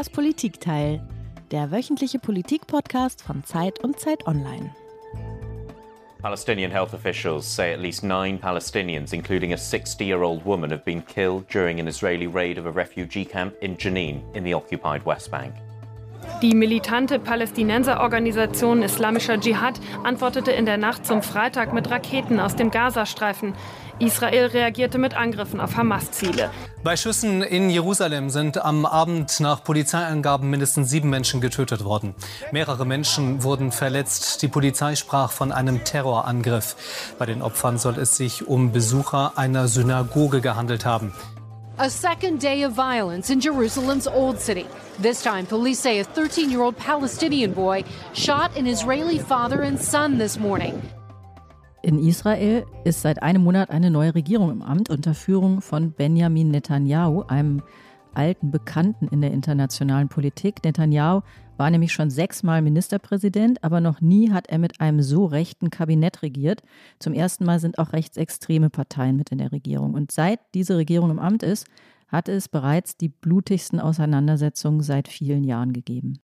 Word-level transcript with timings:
Das 0.00 0.08
Politikteil, 0.08 1.06
der 1.50 1.70
wöchentliche 1.70 2.18
Politikpodcast 2.18 3.20
von 3.20 3.44
Zeit 3.44 3.84
und 3.84 4.00
Zeit 4.00 4.26
Online. 4.26 4.74
Palestinian 6.22 6.70
health 6.70 6.94
officials 6.94 7.44
say 7.44 7.74
at 7.74 7.80
least 7.80 8.02
nine 8.02 8.38
Palestinians, 8.38 9.12
including 9.12 9.52
a 9.52 9.58
60 9.58 10.02
year 10.02 10.22
old 10.22 10.42
woman, 10.46 10.70
have 10.70 10.86
been 10.86 11.02
killed 11.02 11.46
during 11.52 11.80
an 11.80 11.86
Israeli 11.86 12.26
raid 12.26 12.56
of 12.56 12.64
a 12.64 12.70
refugee 12.70 13.26
camp 13.26 13.52
in 13.60 13.76
Jenin 13.76 14.22
in 14.34 14.42
the 14.42 14.54
occupied 14.54 15.04
West 15.04 15.30
Bank. 15.30 15.52
Die 16.42 16.54
militante 16.54 17.18
Palästinenserorganisation 17.18 18.82
Islamischer 18.82 19.38
Dschihad 19.38 19.78
antwortete 20.04 20.50
in 20.52 20.64
der 20.64 20.78
Nacht 20.78 21.04
zum 21.04 21.22
Freitag 21.22 21.74
mit 21.74 21.90
Raketen 21.90 22.40
aus 22.40 22.56
dem 22.56 22.70
Gazastreifen. 22.70 23.52
Israel 23.98 24.46
reagierte 24.46 24.96
mit 24.96 25.14
Angriffen 25.14 25.60
auf 25.60 25.76
Hamas-Ziele. 25.76 26.50
Bei 26.82 26.96
Schüssen 26.96 27.42
in 27.42 27.68
Jerusalem 27.68 28.30
sind 28.30 28.64
am 28.64 28.86
Abend 28.86 29.38
nach 29.40 29.62
Polizeiangaben 29.62 30.48
mindestens 30.48 30.88
sieben 30.88 31.10
Menschen 31.10 31.42
getötet 31.42 31.84
worden. 31.84 32.14
Mehrere 32.52 32.86
Menschen 32.86 33.42
wurden 33.42 33.70
verletzt. 33.70 34.40
Die 34.40 34.48
Polizei 34.48 34.96
sprach 34.96 35.32
von 35.32 35.52
einem 35.52 35.84
Terrorangriff. 35.84 36.74
Bei 37.18 37.26
den 37.26 37.42
Opfern 37.42 37.76
soll 37.76 37.98
es 37.98 38.16
sich 38.16 38.48
um 38.48 38.72
Besucher 38.72 39.32
einer 39.36 39.68
Synagoge 39.68 40.40
gehandelt 40.40 40.86
haben. 40.86 41.12
A 41.82 41.88
second 41.88 42.40
day 42.40 42.62
of 42.64 42.72
violence 42.74 43.30
in 43.30 43.40
Jerusalem's 43.40 44.06
Old 44.06 44.38
City. 44.38 44.66
This 44.98 45.22
time, 45.22 45.46
police 45.46 45.78
say 45.78 46.00
a 46.00 46.04
13 46.04 46.50
year 46.50 46.60
old 46.60 46.76
Palestinian 46.76 47.54
boy 47.54 47.84
shot 48.12 48.54
an 48.54 48.66
Israeli 48.66 49.18
father 49.18 49.62
and 49.62 49.80
son 49.80 50.18
this 50.18 50.38
morning. 50.38 50.82
In 51.82 51.98
Israel 51.98 52.66
ist 52.84 53.00
seit 53.00 53.22
einem 53.22 53.44
Monat 53.44 53.70
eine 53.70 53.90
neue 53.90 54.14
Regierung 54.14 54.50
im 54.50 54.60
Amt 54.60 54.90
unter 54.90 55.14
Führung 55.14 55.62
von 55.62 55.92
Benjamin 55.92 56.50
Netanyahu, 56.50 57.22
einem 57.28 57.62
alten 58.14 58.50
Bekannten 58.50 59.08
in 59.08 59.20
der 59.20 59.32
internationalen 59.32 60.08
Politik. 60.08 60.64
Netanyahu 60.64 61.22
war 61.56 61.70
nämlich 61.70 61.92
schon 61.92 62.10
sechsmal 62.10 62.62
Ministerpräsident, 62.62 63.62
aber 63.62 63.80
noch 63.80 64.00
nie 64.00 64.30
hat 64.30 64.48
er 64.48 64.58
mit 64.58 64.80
einem 64.80 65.02
so 65.02 65.26
rechten 65.26 65.70
Kabinett 65.70 66.22
regiert. 66.22 66.62
Zum 66.98 67.12
ersten 67.12 67.44
Mal 67.44 67.60
sind 67.60 67.78
auch 67.78 67.92
rechtsextreme 67.92 68.70
Parteien 68.70 69.16
mit 69.16 69.30
in 69.30 69.38
der 69.38 69.52
Regierung. 69.52 69.94
Und 69.94 70.10
seit 70.10 70.40
diese 70.54 70.76
Regierung 70.76 71.10
im 71.10 71.18
Amt 71.18 71.42
ist, 71.42 71.66
hat 72.08 72.28
es 72.28 72.48
bereits 72.48 72.96
die 72.96 73.08
blutigsten 73.08 73.78
Auseinandersetzungen 73.78 74.80
seit 74.80 75.08
vielen 75.08 75.44
Jahren 75.44 75.72
gegeben. 75.72 76.20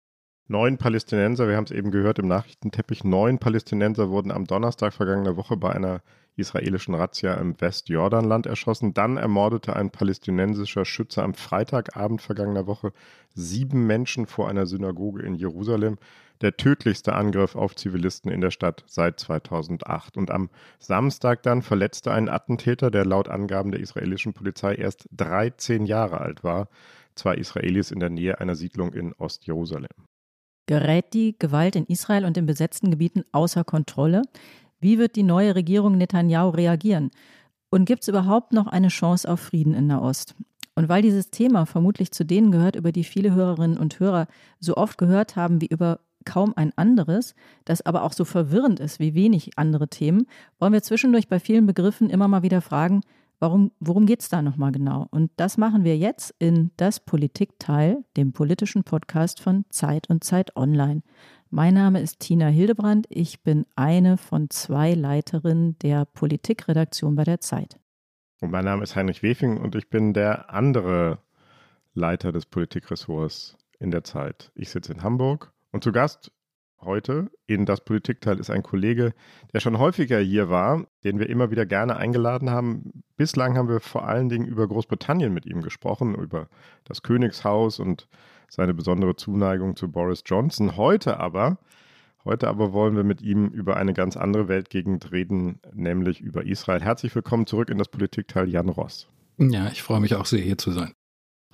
Neun 0.47 0.77
Palästinenser, 0.77 1.47
wir 1.47 1.55
haben 1.55 1.65
es 1.65 1.71
eben 1.71 1.89
gehört 1.89 2.19
im 2.19 2.27
Nachrichtenteppich, 2.27 3.03
neun 3.03 3.39
Palästinenser 3.39 4.09
wurden 4.09 4.31
am 4.31 4.45
Donnerstag 4.45 4.93
vergangener 4.93 5.37
Woche 5.37 5.57
bei 5.57 5.71
einer 5.71 6.01
israelischen 6.35 6.95
Razzia 6.95 7.35
im 7.35 7.59
Westjordanland 7.59 8.45
erschossen. 8.45 8.93
Dann 8.93 9.17
ermordete 9.17 9.75
ein 9.75 9.91
palästinensischer 9.91 10.85
Schütze 10.85 11.23
am 11.23 11.33
Freitagabend 11.33 12.21
vergangener 12.21 12.67
Woche 12.67 12.91
sieben 13.33 13.85
Menschen 13.87 14.25
vor 14.25 14.49
einer 14.49 14.65
Synagoge 14.65 15.21
in 15.21 15.35
Jerusalem. 15.35 15.97
Der 16.41 16.57
tödlichste 16.57 17.13
Angriff 17.13 17.55
auf 17.55 17.75
Zivilisten 17.75 18.31
in 18.31 18.41
der 18.41 18.51
Stadt 18.51 18.83
seit 18.87 19.19
2008. 19.19 20.17
Und 20.17 20.31
am 20.31 20.49
Samstag 20.79 21.43
dann 21.43 21.61
verletzte 21.61 22.11
ein 22.11 22.27
Attentäter, 22.27 22.91
der 22.91 23.05
laut 23.05 23.29
Angaben 23.29 23.71
der 23.71 23.79
israelischen 23.79 24.33
Polizei 24.33 24.75
erst 24.75 25.07
13 25.11 25.85
Jahre 25.85 26.19
alt 26.19 26.43
war, 26.43 26.67
zwei 27.15 27.35
Israelis 27.35 27.91
in 27.91 27.99
der 27.99 28.09
Nähe 28.09 28.41
einer 28.41 28.55
Siedlung 28.55 28.93
in 28.93 29.13
Ostjerusalem. 29.13 29.91
Gerät 30.65 31.13
die 31.13 31.35
Gewalt 31.37 31.75
in 31.75 31.85
Israel 31.85 32.23
und 32.23 32.37
in 32.37 32.45
besetzten 32.45 32.89
Gebieten 32.89 33.23
außer 33.33 33.65
Kontrolle? 33.65 34.21
Wie 34.83 34.99
wird 34.99 35.15
die 35.15 35.23
neue 35.23 35.55
Regierung 35.55 35.97
Netanyahu 35.97 36.49
reagieren? 36.49 37.09
Und 37.69 37.85
gibt 37.85 38.03
es 38.03 38.09
überhaupt 38.09 38.51
noch 38.51 38.67
eine 38.67 38.89
Chance 38.89 39.31
auf 39.31 39.39
Frieden 39.39 39.73
in 39.73 39.87
Nahost? 39.87 40.35
Und 40.75 40.89
weil 40.89 41.01
dieses 41.01 41.31
Thema 41.31 41.65
vermutlich 41.65 42.11
zu 42.11 42.25
denen 42.25 42.51
gehört, 42.51 42.75
über 42.75 42.91
die 42.91 43.05
viele 43.05 43.33
Hörerinnen 43.33 43.77
und 43.77 44.01
Hörer 44.01 44.27
so 44.59 44.75
oft 44.75 44.97
gehört 44.97 45.37
haben 45.37 45.61
wie 45.61 45.67
über 45.67 46.01
kaum 46.25 46.51
ein 46.57 46.73
anderes, 46.75 47.33
das 47.63 47.85
aber 47.85 48.03
auch 48.03 48.11
so 48.11 48.25
verwirrend 48.25 48.81
ist 48.81 48.99
wie 48.99 49.13
wenig 49.13 49.57
andere 49.57 49.87
Themen, 49.87 50.27
wollen 50.59 50.73
wir 50.73 50.83
zwischendurch 50.83 51.29
bei 51.29 51.39
vielen 51.39 51.65
Begriffen 51.65 52.09
immer 52.09 52.27
mal 52.27 52.43
wieder 52.43 52.61
fragen, 52.61 53.01
Warum, 53.43 53.71
worum 53.81 54.05
geht 54.05 54.21
es 54.21 54.29
da 54.29 54.41
nochmal 54.41 54.71
genau? 54.71 55.07
Und 55.11 55.29
das 55.35 55.57
machen 55.57 55.83
wir 55.83 55.97
jetzt 55.97 56.33
in 56.39 56.71
Das 56.77 57.01
Politikteil, 57.01 58.05
dem 58.15 58.31
politischen 58.31 58.85
Podcast 58.85 59.41
von 59.41 59.65
Zeit 59.69 60.09
und 60.09 60.23
Zeit 60.23 60.55
Online. 60.55 61.01
Mein 61.55 61.75
Name 61.75 62.01
ist 62.01 62.19
Tina 62.19 62.47
Hildebrand. 62.47 63.05
Ich 63.09 63.43
bin 63.43 63.67
eine 63.75 64.17
von 64.17 64.49
zwei 64.49 64.95
Leiterinnen 64.95 65.77
der 65.83 66.03
Politikredaktion 66.05 67.13
bei 67.13 67.25
der 67.25 67.41
Zeit. 67.41 67.79
Und 68.41 68.49
mein 68.49 68.65
Name 68.65 68.81
ist 68.81 68.95
Heinrich 68.95 69.21
Wefing 69.21 69.57
und 69.57 69.75
ich 69.75 69.87
bin 69.87 70.13
der 70.15 70.51
andere 70.51 71.19
Leiter 71.93 72.31
des 72.31 72.47
Politikressorts 72.47 73.55
in 73.77 73.91
der 73.91 74.03
Zeit. 74.03 74.51
Ich 74.55 74.71
sitze 74.71 74.93
in 74.93 75.03
Hamburg 75.03 75.53
und 75.71 75.83
zu 75.83 75.91
Gast 75.91 76.31
heute 76.81 77.29
in 77.45 77.67
das 77.67 77.81
Politikteil 77.81 78.39
ist 78.39 78.49
ein 78.49 78.63
Kollege, 78.63 79.13
der 79.53 79.59
schon 79.59 79.77
häufiger 79.77 80.17
hier 80.17 80.49
war, 80.49 80.87
den 81.03 81.19
wir 81.19 81.29
immer 81.29 81.51
wieder 81.51 81.67
gerne 81.67 81.97
eingeladen 81.97 82.49
haben. 82.49 83.03
Bislang 83.15 83.57
haben 83.57 83.69
wir 83.69 83.79
vor 83.79 84.07
allen 84.07 84.27
Dingen 84.27 84.47
über 84.47 84.67
Großbritannien 84.67 85.31
mit 85.31 85.45
ihm 85.45 85.61
gesprochen, 85.61 86.15
über 86.15 86.47
das 86.83 87.03
Königshaus 87.03 87.79
und 87.79 88.07
seine 88.53 88.75
besondere 88.75 89.15
Zuneigung 89.15 89.75
zu 89.75 89.89
Boris 89.89 90.21
Johnson. 90.25 90.77
Heute 90.77 91.19
aber, 91.19 91.57
heute 92.23 92.47
aber 92.47 92.71
wollen 92.71 92.95
wir 92.95 93.03
mit 93.03 93.23
ihm 93.23 93.47
über 93.47 93.77
eine 93.77 93.93
ganz 93.93 94.15
andere 94.15 94.47
Weltgegend 94.47 95.11
reden, 95.11 95.59
nämlich 95.73 96.21
über 96.21 96.45
Israel. 96.45 96.81
Herzlich 96.81 97.15
willkommen 97.15 97.47
zurück 97.47 97.69
in 97.69 97.79
das 97.79 97.87
Politikteil 97.87 98.47
Jan 98.47 98.69
Ross. 98.69 99.09
Ja, 99.39 99.69
ich 99.71 99.81
freue 99.81 99.99
mich 99.99 100.13
auch 100.15 100.27
sehr, 100.27 100.41
hier 100.41 100.59
zu 100.59 100.69
sein. 100.69 100.93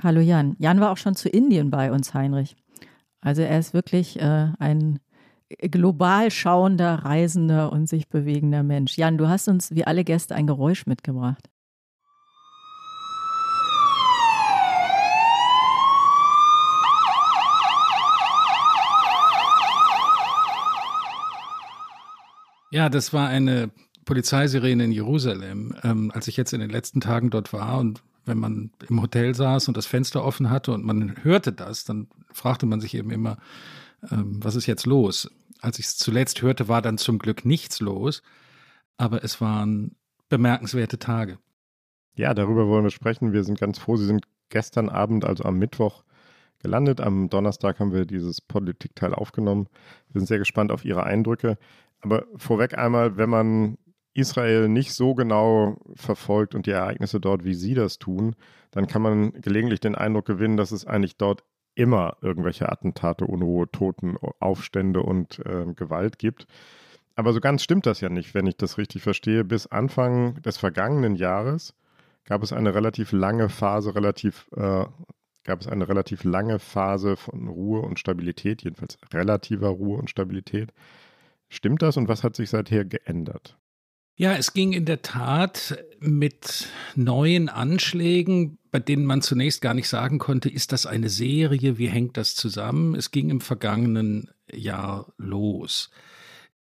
Hallo 0.04 0.20
Jan. 0.20 0.58
Jan 0.60 0.82
war 0.82 0.92
auch 0.92 0.98
schon 0.98 1.16
zu 1.16 1.30
Indien 1.30 1.72
bei 1.72 1.90
uns, 1.90 2.14
Heinrich. 2.14 2.58
Also 3.22 3.44
er 3.44 3.58
ist 3.60 3.74
wirklich 3.74 4.20
äh, 4.20 4.50
ein 4.60 5.00
global 5.72 6.30
schauender, 6.32 6.96
reisender 6.96 7.72
und 7.72 7.88
sich 7.88 8.10
bewegender 8.10 8.64
Mensch. 8.64 8.98
Jan, 8.98 9.18
du 9.18 9.30
hast 9.30 9.48
uns 9.48 9.74
wie 9.74 9.86
alle 9.86 10.04
Gäste 10.04 10.36
ein 10.36 10.48
Geräusch 10.48 10.86
mitgebracht. 10.86 11.50
Ja, 22.72 22.90
das 22.90 23.14
war 23.14 23.28
eine 23.28 23.72
Polizeisirene 24.06 24.86
in 24.86 24.92
Jerusalem. 24.92 25.76
Ähm, 25.84 26.12
als 26.14 26.28
ich 26.28 26.38
jetzt 26.38 26.54
in 26.54 26.60
den 26.60 26.70
letzten 26.70 27.02
Tagen 27.02 27.30
dort 27.30 27.54
war 27.54 27.80
und 27.80 28.02
wenn 28.26 28.40
man 28.40 28.72
im 28.88 29.02
Hotel 29.02 29.34
saß 29.36 29.68
und 29.68 29.78
das 29.78 29.86
Fenster 29.86 30.24
offen 30.24 30.50
hatte 30.50 30.72
und 30.72 30.86
man 30.86 31.24
hörte 31.24 31.52
das, 31.52 31.84
dann 31.84 32.08
fragte 32.32 32.66
man 32.66 32.80
sich 32.80 32.94
eben 32.96 33.12
immer, 33.12 33.38
ähm, 34.12 34.40
was 34.44 34.56
ist 34.56 34.68
jetzt 34.68 34.86
los? 34.86 35.30
Als 35.62 35.80
ich 35.80 35.86
es 35.86 35.98
zuletzt 35.98 36.42
hörte, 36.42 36.68
war 36.68 36.82
dann 36.82 36.98
zum 36.98 37.20
Glück 37.20 37.44
nichts 37.44 37.80
los, 37.80 38.22
aber 38.98 39.24
es 39.24 39.42
waren 39.42 39.96
bemerkenswerte 40.30 41.00
Tage. 41.00 41.40
Ja, 42.16 42.34
darüber 42.34 42.68
wollen 42.68 42.84
wir 42.84 42.92
sprechen. 42.92 43.34
Wir 43.34 43.44
sind 43.44 43.60
ganz 43.60 43.80
froh, 43.80 43.98
Sie 43.98 44.06
sind 44.06 44.26
gestern 44.50 44.90
Abend, 44.90 45.26
also 45.26 45.44
am 45.44 45.58
Mittwoch, 45.58 46.04
gelandet. 46.60 47.02
Am 47.02 47.30
Donnerstag 47.30 47.80
haben 47.80 47.94
wir 47.94 48.06
dieses 48.06 48.42
Politikteil 48.42 49.14
aufgenommen. 49.14 49.68
Wir 50.12 50.22
sind 50.22 50.28
sehr 50.28 50.40
gespannt 50.40 50.72
auf 50.72 50.86
Ihre 50.86 51.04
Eindrücke. 51.04 51.58
Aber 52.02 52.26
vorweg 52.36 52.78
einmal, 52.78 53.18
wenn 53.18 53.30
man 53.30 53.78
Israel 54.14 54.70
nicht 54.70 54.94
so 54.94 55.16
genau 55.16 55.78
verfolgt 55.96 56.56
und 56.56 56.66
die 56.66 56.72
Ereignisse 56.72 57.20
dort, 57.20 57.44
wie 57.44 57.54
Sie 57.54 57.74
das 57.74 58.00
tun, 58.00 58.36
dann 58.72 58.88
kann 58.88 59.02
man 59.02 59.34
gelegentlich 59.34 59.80
den 59.80 59.96
Eindruck 59.96 60.26
gewinnen, 60.26 60.58
dass 60.58 60.72
es 60.72 60.86
eigentlich 60.86 61.18
dort 61.18 61.44
immer 61.76 62.18
irgendwelche 62.22 62.70
Attentate, 62.70 63.26
Unruhe, 63.26 63.72
Toten, 63.72 64.18
Aufstände 64.40 65.02
und 65.02 65.40
äh, 65.46 65.66
Gewalt 65.74 66.20
gibt. 66.20 66.46
Aber 67.16 67.34
so 67.34 67.40
ganz 67.40 67.64
stimmt 67.64 67.86
das 67.86 68.02
ja 68.02 68.10
nicht, 68.10 68.34
wenn 68.34 68.48
ich 68.48 68.58
das 68.58 68.78
richtig 68.78 69.02
verstehe. 69.02 69.44
Bis 69.44 69.68
Anfang 69.68 70.42
des 70.42 70.58
vergangenen 70.58 71.16
Jahres 71.16 71.74
gab 72.26 72.44
es 72.44 72.54
eine 72.54 72.76
relativ 72.76 73.12
lange 73.12 73.50
Phase, 73.50 73.96
relativ, 73.96 74.50
äh, 74.56 74.86
gab 75.44 75.62
es 75.62 75.68
eine 75.68 75.88
relativ 75.88 76.24
lange 76.24 76.60
Phase 76.60 77.16
von 77.18 77.48
Ruhe 77.48 77.82
und 77.82 78.00
Stabilität, 78.00 78.64
jedenfalls 78.64 78.98
relativer 79.14 79.70
Ruhe 79.70 79.98
und 79.98 80.10
Stabilität. 80.10 80.74
Stimmt 81.50 81.82
das 81.82 81.98
und 81.98 82.08
was 82.08 82.24
hat 82.24 82.36
sich 82.36 82.50
seither 82.50 82.86
geändert? 82.86 83.58
Ja, 84.16 84.36
es 84.36 84.54
ging 84.54 84.74
in 84.74 84.86
der 84.86 85.02
Tat 85.02 85.84
mit 86.00 86.68
neuen 86.96 87.50
Anschlägen, 87.50 88.58
bei 88.70 88.80
denen 88.80 89.06
man 89.06 89.22
zunächst 89.22 89.62
gar 89.62 89.74
nicht 89.74 89.88
sagen 89.88 90.20
konnte, 90.20 90.50
ist 90.50 90.72
das 90.72 90.86
eine 90.86 91.10
Serie, 91.10 91.78
wie 91.78 91.88
hängt 91.88 92.18
das 92.18 92.36
zusammen? 92.36 92.96
Es 92.96 93.12
ging 93.12 93.30
im 93.30 93.42
vergangenen 93.42 94.30
Jahr 94.52 95.14
los. 95.18 95.90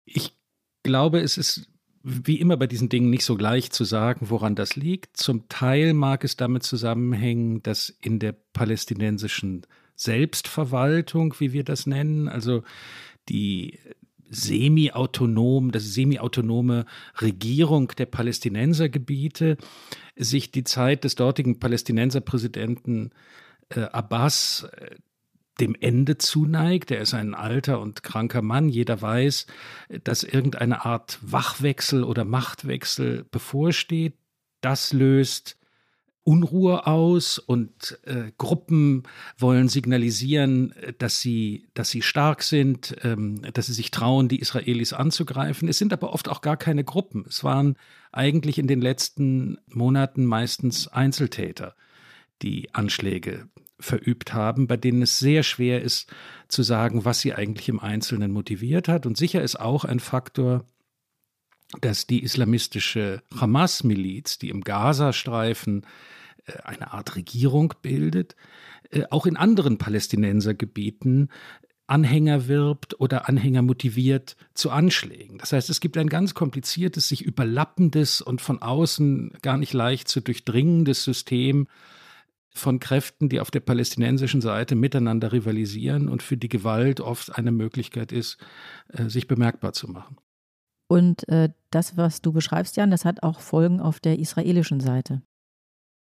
Ich 0.06 0.36
glaube, 0.84 1.20
es 1.20 1.38
ist 1.38 1.70
wie 2.02 2.40
immer 2.40 2.58
bei 2.58 2.68
diesen 2.68 2.90
Dingen 2.90 3.10
nicht 3.10 3.26
so 3.26 3.36
gleich 3.36 3.72
zu 3.72 3.84
sagen, 3.84 4.30
woran 4.30 4.56
das 4.56 4.76
liegt. 4.76 5.18
Zum 5.18 5.48
Teil 5.50 5.94
mag 5.94 6.24
es 6.24 6.38
damit 6.38 6.64
zusammenhängen, 6.64 7.64
dass 7.64 7.90
in 7.90 8.20
der 8.20 8.32
palästinensischen 8.32 9.66
Selbstverwaltung, 9.96 11.34
wie 11.40 11.52
wir 11.54 11.64
das 11.64 11.88
nennen, 11.88 12.28
also 12.28 12.64
die 13.28 13.80
semi-autonom, 14.36 15.72
das 15.72 15.94
semi-autonome 15.94 16.86
Regierung 17.22 17.90
der 17.98 18.06
Palästinensergebiete 18.06 19.58
sich 20.16 20.52
die 20.52 20.64
Zeit 20.64 21.04
des 21.04 21.16
dortigen 21.16 21.60
Palästinenserpräsidenten 21.60 23.12
äh, 23.70 23.82
Abbas 23.82 24.68
äh, 24.72 24.96
dem 25.60 25.76
Ende 25.80 26.18
zuneigt. 26.18 26.92
Er 26.92 27.02
ist 27.02 27.14
ein 27.14 27.34
alter 27.34 27.80
und 27.80 28.04
kranker 28.04 28.42
Mann. 28.42 28.70
Jeder 28.70 29.02
weiß, 29.02 29.48
dass 30.04 30.24
irgendeine 30.24 30.86
Art 30.86 31.20
Wachwechsel 31.22 32.04
oder 32.04 32.26
Machtwechsel 32.26 33.26
bevorsteht. 33.32 34.16
Das 34.62 34.92
löst 34.92 35.58
Unruhe 36.26 36.88
aus 36.88 37.38
und 37.38 38.00
äh, 38.04 38.32
Gruppen 38.40 39.04
wollen 39.38 39.70
signalisieren, 39.70 40.74
dass 40.98 41.22
sie, 41.22 41.68
dass 41.76 41.92
sie 41.92 42.02
stark 42.02 42.42
sind, 42.42 42.96
ähm, 43.04 43.44
dass 43.54 43.68
sie 43.68 43.74
sich 43.74 43.92
trauen, 43.92 44.28
die 44.28 44.40
Israelis 44.40 44.92
anzugreifen. 44.92 45.70
Es 45.70 45.78
sind 45.78 45.94
aber 45.94 46.14
oft 46.14 46.28
auch 46.28 46.42
gar 46.42 46.58
keine 46.58 46.84
Gruppen. 46.84 47.26
Es 47.30 47.44
waren 47.44 47.76
eigentlich 48.12 48.58
in 48.58 48.66
den 48.66 48.82
letzten 48.82 49.60
Monaten 49.68 50.26
meistens 50.26 50.88
Einzeltäter, 50.88 51.76
die 52.42 52.74
Anschläge 52.74 53.48
verübt 53.80 54.34
haben, 54.34 54.66
bei 54.66 54.78
denen 54.78 55.04
es 55.04 55.20
sehr 55.20 55.44
schwer 55.44 55.84
ist 55.84 56.12
zu 56.48 56.64
sagen, 56.64 57.06
was 57.06 57.22
sie 57.22 57.36
eigentlich 57.36 57.70
im 57.70 57.80
Einzelnen 57.80 58.32
motiviert 58.32 58.88
hat. 58.88 59.06
Und 59.06 59.16
sicher 59.16 59.44
ist 59.44 59.60
auch 59.60 59.86
ein 59.86 60.00
Faktor, 60.00 60.66
dass 61.82 62.08
die 62.08 62.24
islamistische 62.24 63.22
Hamas-Miliz, 63.36 64.38
die 64.38 64.50
im 64.50 64.62
Gazastreifen 64.62 65.86
äh, 66.46 66.54
eine 66.64 66.94
Art 66.94 67.16
Regierung 67.16 67.74
bildet, 67.82 68.36
äh, 68.92 69.04
auch 69.10 69.26
in 69.26 69.38
anderen 69.38 69.78
Palästinensergebieten 69.78 71.30
Anhänger 71.88 72.48
wirbt 72.48 73.00
oder 73.00 73.30
Anhänger 73.30 73.62
motiviert 73.62 74.38
zu 74.56 74.72
Anschlägen. 74.72 75.38
Das 75.38 75.54
heißt, 75.54 75.70
es 75.70 75.80
gibt 75.80 75.98
ein 75.98 76.10
ganz 76.10 76.34
kompliziertes, 76.34 77.08
sich 77.08 77.22
überlappendes 77.22 78.22
und 78.22 78.42
von 78.42 78.62
außen 78.62 79.34
gar 79.44 79.58
nicht 79.58 79.74
leicht 79.74 80.08
zu 80.08 80.20
durchdringendes 80.20 81.04
System 81.04 81.68
von 82.50 82.80
Kräften, 82.80 83.30
die 83.30 83.40
auf 83.40 83.52
der 83.52 83.60
palästinensischen 83.60 84.42
Seite 84.42 84.76
miteinander 84.76 85.32
rivalisieren 85.32 86.10
und 86.10 86.24
für 86.24 86.38
die 86.38 86.50
Gewalt 86.50 87.02
oft 87.02 87.38
eine 87.38 87.52
Möglichkeit 87.52 88.12
ist, 88.12 88.38
äh, 88.88 89.10
sich 89.10 89.28
bemerkbar 89.28 89.74
zu 89.74 89.88
machen. 89.88 90.18
Und 90.88 91.28
äh, 91.30 91.50
das, 91.72 91.98
was 91.98 92.22
du 92.22 92.32
beschreibst, 92.32 92.78
Jan, 92.78 92.92
das 92.92 93.06
hat 93.06 93.24
auch 93.24 93.40
Folgen 93.40 93.80
auf 93.80 94.00
der 94.00 94.20
israelischen 94.20 94.80
Seite. 94.80 95.22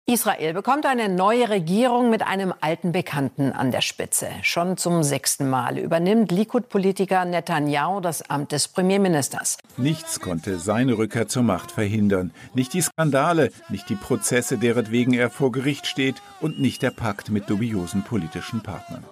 Israel 0.05 0.53
bekommt 0.53 0.85
eine 0.85 1.09
neue 1.09 1.49
Regierung 1.49 2.11
mit 2.11 2.23
einem 2.23 2.53
alten 2.61 2.91
Bekannten 2.91 3.53
an 3.53 3.71
der 3.71 3.83
Spitze. 3.83 4.27
Schon 4.43 4.77
zum 4.77 5.05
sechsten 5.05 5.49
Mal 5.49 5.79
übernimmt 5.79 6.33
Likud-Politiker 6.33 7.25
Netanyahu 7.25 8.01
das 8.01 8.29
Amt 8.29 8.51
des 8.51 8.67
Premierministers. 8.67 9.59
Nichts 9.77 10.19
konnte 10.19 10.59
seine 10.59 10.99
Rückkehr 10.99 11.29
zur 11.29 11.45
Macht 11.45 11.71
verhindern. 11.71 12.33
Nicht 12.53 12.75
die 12.75 12.83
Skandale, 12.83 13.53
nicht 13.69 13.89
die 13.89 13.95
Prozesse, 13.95 14.59
deretwegen 14.59 15.15
er 15.15 15.31
vor 15.31 15.53
Gericht 15.53 15.87
steht 15.87 16.17
und 16.41 16.61
nicht 16.61 16.83
der 16.83 16.91
Pakt 16.91 17.31
mit 17.31 17.49
dubiosen 17.49 18.03
politischen 18.03 18.61
Partnern. 18.61 19.05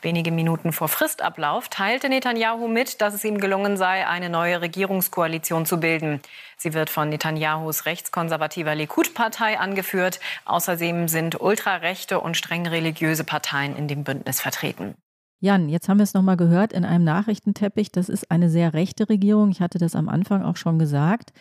Wenige 0.00 0.30
Minuten 0.30 0.72
vor 0.72 0.86
Fristablauf 0.86 1.68
teilte 1.68 2.08
Netanyahu 2.08 2.68
mit, 2.68 3.00
dass 3.00 3.14
es 3.14 3.24
ihm 3.24 3.38
gelungen 3.38 3.76
sei, 3.76 4.06
eine 4.06 4.30
neue 4.30 4.60
Regierungskoalition 4.60 5.66
zu 5.66 5.80
bilden. 5.80 6.20
Sie 6.56 6.72
wird 6.72 6.88
von 6.88 7.08
Netanyahus 7.08 7.84
rechtskonservativer 7.84 8.76
Likud-Partei 8.76 9.58
angeführt. 9.58 10.20
Außerdem 10.44 11.08
sind 11.08 11.40
ultrarechte 11.40 12.20
und 12.20 12.36
streng 12.36 12.64
religiöse 12.68 13.24
Parteien 13.24 13.74
in 13.74 13.88
dem 13.88 14.04
Bündnis 14.04 14.40
vertreten. 14.40 14.94
Jan, 15.40 15.68
jetzt 15.68 15.88
haben 15.88 15.98
wir 15.98 16.04
es 16.04 16.14
nochmal 16.14 16.36
gehört 16.36 16.72
in 16.72 16.84
einem 16.84 17.02
Nachrichtenteppich. 17.02 17.90
Das 17.90 18.08
ist 18.08 18.30
eine 18.30 18.50
sehr 18.50 18.74
rechte 18.74 19.08
Regierung. 19.08 19.50
Ich 19.50 19.60
hatte 19.60 19.78
das 19.78 19.96
am 19.96 20.08
Anfang 20.08 20.44
auch 20.44 20.56
schon 20.56 20.78
gesagt. 20.78 21.32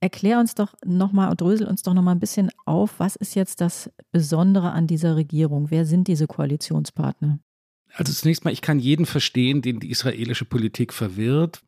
Erklär 0.00 0.38
uns 0.38 0.54
doch 0.54 0.74
nochmal 0.84 1.30
und 1.30 1.40
drösel 1.40 1.66
uns 1.66 1.82
doch 1.82 1.94
nochmal 1.94 2.14
ein 2.14 2.20
bisschen 2.20 2.50
auf, 2.66 2.98
was 2.98 3.16
ist 3.16 3.34
jetzt 3.34 3.62
das 3.62 3.90
Besondere 4.10 4.72
an 4.72 4.86
dieser 4.86 5.16
Regierung? 5.16 5.70
Wer 5.70 5.86
sind 5.86 6.08
diese 6.08 6.26
Koalitionspartner? 6.26 7.38
Also 7.94 8.12
zunächst 8.12 8.44
mal, 8.44 8.52
ich 8.52 8.62
kann 8.62 8.78
jeden 8.78 9.06
verstehen, 9.06 9.62
den 9.62 9.80
die 9.80 9.90
israelische 9.90 10.44
Politik 10.44 10.92
verwirrt. 10.92 11.62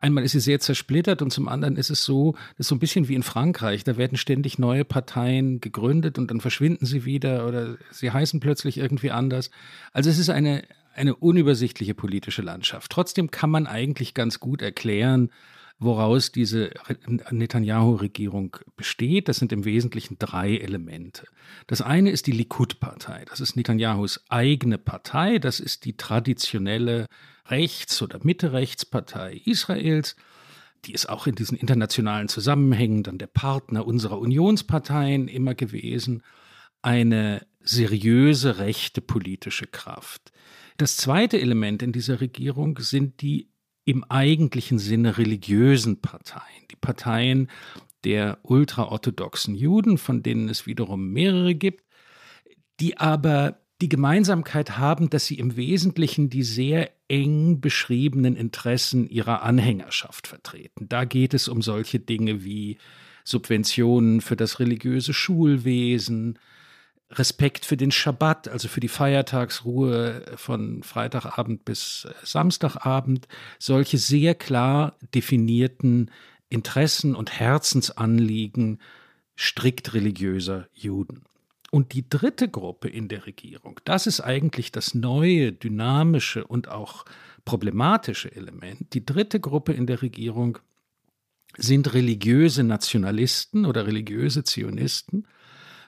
Einmal 0.00 0.24
ist 0.24 0.32
sie 0.32 0.40
sehr 0.40 0.60
zersplittert 0.60 1.20
und 1.20 1.30
zum 1.30 1.46
anderen 1.46 1.76
ist 1.76 1.90
es 1.90 2.04
so, 2.04 2.32
das 2.56 2.60
ist 2.60 2.68
so 2.68 2.74
ein 2.74 2.78
bisschen 2.78 3.08
wie 3.08 3.14
in 3.14 3.22
Frankreich. 3.22 3.84
Da 3.84 3.98
werden 3.98 4.16
ständig 4.16 4.58
neue 4.58 4.84
Parteien 4.84 5.60
gegründet 5.60 6.18
und 6.18 6.30
dann 6.30 6.40
verschwinden 6.40 6.86
sie 6.86 7.04
wieder 7.04 7.46
oder 7.46 7.76
sie 7.90 8.10
heißen 8.10 8.40
plötzlich 8.40 8.78
irgendwie 8.78 9.10
anders. 9.10 9.50
Also 9.92 10.08
es 10.08 10.18
ist 10.18 10.30
eine, 10.30 10.64
eine 10.94 11.14
unübersichtliche 11.14 11.94
politische 11.94 12.40
Landschaft. 12.40 12.90
Trotzdem 12.90 13.30
kann 13.30 13.50
man 13.50 13.66
eigentlich 13.66 14.14
ganz 14.14 14.40
gut 14.40 14.62
erklären, 14.62 15.30
woraus 15.80 16.30
diese 16.30 16.70
Netanyahu-Regierung 17.30 18.58
besteht. 18.76 19.28
Das 19.28 19.38
sind 19.38 19.50
im 19.50 19.64
Wesentlichen 19.64 20.18
drei 20.18 20.56
Elemente. 20.56 21.26
Das 21.66 21.80
eine 21.80 22.10
ist 22.10 22.26
die 22.26 22.32
Likud-Partei. 22.32 23.24
Das 23.28 23.40
ist 23.40 23.56
Netanyahus 23.56 24.22
eigene 24.28 24.76
Partei. 24.76 25.38
Das 25.38 25.58
ist 25.58 25.86
die 25.86 25.96
traditionelle 25.96 27.06
Rechts- 27.46 28.02
oder 28.02 28.20
Mitte-Rechtspartei 28.22 29.40
Israels. 29.46 30.16
Die 30.84 30.92
ist 30.92 31.08
auch 31.08 31.26
in 31.26 31.34
diesen 31.34 31.56
internationalen 31.56 32.28
Zusammenhängen 32.28 33.02
dann 33.02 33.18
der 33.18 33.26
Partner 33.26 33.86
unserer 33.86 34.18
Unionsparteien 34.18 35.28
immer 35.28 35.54
gewesen. 35.54 36.22
Eine 36.82 37.46
seriöse 37.60 38.58
rechte 38.58 39.00
politische 39.00 39.66
Kraft. 39.66 40.30
Das 40.76 40.96
zweite 40.96 41.40
Element 41.40 41.82
in 41.82 41.92
dieser 41.92 42.20
Regierung 42.20 42.78
sind 42.78 43.20
die 43.20 43.49
im 43.84 44.04
eigentlichen 44.04 44.78
Sinne 44.78 45.18
religiösen 45.18 46.00
Parteien, 46.00 46.66
die 46.70 46.76
Parteien 46.76 47.50
der 48.04 48.38
ultraorthodoxen 48.42 49.54
Juden, 49.54 49.98
von 49.98 50.22
denen 50.22 50.48
es 50.48 50.66
wiederum 50.66 51.12
mehrere 51.12 51.54
gibt, 51.54 51.84
die 52.80 52.96
aber 52.96 53.60
die 53.80 53.88
Gemeinsamkeit 53.88 54.78
haben, 54.78 55.08
dass 55.08 55.26
sie 55.26 55.38
im 55.38 55.56
Wesentlichen 55.56 56.28
die 56.28 56.42
sehr 56.42 56.90
eng 57.08 57.60
beschriebenen 57.60 58.36
Interessen 58.36 59.08
ihrer 59.08 59.42
Anhängerschaft 59.42 60.26
vertreten. 60.26 60.88
Da 60.88 61.04
geht 61.04 61.34
es 61.34 61.48
um 61.48 61.62
solche 61.62 61.98
Dinge 61.98 62.44
wie 62.44 62.78
Subventionen 63.24 64.20
für 64.20 64.36
das 64.36 64.60
religiöse 64.60 65.14
Schulwesen, 65.14 66.38
Respekt 67.12 67.64
für 67.64 67.76
den 67.76 67.90
Schabbat, 67.90 68.48
also 68.48 68.68
für 68.68 68.80
die 68.80 68.88
Feiertagsruhe 68.88 70.22
von 70.36 70.82
Freitagabend 70.82 71.64
bis 71.64 72.06
äh, 72.08 72.14
Samstagabend, 72.24 73.26
solche 73.58 73.98
sehr 73.98 74.34
klar 74.34 74.96
definierten 75.14 76.10
Interessen 76.48 77.14
und 77.14 77.38
Herzensanliegen 77.38 78.80
strikt 79.36 79.94
religiöser 79.94 80.68
Juden. 80.72 81.22
Und 81.70 81.94
die 81.94 82.08
dritte 82.08 82.48
Gruppe 82.48 82.88
in 82.88 83.08
der 83.08 83.26
Regierung, 83.26 83.80
das 83.84 84.06
ist 84.06 84.20
eigentlich 84.20 84.72
das 84.72 84.94
neue, 84.94 85.52
dynamische 85.52 86.44
und 86.44 86.68
auch 86.68 87.04
problematische 87.44 88.34
Element. 88.34 88.92
Die 88.92 89.06
dritte 89.06 89.38
Gruppe 89.40 89.72
in 89.72 89.86
der 89.86 90.02
Regierung 90.02 90.58
sind 91.56 91.94
religiöse 91.94 92.64
Nationalisten 92.64 93.66
oder 93.66 93.86
religiöse 93.86 94.44
Zionisten, 94.44 95.26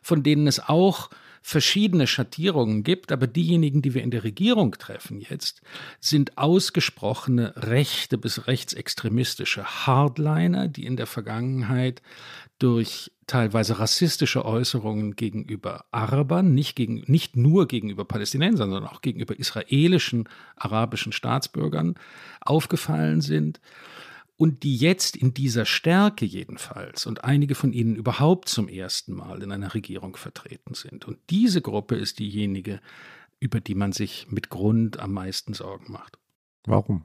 von 0.02 0.22
denen 0.22 0.46
es 0.46 0.60
auch 0.60 1.10
verschiedene 1.42 2.06
Schattierungen 2.06 2.84
gibt, 2.84 3.10
aber 3.10 3.26
diejenigen, 3.26 3.82
die 3.82 3.94
wir 3.94 4.02
in 4.02 4.12
der 4.12 4.22
Regierung 4.22 4.72
treffen 4.72 5.20
jetzt, 5.20 5.60
sind 5.98 6.38
ausgesprochene 6.38 7.52
rechte 7.56 8.16
bis 8.16 8.46
rechtsextremistische 8.46 9.64
Hardliner, 9.64 10.68
die 10.68 10.86
in 10.86 10.96
der 10.96 11.06
Vergangenheit 11.06 12.00
durch 12.60 13.10
teilweise 13.26 13.80
rassistische 13.80 14.44
Äußerungen 14.44 15.16
gegenüber 15.16 15.84
Arabern, 15.90 16.54
nicht, 16.54 16.76
gegen, 16.76 17.02
nicht 17.06 17.36
nur 17.36 17.66
gegenüber 17.66 18.04
Palästinensern, 18.04 18.70
sondern 18.70 18.90
auch 18.90 19.00
gegenüber 19.00 19.36
israelischen 19.36 20.28
arabischen 20.54 21.12
Staatsbürgern 21.12 21.96
aufgefallen 22.40 23.20
sind 23.20 23.60
und 24.42 24.64
die 24.64 24.76
jetzt 24.76 25.14
in 25.14 25.34
dieser 25.34 25.64
Stärke 25.64 26.24
jedenfalls 26.24 27.06
und 27.06 27.22
einige 27.22 27.54
von 27.54 27.72
ihnen 27.72 27.94
überhaupt 27.94 28.48
zum 28.48 28.66
ersten 28.66 29.12
Mal 29.12 29.40
in 29.40 29.52
einer 29.52 29.72
Regierung 29.72 30.16
vertreten 30.16 30.74
sind. 30.74 31.06
Und 31.06 31.18
diese 31.30 31.62
Gruppe 31.62 31.94
ist 31.94 32.18
diejenige, 32.18 32.80
über 33.38 33.60
die 33.60 33.76
man 33.76 33.92
sich 33.92 34.26
mit 34.30 34.48
Grund 34.48 34.98
am 34.98 35.12
meisten 35.12 35.54
Sorgen 35.54 35.92
macht. 35.92 36.18
Warum? 36.66 37.04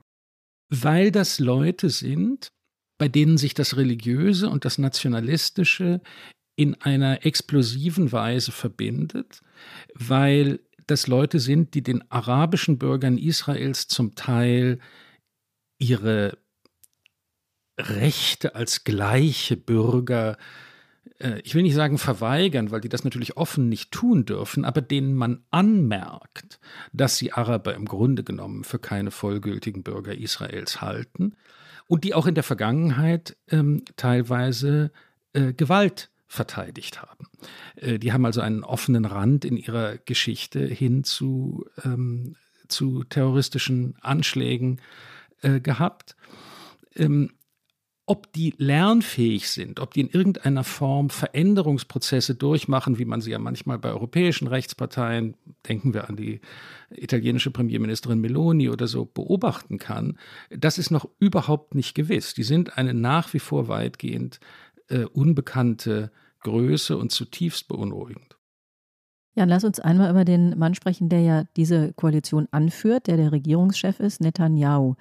Weil 0.70 1.12
das 1.12 1.38
Leute 1.38 1.92
sind, 1.92 2.48
bei 2.98 3.08
denen 3.08 3.38
sich 3.38 3.54
das 3.54 3.78
Religiöse 3.78 4.50
und 4.50 4.66
das 4.66 4.80
Nationalistische 4.80 6.02
in 6.56 6.74
einer 6.82 7.24
explosiven 7.24 8.12
Weise 8.12 8.52
verbindet, 8.52 9.44
weil 9.94 10.60
das 10.88 11.06
Leute 11.06 11.40
sind, 11.40 11.76
die 11.76 11.84
den 11.84 12.10
arabischen 12.10 12.80
Bürgern 12.80 13.20
Israels 13.20 13.88
zum 13.88 14.16
Teil 14.16 14.80
ihre 15.78 16.36
Rechte 17.78 18.56
als 18.56 18.84
gleiche 18.84 19.58
Bürger, 19.58 20.38
äh, 21.20 21.40
ich 21.44 21.56
will 21.56 21.64
nicht 21.64 21.76
sagen 21.76 21.98
verweigern, 21.98 22.72
weil 22.72 22.82
die 22.82 22.90
das 22.90 23.04
natürlich 23.04 23.38
offen 23.38 23.70
nicht 23.70 23.92
tun 23.92 24.26
dürfen, 24.26 24.66
aber 24.66 24.82
denen 24.82 25.16
man 25.16 25.44
anmerkt, 25.52 26.60
dass 26.94 27.18
sie 27.18 27.34
Araber 27.34 27.76
im 27.76 27.86
Grunde 27.86 28.24
genommen 28.24 28.64
für 28.64 28.80
keine 28.80 29.12
vollgültigen 29.12 29.84
Bürger 29.84 30.16
Israels 30.16 30.82
halten 30.82 31.36
und 31.88 32.04
die 32.04 32.14
auch 32.14 32.28
in 32.28 32.36
der 32.36 32.44
Vergangenheit 32.44 33.38
ähm, 33.50 33.84
teilweise 33.96 34.92
äh, 35.34 35.54
Gewalt 35.54 36.10
verteidigt 36.28 37.02
haben. 37.02 37.28
Äh, 37.76 38.00
die 38.00 38.12
haben 38.12 38.26
also 38.26 38.42
einen 38.42 38.64
offenen 38.64 39.06
Rand 39.06 39.46
in 39.46 39.56
ihrer 39.56 39.98
Geschichte 39.98 40.66
hin 40.66 41.04
zu 41.04 41.66
ähm, 41.84 42.36
zu 42.68 43.04
terroristischen 43.04 43.96
Anschlägen 44.02 44.82
äh, 45.42 45.60
gehabt. 45.60 46.16
Ähm, 46.96 47.32
ob 48.10 48.32
die 48.32 48.54
lernfähig 48.58 49.50
sind, 49.50 49.82
ob 49.82 49.94
die 49.94 50.00
in 50.00 50.10
irgendeiner 50.10 50.64
Form 50.64 51.10
Veränderungsprozesse 51.10 52.36
durchmachen, 52.36 52.98
wie 52.98 53.06
man 53.06 53.20
sie 53.20 53.32
ja 53.32 53.38
manchmal 53.38 53.78
bei 53.78 53.90
europäischen 53.90 54.48
Rechtsparteien, 54.48 55.36
denken 55.68 55.94
wir 55.94 56.08
an 56.10 56.16
die 56.16 56.40
italienische 56.90 57.52
Premierministerin 57.52 58.22
Meloni 58.22 58.70
oder 58.70 58.88
so, 58.88 59.04
beobachten 59.06 59.78
kann, 59.78 60.18
das 60.50 60.78
ist 60.78 60.90
noch 60.90 61.10
überhaupt 61.20 61.76
nicht 61.76 61.96
gewiss. 61.96 62.34
Die 62.34 62.44
sind 62.44 62.78
eine 62.78 62.94
nach 62.94 63.34
wie 63.34 63.40
vor 63.40 63.68
weitgehend 63.68 64.40
äh, 64.88 65.04
unbekannte 65.04 66.10
Größe 66.44 66.98
und 66.98 67.12
zutiefst 67.12 67.68
beunruhigend. 67.68 68.38
Ja, 69.36 69.44
lass 69.44 69.66
uns 69.66 69.82
einmal 69.82 70.10
über 70.10 70.24
den 70.24 70.58
Mann 70.58 70.76
sprechen, 70.76 71.10
der 71.10 71.22
ja 71.22 71.44
diese 71.58 71.92
Koalition 71.94 72.48
anführt, 72.52 73.08
der 73.08 73.18
der 73.18 73.34
Regierungschef 73.34 74.00
ist, 74.00 74.22
Netanyahu. 74.22 74.96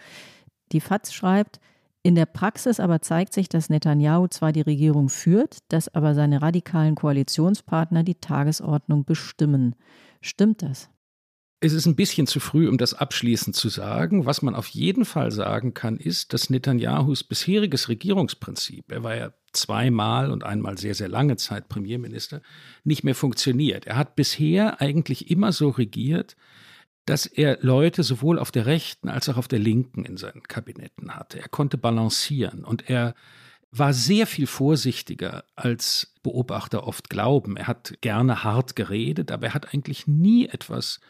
Die 0.73 0.81
FAZ 0.81 1.15
schreibt, 1.15 1.61
in 2.07 2.15
der 2.15 2.27
Praxis 2.27 2.79
aber 2.79 3.03
zeigt 3.03 3.33
sich, 3.33 3.49
dass 3.49 3.69
Netanyahu 3.69 4.29
zwar 4.29 4.53
die 4.53 4.61
Regierung 4.61 5.09
führt, 5.09 5.59
dass 5.73 5.93
aber 5.93 6.15
seine 6.15 6.41
radikalen 6.41 6.95
Koalitionspartner 6.95 8.05
die 8.05 8.15
Tagesordnung 8.15 9.05
bestimmen. 9.05 9.75
Stimmt 10.21 10.63
das? 10.63 10.89
Es 11.59 11.73
ist 11.73 11.85
ein 11.85 11.97
bisschen 11.97 12.29
zu 12.29 12.39
früh, 12.39 12.69
um 12.69 12.79
das 12.79 12.95
abschließend 12.95 13.57
zu 13.57 13.69
sagen. 13.69 14.25
Was 14.25 14.41
man 14.41 14.55
auf 14.55 14.69
jeden 14.69 15.05
Fall 15.05 15.33
sagen 15.33 15.75
kann, 15.75 15.97
ist, 15.97 16.33
dass 16.33 16.49
Netanyahus 16.49 17.25
bisheriges 17.25 17.89
Regierungsprinzip, 17.89 18.93
er 18.93 19.03
war 19.03 19.17
ja 19.17 19.33
zweimal 19.53 20.31
und 20.31 20.45
einmal 20.45 20.79
sehr, 20.79 20.95
sehr 20.95 21.09
lange 21.09 21.35
Zeit 21.35 21.69
Premierminister, 21.69 22.41
nicht 22.85 23.03
mehr 23.03 23.17
funktioniert. 23.17 23.85
Er 23.89 23.97
hat 23.97 24.15
bisher 24.15 24.81
eigentlich 24.81 25.29
immer 25.29 25.51
so 25.51 25.71
regiert, 25.71 26.37
dass 27.07 27.25
er 27.25 27.59
Leute 27.63 28.03
sowohl 28.03 28.39
auf 28.39 28.51
der 28.51 28.67
rechten 28.67 29.09
als 29.09 29.29
auch 29.29 29.37
auf 29.37 29.49
der 29.49 29.61
linken 29.61 30.05
in 30.05 30.17
seinen 30.17 30.43
Kabinetten 30.43 31.15
hatte. 31.15 31.41
Er 31.41 31.49
konnte 31.49 31.79
balancieren 31.79 32.65
und 32.65 32.91
er 32.91 33.15
war 33.71 33.93
sehr 33.93 34.27
viel 34.27 34.47
vorsichtiger, 34.47 35.45
als 35.55 36.15
Beobachter 36.23 36.87
oft 36.87 37.11
glauben. 37.11 37.57
Er 37.57 37.67
hat 37.67 37.95
gerne 38.01 38.43
hart 38.43 38.77
geredet, 38.77 39.31
aber 39.31 39.47
er 39.47 39.55
hat 39.55 39.73
eigentlich 39.73 40.07
nie 40.07 40.47
etwas 40.47 41.01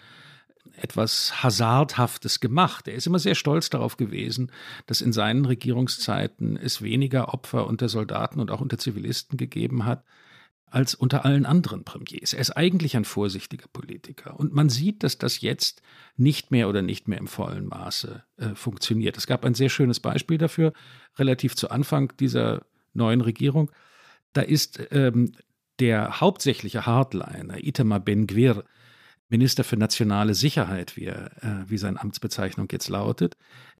etwas 0.78 1.42
Hasardhaftes 1.42 2.40
gemacht. 2.40 2.86
Er 2.88 2.94
ist 2.94 3.06
immer 3.06 3.20
sehr 3.20 3.34
stolz 3.34 3.70
darauf 3.70 3.96
gewesen, 3.96 4.50
dass 4.86 5.00
in 5.00 5.12
seinen 5.12 5.46
Regierungszeiten 5.46 6.56
es 6.56 6.82
weniger 6.82 7.32
Opfer 7.32 7.66
unter 7.66 7.88
Soldaten 7.88 8.40
und 8.40 8.50
auch 8.50 8.60
unter 8.60 8.76
Zivilisten 8.76 9.38
gegeben 9.38 9.86
hat 9.86 10.04
als 10.68 10.94
unter 10.94 11.24
allen 11.24 11.46
anderen 11.46 11.84
Premiers. 11.84 12.32
Er 12.32 12.40
ist 12.40 12.50
eigentlich 12.50 12.96
ein 12.96 13.04
vorsichtiger 13.04 13.68
Politiker. 13.72 14.38
Und 14.38 14.52
man 14.52 14.68
sieht, 14.68 15.02
dass 15.02 15.18
das 15.18 15.40
jetzt 15.40 15.80
nicht 16.16 16.50
mehr 16.50 16.68
oder 16.68 16.82
nicht 16.82 17.08
mehr 17.08 17.18
im 17.18 17.28
vollen 17.28 17.66
Maße 17.66 18.24
äh, 18.36 18.54
funktioniert. 18.54 19.16
Es 19.16 19.26
gab 19.26 19.44
ein 19.44 19.54
sehr 19.54 19.68
schönes 19.68 20.00
Beispiel 20.00 20.38
dafür, 20.38 20.72
relativ 21.18 21.54
zu 21.54 21.70
Anfang 21.70 22.12
dieser 22.18 22.66
neuen 22.94 23.20
Regierung. 23.20 23.70
Da 24.32 24.42
ist 24.42 24.80
ähm, 24.90 25.32
der 25.78 26.20
hauptsächliche 26.20 26.86
Hardliner, 26.86 27.62
Itamar 27.62 28.00
Ben-Gvir, 28.00 28.64
Minister 29.28 29.64
für 29.64 29.76
nationale 29.76 30.34
Sicherheit, 30.34 30.96
wie, 30.96 31.06
er, 31.06 31.30
äh, 31.42 31.68
wie 31.68 31.78
seine 31.78 32.00
Amtsbezeichnung 32.00 32.68
jetzt 32.70 32.88
lautet, 32.88 33.36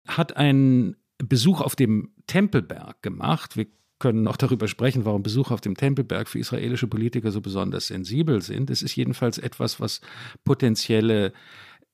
hat 0.07 0.37
einen 0.37 0.97
Besuch 1.19 1.61
auf 1.61 1.77
dem 1.77 2.13
Tempelberg 2.27 3.03
gemacht. 3.03 3.57
Wir 3.57 3.67
können 3.99 4.23
noch 4.23 4.37
darüber 4.37 4.69
sprechen, 4.69 5.05
warum 5.05 5.23
Besuche 5.23 5.55
auf 5.55 5.61
dem 5.61 5.77
Tempelberg 5.77 6.29
für 6.29 6.39
israelische 6.39 6.87
Politiker 6.87 7.33
so 7.33 7.41
besonders 7.41 7.87
sensibel 7.87 8.43
sind. 8.43 8.71
Es 8.71 8.83
ist 8.83 8.95
jedenfalls 8.95 9.39
etwas, 9.39 9.81
was 9.81 10.01
potenzielle 10.45 11.33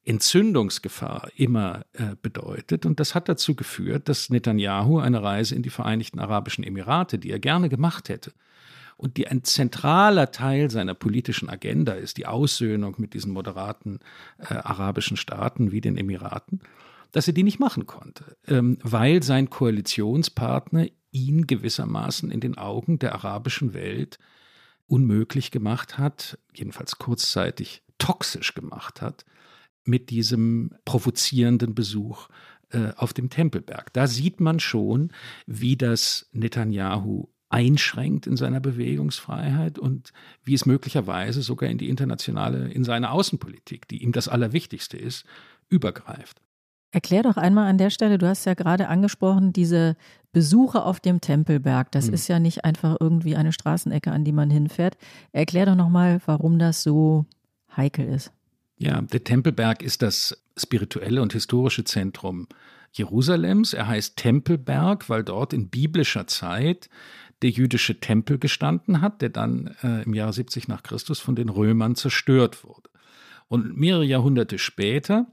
Entzündungsgefahr 0.05 1.29
immer 1.37 1.85
äh, 1.93 2.17
bedeutet. 2.21 2.87
Und 2.87 2.99
das 2.99 3.15
hat 3.15 3.29
dazu 3.29 3.55
geführt, 3.55 4.09
dass 4.09 4.31
Netanyahu 4.31 4.99
eine 4.99 5.23
Reise 5.23 5.55
in 5.55 5.63
die 5.63 5.71
Vereinigten 5.71 6.19
Arabischen 6.19 6.65
Emirate, 6.65 7.19
die 7.19 7.31
er 7.31 7.39
gerne 7.39 7.69
gemacht 7.69 8.09
hätte, 8.09 8.33
und 8.97 9.17
die 9.17 9.27
ein 9.29 9.43
zentraler 9.45 10.31
Teil 10.31 10.71
seiner 10.71 10.95
politischen 10.95 11.49
Agenda 11.49 11.93
ist, 11.93 12.19
die 12.19 12.27
Aussöhnung 12.27 12.95
mit 12.99 13.15
diesen 13.15 13.33
moderaten 13.33 14.01
äh, 14.39 14.55
arabischen 14.55 15.17
Staaten 15.17 15.73
wie 15.73 15.81
den 15.81 15.97
Emiraten, 15.97 16.61
dass 17.11 17.27
er 17.27 17.33
die 17.33 17.43
nicht 17.43 17.59
machen 17.59 17.87
konnte, 17.87 18.37
ähm, 18.47 18.79
weil 18.83 19.23
sein 19.23 19.51
Koalitionspartner 19.51 20.87
ihn 21.13 21.47
gewissermaßen 21.47 22.31
in 22.31 22.41
den 22.41 22.59
Augen 22.59 22.99
der 22.99 23.15
arabischen 23.15 23.75
Welt 23.75 24.19
unmöglich 24.87 25.51
gemacht 25.51 25.99
hat, 25.99 26.39
jedenfalls 26.55 26.99
kurzzeitig 26.99 27.83
toxisch 27.99 28.55
gemacht 28.55 29.01
hat, 29.01 29.25
mit 29.85 30.11
diesem 30.11 30.75
provozierenden 30.85 31.75
Besuch 31.75 32.29
äh, 32.71 32.93
auf 32.97 33.13
dem 33.13 33.31
Tempelberg. 33.31 33.93
Da 33.93 34.07
sieht 34.07 34.41
man 34.41 34.61
schon, 34.61 35.13
wie 35.47 35.77
das 35.77 36.29
Netanyahu 36.33 37.29
einschränkt 37.49 38.27
in 38.27 38.37
seiner 38.37 38.61
Bewegungsfreiheit 38.61 39.79
und 39.79 40.13
wie 40.43 40.55
es 40.55 40.65
möglicherweise 40.65 41.43
sogar 41.43 41.69
in 41.69 41.79
die 41.79 41.91
internationale, 41.91 42.73
in 42.73 42.83
seine 42.83 43.11
Außenpolitik, 43.11 43.87
die 43.89 44.03
ihm 44.03 44.13
das 44.13 44.29
Allerwichtigste 44.29 44.97
ist, 44.97 45.27
übergreift. 45.69 46.41
Erklär 46.93 47.23
doch 47.23 47.39
einmal 47.39 47.69
an 47.69 47.79
der 47.79 47.89
Stelle, 47.89 48.19
du 48.19 48.29
hast 48.29 48.45
ja 48.45 48.53
gerade 48.53 48.89
angesprochen, 48.89 49.55
diese 49.55 49.97
Besuche 50.33 50.83
auf 50.85 51.01
dem 51.01 51.23
Tempelberg. 51.23 51.91
Das 51.91 52.09
mhm. 52.09 52.15
ist 52.15 52.29
ja 52.29 52.39
nicht 52.39 52.65
einfach 52.67 52.97
irgendwie 53.01 53.35
eine 53.35 53.53
Straßenecke, 53.53 54.13
an 54.13 54.25
die 54.25 54.33
man 54.33 54.51
hinfährt. 54.51 54.99
Erklär 55.33 55.67
doch 55.67 55.75
nochmal, 55.75 56.21
warum 56.27 56.59
das 56.59 56.83
so 56.83 57.25
heikel 57.75 58.07
ist. 58.07 58.31
Ja, 58.77 59.01
der 59.01 59.25
Tempelberg 59.25 59.83
ist 59.83 60.03
das 60.03 60.45
spirituelle 60.57 61.23
und 61.23 61.33
historische 61.33 61.85
Zentrum 61.85 62.47
Jerusalems. 62.93 63.73
Er 63.73 63.87
heißt 63.89 64.19
Tempelberg, 64.19 65.09
weil 65.09 65.25
dort 65.25 65.55
in 65.55 65.71
biblischer 65.71 66.27
Zeit 66.27 66.91
der 67.41 67.51
jüdische 67.51 68.01
Tempel 68.01 68.39
gestanden 68.39 69.01
hat, 69.01 69.23
der 69.23 69.31
dann 69.31 69.75
äh, 69.83 70.03
im 70.03 70.13
Jahr 70.13 70.33
70 70.33 70.69
nach 70.69 70.83
Christus 70.83 71.21
von 71.21 71.37
den 71.37 71.49
Römern 71.49 71.95
zerstört 71.95 72.65
wurde. 72.65 72.91
Und 73.49 73.77
mehrere 73.77 74.05
Jahrhunderte 74.05 74.59
später 74.59 75.27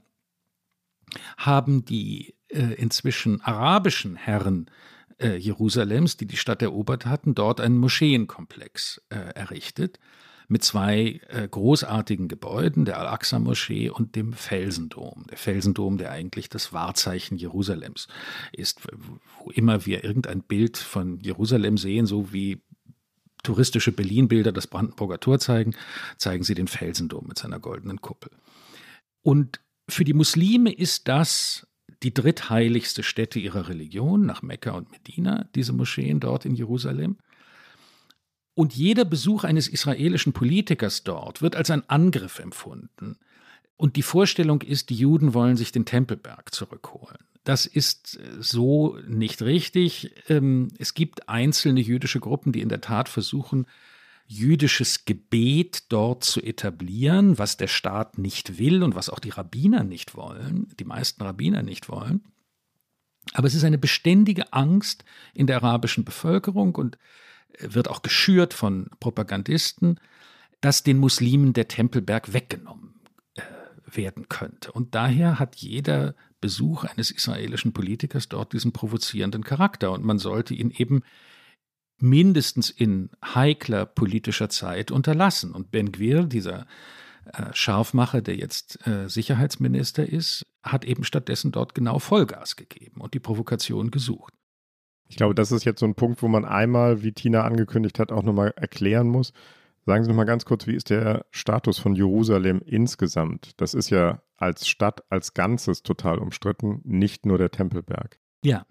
haben 1.36 1.84
die 1.84 2.34
äh, 2.48 2.74
inzwischen 2.74 3.40
arabischen 3.40 4.16
Herren 4.16 4.70
äh, 5.18 5.36
Jerusalems, 5.36 6.16
die 6.16 6.26
die 6.26 6.36
Stadt 6.36 6.62
erobert 6.62 7.06
hatten, 7.06 7.34
dort 7.34 7.60
einen 7.60 7.78
Moscheenkomplex 7.78 9.02
äh, 9.10 9.16
errichtet 9.34 9.98
mit 10.50 10.64
zwei 10.64 11.20
äh, 11.28 11.46
großartigen 11.48 12.26
Gebäuden, 12.26 12.84
der 12.84 12.98
Al-Aqsa-Moschee 12.98 13.88
und 13.88 14.16
dem 14.16 14.32
Felsendom. 14.32 15.24
Der 15.30 15.38
Felsendom, 15.38 15.96
der 15.96 16.10
eigentlich 16.10 16.48
das 16.48 16.72
Wahrzeichen 16.72 17.38
Jerusalems 17.38 18.08
ist, 18.50 18.80
wo 19.38 19.50
immer 19.52 19.86
wir 19.86 20.02
irgendein 20.02 20.42
Bild 20.42 20.76
von 20.76 21.20
Jerusalem 21.20 21.78
sehen, 21.78 22.06
so 22.06 22.32
wie 22.32 22.62
touristische 23.44 23.92
Berlin-Bilder 23.92 24.50
das 24.50 24.66
Brandenburger 24.66 25.20
Tor 25.20 25.38
zeigen, 25.38 25.76
zeigen 26.16 26.42
sie 26.42 26.54
den 26.54 26.66
Felsendom 26.66 27.28
mit 27.28 27.38
seiner 27.38 27.60
goldenen 27.60 28.00
Kuppel. 28.00 28.32
Und 29.22 29.60
für 29.92 30.04
die 30.04 30.14
Muslime 30.14 30.72
ist 30.72 31.08
das 31.08 31.66
die 32.02 32.14
drittheiligste 32.14 33.02
Stätte 33.02 33.38
ihrer 33.38 33.68
Religion 33.68 34.24
nach 34.24 34.42
Mekka 34.42 34.72
und 34.72 34.90
Medina, 34.90 35.48
diese 35.54 35.72
Moscheen 35.72 36.20
dort 36.20 36.44
in 36.44 36.54
Jerusalem. 36.54 37.18
Und 38.54 38.74
jeder 38.74 39.04
Besuch 39.04 39.44
eines 39.44 39.68
israelischen 39.68 40.32
Politikers 40.32 41.04
dort 41.04 41.42
wird 41.42 41.56
als 41.56 41.70
ein 41.70 41.88
Angriff 41.88 42.38
empfunden. 42.38 43.18
Und 43.76 43.96
die 43.96 44.02
Vorstellung 44.02 44.60
ist, 44.60 44.90
die 44.90 44.96
Juden 44.96 45.32
wollen 45.32 45.56
sich 45.56 45.72
den 45.72 45.86
Tempelberg 45.86 46.54
zurückholen. 46.54 47.18
Das 47.44 47.64
ist 47.64 48.18
äh, 48.18 48.42
so 48.42 48.98
nicht 49.08 49.40
richtig. 49.42 50.12
Ähm, 50.28 50.68
es 50.78 50.92
gibt 50.92 51.28
einzelne 51.28 51.80
jüdische 51.80 52.20
Gruppen, 52.20 52.52
die 52.52 52.60
in 52.60 52.68
der 52.68 52.82
Tat 52.82 53.08
versuchen, 53.08 53.66
jüdisches 54.30 55.04
Gebet 55.06 55.86
dort 55.88 56.22
zu 56.22 56.40
etablieren, 56.40 57.36
was 57.38 57.56
der 57.56 57.66
Staat 57.66 58.16
nicht 58.16 58.58
will 58.58 58.84
und 58.84 58.94
was 58.94 59.10
auch 59.10 59.18
die 59.18 59.30
Rabbiner 59.30 59.82
nicht 59.82 60.14
wollen, 60.14 60.68
die 60.78 60.84
meisten 60.84 61.22
Rabbiner 61.24 61.64
nicht 61.64 61.88
wollen. 61.88 62.22
Aber 63.32 63.48
es 63.48 63.54
ist 63.54 63.64
eine 63.64 63.76
beständige 63.76 64.52
Angst 64.52 65.04
in 65.34 65.48
der 65.48 65.56
arabischen 65.56 66.04
Bevölkerung 66.04 66.76
und 66.76 66.96
wird 67.58 67.88
auch 67.88 68.02
geschürt 68.02 68.54
von 68.54 68.88
Propagandisten, 69.00 69.98
dass 70.60 70.84
den 70.84 70.98
Muslimen 70.98 71.52
der 71.52 71.66
Tempelberg 71.66 72.32
weggenommen 72.32 73.00
äh, 73.34 73.42
werden 73.86 74.28
könnte. 74.28 74.70
Und 74.70 74.94
daher 74.94 75.40
hat 75.40 75.56
jeder 75.56 76.14
Besuch 76.40 76.84
eines 76.84 77.10
israelischen 77.10 77.72
Politikers 77.72 78.28
dort 78.28 78.52
diesen 78.52 78.72
provozierenden 78.72 79.42
Charakter 79.42 79.90
und 79.90 80.04
man 80.04 80.20
sollte 80.20 80.54
ihn 80.54 80.70
eben 80.70 81.02
mindestens 82.02 82.70
in 82.70 83.10
heikler 83.24 83.86
politischer 83.86 84.48
Zeit 84.48 84.90
unterlassen. 84.90 85.52
Und 85.52 85.70
Ben 85.70 85.92
Gwir, 85.92 86.24
dieser 86.24 86.66
äh, 87.32 87.52
Scharfmacher, 87.52 88.22
der 88.22 88.36
jetzt 88.36 88.86
äh, 88.86 89.08
Sicherheitsminister 89.08 90.08
ist, 90.08 90.46
hat 90.62 90.84
eben 90.84 91.04
stattdessen 91.04 91.52
dort 91.52 91.74
genau 91.74 91.98
Vollgas 91.98 92.56
gegeben 92.56 93.00
und 93.00 93.14
die 93.14 93.20
Provokation 93.20 93.90
gesucht. 93.90 94.34
Ich 95.08 95.16
glaube, 95.16 95.34
das 95.34 95.50
ist 95.50 95.64
jetzt 95.64 95.80
so 95.80 95.86
ein 95.86 95.96
Punkt, 95.96 96.22
wo 96.22 96.28
man 96.28 96.44
einmal, 96.44 97.02
wie 97.02 97.12
Tina 97.12 97.42
angekündigt 97.42 97.98
hat, 97.98 98.12
auch 98.12 98.22
nochmal 98.22 98.52
erklären 98.56 99.08
muss. 99.08 99.32
Sagen 99.86 100.04
Sie 100.04 100.08
noch 100.08 100.16
mal 100.16 100.24
ganz 100.24 100.44
kurz, 100.44 100.66
wie 100.66 100.74
ist 100.74 100.90
der 100.90 101.26
Status 101.30 101.78
von 101.78 101.96
Jerusalem 101.96 102.60
insgesamt? 102.64 103.52
Das 103.56 103.74
ist 103.74 103.90
ja 103.90 104.22
als 104.36 104.68
Stadt 104.68 105.02
als 105.10 105.34
Ganzes 105.34 105.82
total 105.82 106.18
umstritten, 106.18 106.80
nicht 106.84 107.26
nur 107.26 107.38
der 107.38 107.50
Tempelberg. 107.50 108.20
Ja, 108.44 108.66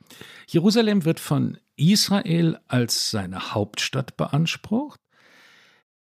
Jerusalem 0.47 1.05
wird 1.05 1.19
von 1.19 1.57
Israel 1.79 2.59
als 2.67 3.11
seine 3.11 3.53
Hauptstadt 3.53 4.17
beansprucht. 4.17 4.99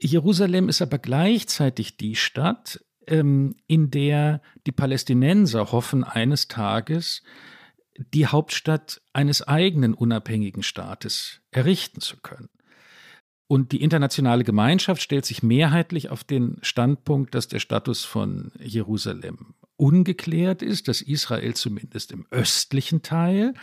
Jerusalem 0.02 0.70
ist 0.70 0.82
aber 0.82 0.98
gleichzeitig 0.98 1.98
die 1.98 2.16
Stadt, 2.16 2.84
ähm, 3.08 3.56
in 3.68 3.92
der 3.92 4.42
die 4.66 4.72
Palästinenser 4.72 5.72
hoffen, 5.72 6.04
eines 6.04 6.48
Tages 6.48 7.22
die 8.14 8.28
Hauptstadt 8.28 9.02
eines 9.12 9.42
eigenen 9.42 9.94
unabhängigen 9.94 10.64
Staates 10.64 11.42
errichten 11.52 12.00
zu 12.00 12.18
können. 12.18 12.50
Und 13.48 13.72
die 13.72 13.82
internationale 13.82 14.44
Gemeinschaft 14.44 15.02
stellt 15.02 15.26
sich 15.26 15.44
mehrheitlich 15.44 16.10
auf 16.10 16.24
den 16.24 16.60
Standpunkt, 16.62 17.34
dass 17.34 17.48
der 17.48 17.60
Status 17.60 18.06
von 18.06 18.52
Jerusalem 18.60 19.56
ungeklärt 19.76 20.62
ist, 20.62 20.88
dass 20.88 21.02
Israel 21.02 21.56
zumindest 21.56 22.12
im 22.12 22.28
östlichen 22.30 23.02
Teil, 23.02 23.54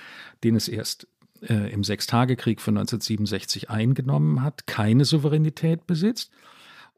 den 0.43 0.57
es 0.57 0.67
erst 0.67 1.07
äh, 1.49 1.73
im 1.73 1.85
Sechstagekrieg 1.85 2.61
von 2.61 2.77
1967 2.77 3.71
eingenommen 3.71 4.43
hat, 4.43 4.67
keine 4.67 5.05
Souveränität 5.05 5.87
besitzt 5.87 6.33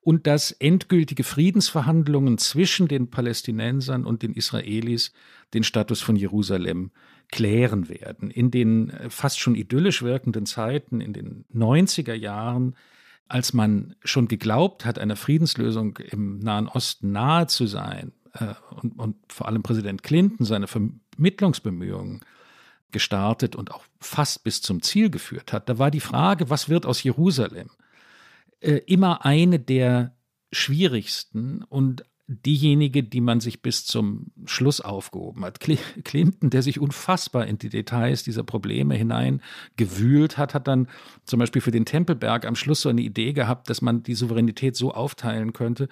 und 0.03 0.27
dass 0.27 0.53
endgültige 0.53 1.25
Friedensverhandlungen 1.25 2.39
zwischen 2.39 2.89
den 2.89 3.11
Palästinensern 3.11 4.05
und 4.05 4.23
den 4.23 4.33
Israelis 4.33 5.13
den 5.55 5.65
Status 5.65 6.01
von 6.01 6.17
Jerusalem 6.17 6.91
klären 7.31 7.89
werden. 7.89 8.31
In 8.31 8.51
den 8.51 8.91
äh, 8.91 9.11
fast 9.11 9.39
schon 9.39 9.55
idyllisch 9.55 10.03
wirkenden 10.03 10.47
Zeiten, 10.47 11.01
in 11.01 11.13
den 11.13 11.45
90er 11.55 12.15
Jahren, 12.15 12.75
als 13.29 13.53
man 13.53 13.95
schon 14.03 14.29
geglaubt 14.29 14.87
hat, 14.87 14.99
einer 14.99 15.17
Friedenslösung 15.17 15.99
im 15.99 16.39
Nahen 16.39 16.69
Osten 16.69 17.13
nahe 17.13 17.47
zu 17.47 17.67
sein 17.67 18.13
äh, 18.33 18.55
und, 18.81 18.99
und 18.99 19.17
vor 19.29 19.47
allem 19.47 19.63
Präsident 19.63 20.03
Clinton 20.03 20.47
seine 20.47 20.67
Vermittlungsbemühungen 20.67 22.21
gestartet 22.91 23.57
und 23.57 23.73
auch 23.73 23.85
fast 24.01 24.45
bis 24.45 24.63
zum 24.63 24.83
Ziel 24.83 25.11
geführt 25.11 25.53
hat, 25.53 25.69
da 25.69 25.79
war 25.79 25.91
die 25.91 26.01
Frage, 26.01 26.51
was 26.51 26.69
wird 26.69 26.87
aus 26.87 27.03
Jerusalem, 27.03 27.71
äh, 28.61 28.77
immer 28.87 29.25
eine 29.25 29.59
der 29.59 30.15
schwierigsten 30.53 31.63
und 31.65 32.05
diejenige, 32.29 33.03
die 33.03 33.23
man 33.23 33.41
sich 33.41 33.63
bis 33.63 33.87
zum 33.87 34.27
Schluss 34.45 34.83
aufgehoben 34.83 35.47
hat. 35.47 35.61
Clinton, 35.61 36.51
der 36.51 36.63
sich 36.63 36.79
unfassbar 36.79 37.47
in 37.47 37.57
die 37.57 37.71
Details 37.71 38.23
dieser 38.23 38.45
Probleme 38.45 38.95
hineingewühlt 38.97 40.37
hat, 40.37 40.53
hat 40.53 40.69
dann 40.69 40.89
zum 41.25 41.39
Beispiel 41.39 41.63
für 41.63 41.71
den 41.71 41.87
Tempelberg 41.87 42.45
am 42.45 42.55
Schluss 42.55 42.83
so 42.83 42.91
eine 42.91 43.01
Idee 43.01 43.33
gehabt, 43.33 43.71
dass 43.71 43.81
man 43.81 44.03
die 44.03 44.15
Souveränität 44.15 44.77
so 44.77 44.93
aufteilen 44.93 45.55
könnte, 45.55 45.89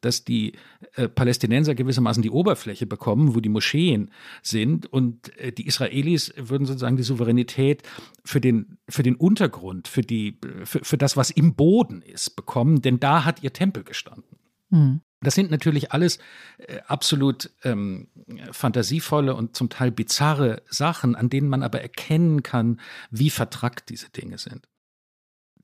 dass 0.00 0.24
die 0.24 0.54
äh, 0.96 1.08
Palästinenser 1.08 1.76
gewissermaßen 1.76 2.20
die 2.20 2.30
Oberfläche 2.30 2.86
bekommen, 2.86 3.36
wo 3.36 3.40
die 3.40 3.48
Moscheen 3.48 4.10
sind 4.42 4.92
und 4.92 5.38
äh, 5.38 5.52
die 5.52 5.68
Israelis 5.68 6.34
würden 6.36 6.66
sozusagen 6.66 6.96
die 6.96 7.04
Souveränität 7.04 7.84
für 8.24 8.40
den, 8.40 8.78
für 8.88 9.04
den 9.04 9.14
Untergrund, 9.14 9.86
für, 9.86 10.02
die, 10.02 10.40
für, 10.64 10.80
für 10.82 10.98
das, 10.98 11.16
was 11.16 11.30
im 11.30 11.54
Boden 11.54 12.02
ist, 12.02 12.34
bekommen, 12.34 12.82
denn 12.82 12.98
da 12.98 13.24
hat 13.24 13.44
ihr 13.44 13.52
Tempel 13.52 13.84
gestanden. 13.84 14.36
Mhm. 14.70 15.00
Das 15.26 15.34
sind 15.34 15.50
natürlich 15.50 15.90
alles 15.90 16.20
äh, 16.58 16.78
absolut 16.86 17.50
ähm, 17.64 18.06
fantasievolle 18.52 19.34
und 19.34 19.56
zum 19.56 19.68
Teil 19.68 19.90
bizarre 19.90 20.62
Sachen, 20.70 21.16
an 21.16 21.28
denen 21.28 21.48
man 21.48 21.64
aber 21.64 21.82
erkennen 21.82 22.44
kann, 22.44 22.80
wie 23.10 23.30
vertrackt 23.30 23.88
diese 23.88 24.08
Dinge 24.08 24.38
sind. 24.38 24.68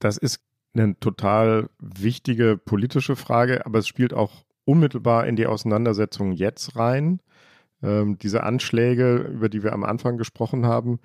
Das 0.00 0.16
ist 0.16 0.40
eine 0.74 0.98
total 0.98 1.70
wichtige 1.78 2.56
politische 2.56 3.14
Frage, 3.14 3.64
aber 3.64 3.78
es 3.78 3.86
spielt 3.86 4.12
auch 4.12 4.44
unmittelbar 4.64 5.28
in 5.28 5.36
die 5.36 5.46
Auseinandersetzung 5.46 6.32
jetzt 6.32 6.74
rein. 6.74 7.20
Ähm, 7.84 8.18
diese 8.18 8.42
Anschläge, 8.42 9.18
über 9.32 9.48
die 9.48 9.62
wir 9.62 9.74
am 9.74 9.84
Anfang 9.84 10.16
gesprochen 10.16 10.66
haben, 10.66 10.98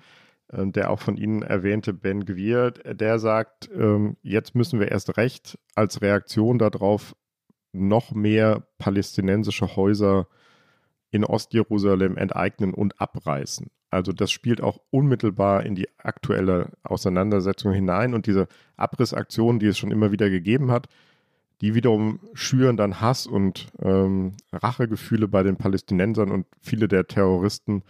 äh, 0.48 0.66
der 0.66 0.90
auch 0.90 0.98
von 0.98 1.16
Ihnen 1.16 1.42
erwähnte 1.42 1.92
Ben 1.92 2.24
Gwir, 2.24 2.72
der 2.72 3.20
sagt, 3.20 3.70
ähm, 3.72 4.16
jetzt 4.22 4.56
müssen 4.56 4.80
wir 4.80 4.90
erst 4.90 5.16
recht 5.16 5.60
als 5.76 6.02
Reaktion 6.02 6.58
darauf 6.58 7.14
noch 7.72 8.12
mehr 8.12 8.66
palästinensische 8.78 9.76
Häuser 9.76 10.26
in 11.10 11.24
Ostjerusalem 11.24 12.16
enteignen 12.16 12.74
und 12.74 13.00
abreißen. 13.00 13.68
Also 13.90 14.12
das 14.12 14.30
spielt 14.30 14.60
auch 14.60 14.80
unmittelbar 14.90 15.64
in 15.64 15.74
die 15.74 15.88
aktuelle 15.98 16.72
Auseinandersetzung 16.82 17.72
hinein 17.72 18.12
und 18.12 18.26
diese 18.26 18.48
Abrissaktionen, 18.76 19.58
die 19.58 19.66
es 19.66 19.78
schon 19.78 19.90
immer 19.90 20.12
wieder 20.12 20.28
gegeben 20.28 20.70
hat, 20.70 20.88
die 21.60 21.74
wiederum 21.74 22.20
schüren 22.34 22.76
dann 22.76 23.00
Hass 23.00 23.26
und 23.26 23.68
ähm, 23.80 24.34
Rachegefühle 24.52 25.26
bei 25.26 25.42
den 25.42 25.56
Palästinensern 25.56 26.30
und 26.30 26.46
viele 26.60 26.86
der 26.86 27.06
Terroristen 27.06 27.82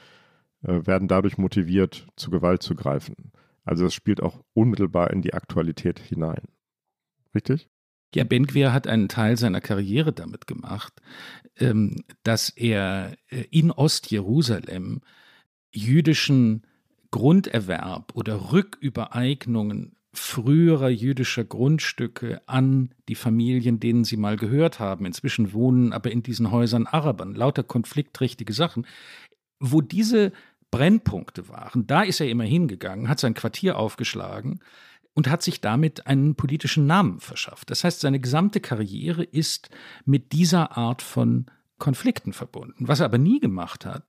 äh, 0.63 0.87
werden 0.87 1.09
dadurch 1.09 1.37
motiviert, 1.37 2.07
zu 2.17 2.31
Gewalt 2.31 2.63
zu 2.63 2.75
greifen. 2.75 3.33
Also 3.65 3.85
das 3.85 3.93
spielt 3.93 4.23
auch 4.23 4.41
unmittelbar 4.55 5.11
in 5.11 5.21
die 5.21 5.35
Aktualität 5.35 5.99
hinein. 5.99 6.45
Richtig? 7.35 7.69
Ja, 8.15 8.25
Benquer 8.25 8.73
hat 8.73 8.87
einen 8.87 9.09
Teil 9.09 9.37
seiner 9.37 9.61
Karriere 9.61 10.13
damit 10.13 10.47
gemacht, 10.47 10.95
ähm, 11.59 11.97
dass 12.23 12.49
er 12.49 13.17
äh, 13.29 13.45
in 13.51 13.71
Ostjerusalem 13.71 15.03
jüdischen 15.73 16.63
Grunderwerb 17.11 18.13
oder 18.15 18.53
Rückübereignungen 18.53 19.97
früherer 20.13 20.89
jüdischer 20.89 21.45
Grundstücke 21.45 22.41
an 22.47 22.95
die 23.09 23.15
Familien, 23.15 23.79
denen 23.79 24.05
sie 24.05 24.17
mal 24.17 24.37
gehört 24.37 24.81
haben. 24.81 25.05
Inzwischen 25.05 25.53
wohnen 25.53 25.93
aber 25.93 26.11
in 26.11 26.23
diesen 26.23 26.51
Häusern 26.51 26.87
Arabern, 26.87 27.35
lauter 27.35 27.63
konfliktträchtige 27.63 28.53
Sachen. 28.53 28.87
Wo 29.61 29.81
diese 29.81 30.33
Brennpunkte 30.71 31.49
waren, 31.49 31.87
da 31.87 32.03
ist 32.03 32.21
er 32.21 32.29
immer 32.29 32.45
hingegangen, 32.45 33.09
hat 33.09 33.21
sein 33.21 33.35
Quartier 33.35 33.79
aufgeschlagen 33.79 34.61
und 35.19 35.29
hat 35.29 35.43
sich 35.43 35.61
damit 35.61 36.07
einen 36.07 36.37
politischen 36.37 36.87
Namen 36.87 37.19
verschafft. 37.19 37.71
Das 37.71 37.83
heißt, 37.83 37.99
seine 37.99 38.21
gesamte 38.21 38.61
Karriere 38.61 39.25
ist 39.25 39.69
mit 40.05 40.31
dieser 40.31 40.77
Art 40.79 41.03
von 41.03 41.47
Konflikten 41.79 42.33
verbunden. 42.33 42.87
Was 42.87 43.01
er 43.01 43.07
aber 43.07 43.19
nie 43.19 43.41
gemacht 43.41 43.85
hat, 43.85 44.05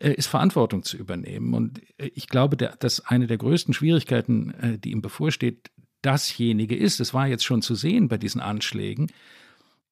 äh, 0.00 0.10
ist 0.10 0.26
Verantwortung 0.26 0.82
zu 0.82 0.96
übernehmen. 0.96 1.54
Und 1.54 1.80
äh, 1.98 2.10
ich 2.12 2.26
glaube, 2.26 2.56
dass 2.56 3.06
eine 3.06 3.28
der 3.28 3.38
größten 3.38 3.72
Schwierigkeiten, 3.72 4.50
äh, 4.54 4.78
die 4.80 4.90
ihm 4.90 5.00
bevorsteht, 5.00 5.70
dasjenige 6.02 6.74
ist, 6.74 6.98
es 6.98 7.14
war 7.14 7.28
jetzt 7.28 7.44
schon 7.44 7.62
zu 7.62 7.76
sehen 7.76 8.08
bei 8.08 8.18
diesen 8.18 8.40
Anschlägen, 8.40 9.12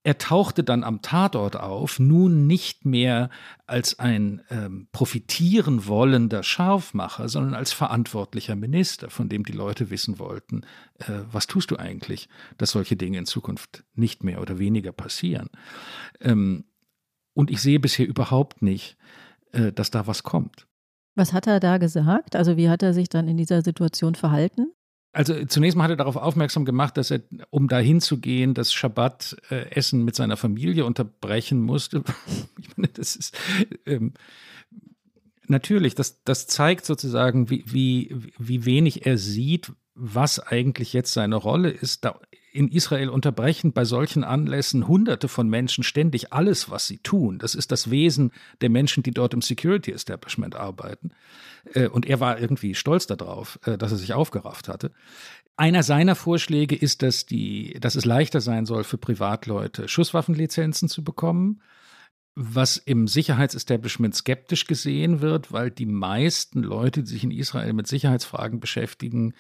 er 0.07 0.19
tauchte 0.19 0.62
dann 0.62 0.85
am 0.85 1.03
Tatort 1.03 1.57
auf, 1.57 1.99
nun 1.99 2.47
nicht 2.47 2.85
mehr 2.85 3.29
als 3.66 3.99
ein 3.99 4.40
ähm, 4.51 4.87
profitieren 4.92 5.88
wollender 5.88 6.45
Scharfmacher, 6.45 7.29
sondern 7.29 7.55
als 7.55 7.73
verantwortlicher 7.73 8.55
Minister, 8.55 9.11
von 9.11 9.29
dem 9.29 9.42
die 9.42 9.53
Leute 9.53 9.90
wissen 9.90 10.21
wollten, 10.21 10.62
äh, 11.01 11.23
was 11.33 11.49
tust 11.49 11.73
du 11.73 11.77
eigentlich, 11.77 12.29
dass 12.57 12.71
solche 12.71 12.95
Dinge 12.95 13.19
in 13.19 13.27
Zukunft 13.27 13.83
nicht 13.95 14.23
mehr 14.23 14.40
oder 14.40 14.61
weniger 14.61 14.92
passieren. 14.92 15.49
Ähm, 16.21 16.66
und 17.35 17.51
ich 17.51 17.61
sehe 17.61 17.81
bisher 17.81 18.07
überhaupt 18.07 18.62
nicht, 18.62 18.97
äh, 19.51 19.73
dass 19.73 19.90
da 19.90 20.07
was 20.07 20.23
kommt. 20.23 20.69
Was 21.16 21.33
hat 21.33 21.49
er 21.49 21.59
da 21.59 21.79
gesagt? 21.79 22.37
Also 22.37 22.57
wie 22.57 22.69
hat 22.69 22.85
er 22.85 22.95
sich 22.95 23.09
dann 23.09 23.27
in 23.27 23.38
dieser 23.38 23.62
Situation 23.62 24.14
verhalten? 24.14 24.73
Also 25.16 25.46
zunächst 25.46 25.79
mal 25.79 25.85
hat 25.85 25.92
er 25.92 25.96
darauf 25.96 26.16
aufmerksam 26.16 26.66
gemacht, 26.66 26.98
dass 26.98 27.11
er, 27.11 27.22
um 27.48 27.68
dahin 27.68 28.02
zu 28.02 28.18
gehen, 28.20 28.52
das 28.52 28.74
Schabbat-Essen 28.74 30.05
mit 30.05 30.14
seiner 30.14 30.37
Familie 30.37 30.85
unterbrechen 30.85 31.62
musste. 31.62 32.05
ich 32.61 32.76
meine, 32.76 32.92
das 32.92 33.16
ist 33.16 33.35
ähm, 33.87 34.12
natürlich, 35.46 35.94
das, 35.94 36.22
das 36.24 36.46
zeigt 36.46 36.85
sozusagen, 36.85 37.48
wie, 37.48 37.64
wie, 37.66 38.14
wie 38.38 38.66
wenig 38.66 39.07
er 39.07 39.16
sieht, 39.16 39.72
was 39.94 40.38
eigentlich 40.38 40.92
jetzt 40.92 41.14
seine 41.14 41.37
Rolle 41.37 41.70
ist. 41.70 42.05
Da 42.05 42.20
in 42.57 42.69
Israel 42.69 43.09
unterbrechen 43.09 43.73
bei 43.73 43.85
solchen 43.85 44.25
Anlässen 44.25 44.88
Hunderte 44.88 45.29
von 45.29 45.49
Menschen 45.49 45.85
ständig 45.85 46.33
alles, 46.33 46.71
was 46.71 46.87
sie 46.87 46.99
tun. 46.99 47.38
Das 47.38 47.55
ist 47.55 47.71
das 47.71 47.90
Wesen 47.90 48.33
der 48.61 48.71
Menschen, 48.71 49.03
die 49.03 49.12
dort 49.12 49.35
im 49.35 49.42
Security 49.42 49.92
Establishment 49.92 50.57
arbeiten. 50.57 51.11
Äh, 51.75 51.88
und 51.88 52.07
er 52.07 52.21
war 52.21 52.40
irgendwie 52.40 52.75
stolz 52.75 53.07
darauf, 53.07 53.59
äh, 53.64 53.77
dass 53.79 53.92
er 53.92 53.99
sich 53.99 54.14
aufgerafft 54.14 54.69
hatte. 54.69 54.92
Einer 55.57 55.83
seiner 55.83 56.14
Vorschläge 56.14 56.75
ist, 56.75 57.03
dass, 57.03 57.27
die, 57.27 57.77
dass 57.81 57.95
es 57.95 58.05
leichter 58.05 58.40
sein 58.40 58.66
soll 58.66 58.85
für 58.85 58.99
Privatleute, 58.99 59.88
Schusswaffenlizenzen 59.88 60.88
zu 60.88 61.05
bekommen, 61.05 61.62
was 62.35 62.77
im 62.77 63.09
Sicherheitsestablishment 63.09 64.14
skeptisch 64.14 64.66
gesehen 64.66 65.23
wird, 65.23 65.53
weil 65.53 65.71
die 65.71 65.87
meisten 65.87 66.62
Leute, 66.62 67.03
die 67.03 67.11
sich 67.11 67.25
in 67.25 67.31
Israel 67.31 67.73
mit 67.73 67.87
Sicherheitsfragen 67.87 68.61
beschäftigen, 68.61 69.33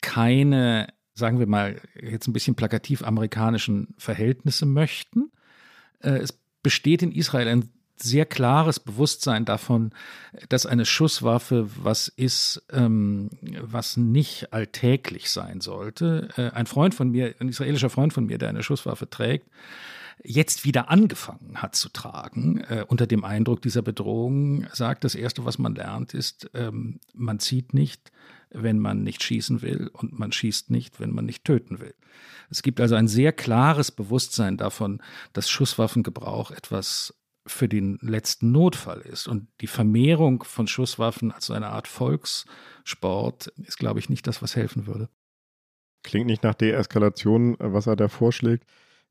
keine, 0.00 0.88
sagen 1.20 1.38
wir 1.38 1.46
mal, 1.46 1.80
jetzt 1.94 2.26
ein 2.26 2.32
bisschen 2.32 2.56
plakativ 2.56 3.04
amerikanischen 3.04 3.94
Verhältnisse 3.96 4.66
möchten. 4.66 5.30
Äh, 6.00 6.18
es 6.18 6.36
besteht 6.62 7.02
in 7.02 7.12
Israel 7.12 7.46
ein 7.46 7.70
sehr 8.02 8.26
klares 8.26 8.80
Bewusstsein 8.80 9.44
davon, 9.44 9.92
dass 10.48 10.66
eine 10.66 10.86
Schusswaffe 10.86 11.68
was 11.76 12.08
ist, 12.08 12.62
ähm, 12.72 13.30
was 13.60 13.96
nicht 13.96 14.52
alltäglich 14.52 15.30
sein 15.30 15.60
sollte. 15.60 16.28
Äh, 16.36 16.50
ein 16.50 16.66
Freund 16.66 16.94
von 16.94 17.10
mir, 17.10 17.34
ein 17.38 17.48
israelischer 17.48 17.90
Freund 17.90 18.12
von 18.12 18.26
mir, 18.26 18.38
der 18.38 18.48
eine 18.48 18.62
Schusswaffe 18.62 19.08
trägt, 19.08 19.46
jetzt 20.22 20.64
wieder 20.64 20.90
angefangen 20.90 21.56
hat 21.56 21.74
zu 21.74 21.88
tragen, 21.88 22.60
äh, 22.68 22.84
unter 22.86 23.06
dem 23.06 23.24
Eindruck 23.24 23.62
dieser 23.62 23.82
Bedrohung, 23.82 24.66
sagt, 24.72 25.04
das 25.04 25.14
Erste, 25.14 25.44
was 25.44 25.58
man 25.58 25.74
lernt, 25.74 26.14
ist, 26.14 26.50
ähm, 26.54 27.00
man 27.14 27.38
zieht 27.38 27.74
nicht, 27.74 28.12
wenn 28.50 28.78
man 28.78 29.02
nicht 29.02 29.22
schießen 29.22 29.62
will 29.62 29.90
und 29.92 30.18
man 30.18 30.32
schießt 30.32 30.70
nicht, 30.70 31.00
wenn 31.00 31.10
man 31.10 31.26
nicht 31.26 31.44
töten 31.44 31.80
will. 31.80 31.94
Es 32.50 32.62
gibt 32.62 32.80
also 32.80 32.94
ein 32.96 33.08
sehr 33.08 33.32
klares 33.32 33.90
Bewusstsein 33.90 34.56
davon, 34.56 35.00
dass 35.32 35.48
Schusswaffengebrauch 35.48 36.50
etwas 36.50 37.14
für 37.46 37.68
den 37.68 37.98
letzten 38.02 38.52
Notfall 38.52 39.00
ist. 39.00 39.28
Und 39.28 39.48
die 39.60 39.66
Vermehrung 39.66 40.42
von 40.42 40.66
Schusswaffen 40.66 41.32
als 41.32 41.50
eine 41.50 41.68
Art 41.68 41.88
Volkssport 41.88 43.48
ist, 43.64 43.78
glaube 43.78 44.00
ich, 44.00 44.08
nicht 44.08 44.26
das, 44.26 44.42
was 44.42 44.56
helfen 44.56 44.86
würde. 44.86 45.08
Klingt 46.02 46.26
nicht 46.26 46.42
nach 46.42 46.54
Deeskalation, 46.54 47.56
was 47.58 47.86
er 47.86 47.96
da 47.96 48.08
vorschlägt. 48.08 48.64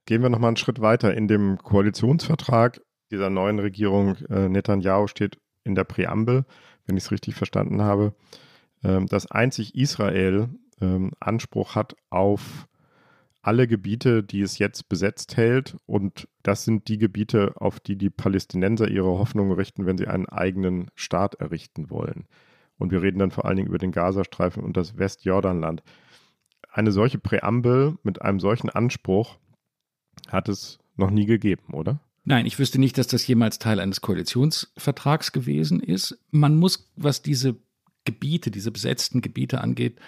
Gehen 0.06 0.22
wir 0.22 0.30
noch 0.30 0.40
mal 0.40 0.48
einen 0.48 0.58
Schritt 0.58 0.82
weiter. 0.82 1.14
In 1.14 1.28
dem 1.28 1.58
Koalitionsvertrag 1.58 2.82
dieser 3.12 3.30
neuen 3.30 3.60
Regierung 3.60 4.16
äh, 4.30 4.50
Netanyahu 4.50 5.08
steht 5.08 5.38
in 5.64 5.76
der 5.76 5.84
Präambel, 5.84 6.46
wenn 6.86 6.98
ich 6.98 7.06
es 7.06 7.12
richtig 7.12 7.36
verstanden 7.36 7.82
habe, 7.82 8.14
dass 8.82 9.30
einzig 9.30 9.76
Israel 9.76 10.50
äh, 10.80 11.10
Anspruch 11.20 11.76
hat 11.76 11.96
auf 12.10 12.68
alle 13.42 13.68
Gebiete, 13.68 14.24
die 14.24 14.42
es 14.42 14.58
jetzt 14.60 14.90
besetzt 14.90 15.38
hält. 15.38 15.78
Und 15.86 16.28
das 16.44 16.66
sind 16.66 16.88
die 16.88 16.98
Gebiete, 16.98 17.54
auf 17.56 17.80
die 17.80 17.96
die 17.96 18.10
Palästinenser 18.10 18.90
ihre 18.90 19.08
Hoffnungen 19.08 19.54
richten, 19.54 19.86
wenn 19.86 19.98
sie 19.98 20.08
einen 20.08 20.28
eigenen 20.28 20.92
Staat 20.96 21.36
errichten 21.36 21.90
wollen. 21.90 22.26
Und 22.78 22.92
wir 22.92 23.02
reden 23.02 23.20
dann 23.20 23.32
vor 23.32 23.46
allen 23.46 23.58
Dingen 23.58 23.70
über 23.70 23.78
den 23.78 23.92
Gazastreifen 23.92 24.64
und 24.64 24.78
das 24.78 24.98
Westjordanland. 24.98 25.84
Eine 26.72 26.92
solche 26.92 27.18
Präambel 27.18 27.98
mit 28.04 28.22
einem 28.22 28.40
solchen 28.40 28.70
Anspruch 28.70 29.38
hat 30.28 30.50
es 30.50 30.80
noch 30.96 31.10
nie 31.10 31.26
gegeben, 31.26 31.74
oder? 31.74 32.00
Nein, 32.26 32.46
ich 32.46 32.60
wüsste 32.60 32.80
nicht, 32.80 32.98
dass 32.98 33.08
das 33.08 33.26
jemals 33.26 33.58
Teil 33.58 33.80
eines 33.80 34.02
Koalitionsvertrags 34.02 35.32
gewesen 35.32 35.80
ist. 35.80 36.20
Man 36.30 36.58
muss, 36.58 36.92
was 36.96 37.22
diese 37.22 37.56
Gebiete, 38.10 38.50
diese 38.50 38.72
besetzten 38.72 39.22
Gebiete 39.22 39.62
angeht, 39.62 40.00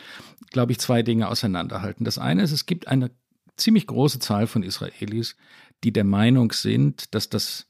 glaube 0.50 0.72
ich, 0.72 0.80
zwei 0.80 1.04
Dinge 1.04 1.28
auseinanderhalten. 1.28 2.04
Das 2.04 2.18
eine 2.18 2.42
ist, 2.42 2.52
es 2.52 2.66
gibt 2.66 2.88
eine 2.88 3.12
ziemlich 3.58 3.86
große 3.86 4.20
Zahl 4.20 4.48
von 4.48 4.64
Israelis, 4.64 5.36
die 5.84 5.94
der 5.94 6.04
Meinung 6.04 6.52
sind, 6.52 7.14
dass 7.14 7.30
das, 7.30 7.68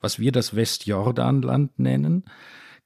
was 0.00 0.18
wir 0.18 0.32
das 0.32 0.56
Westjordanland 0.56 1.78
nennen, 1.78 2.24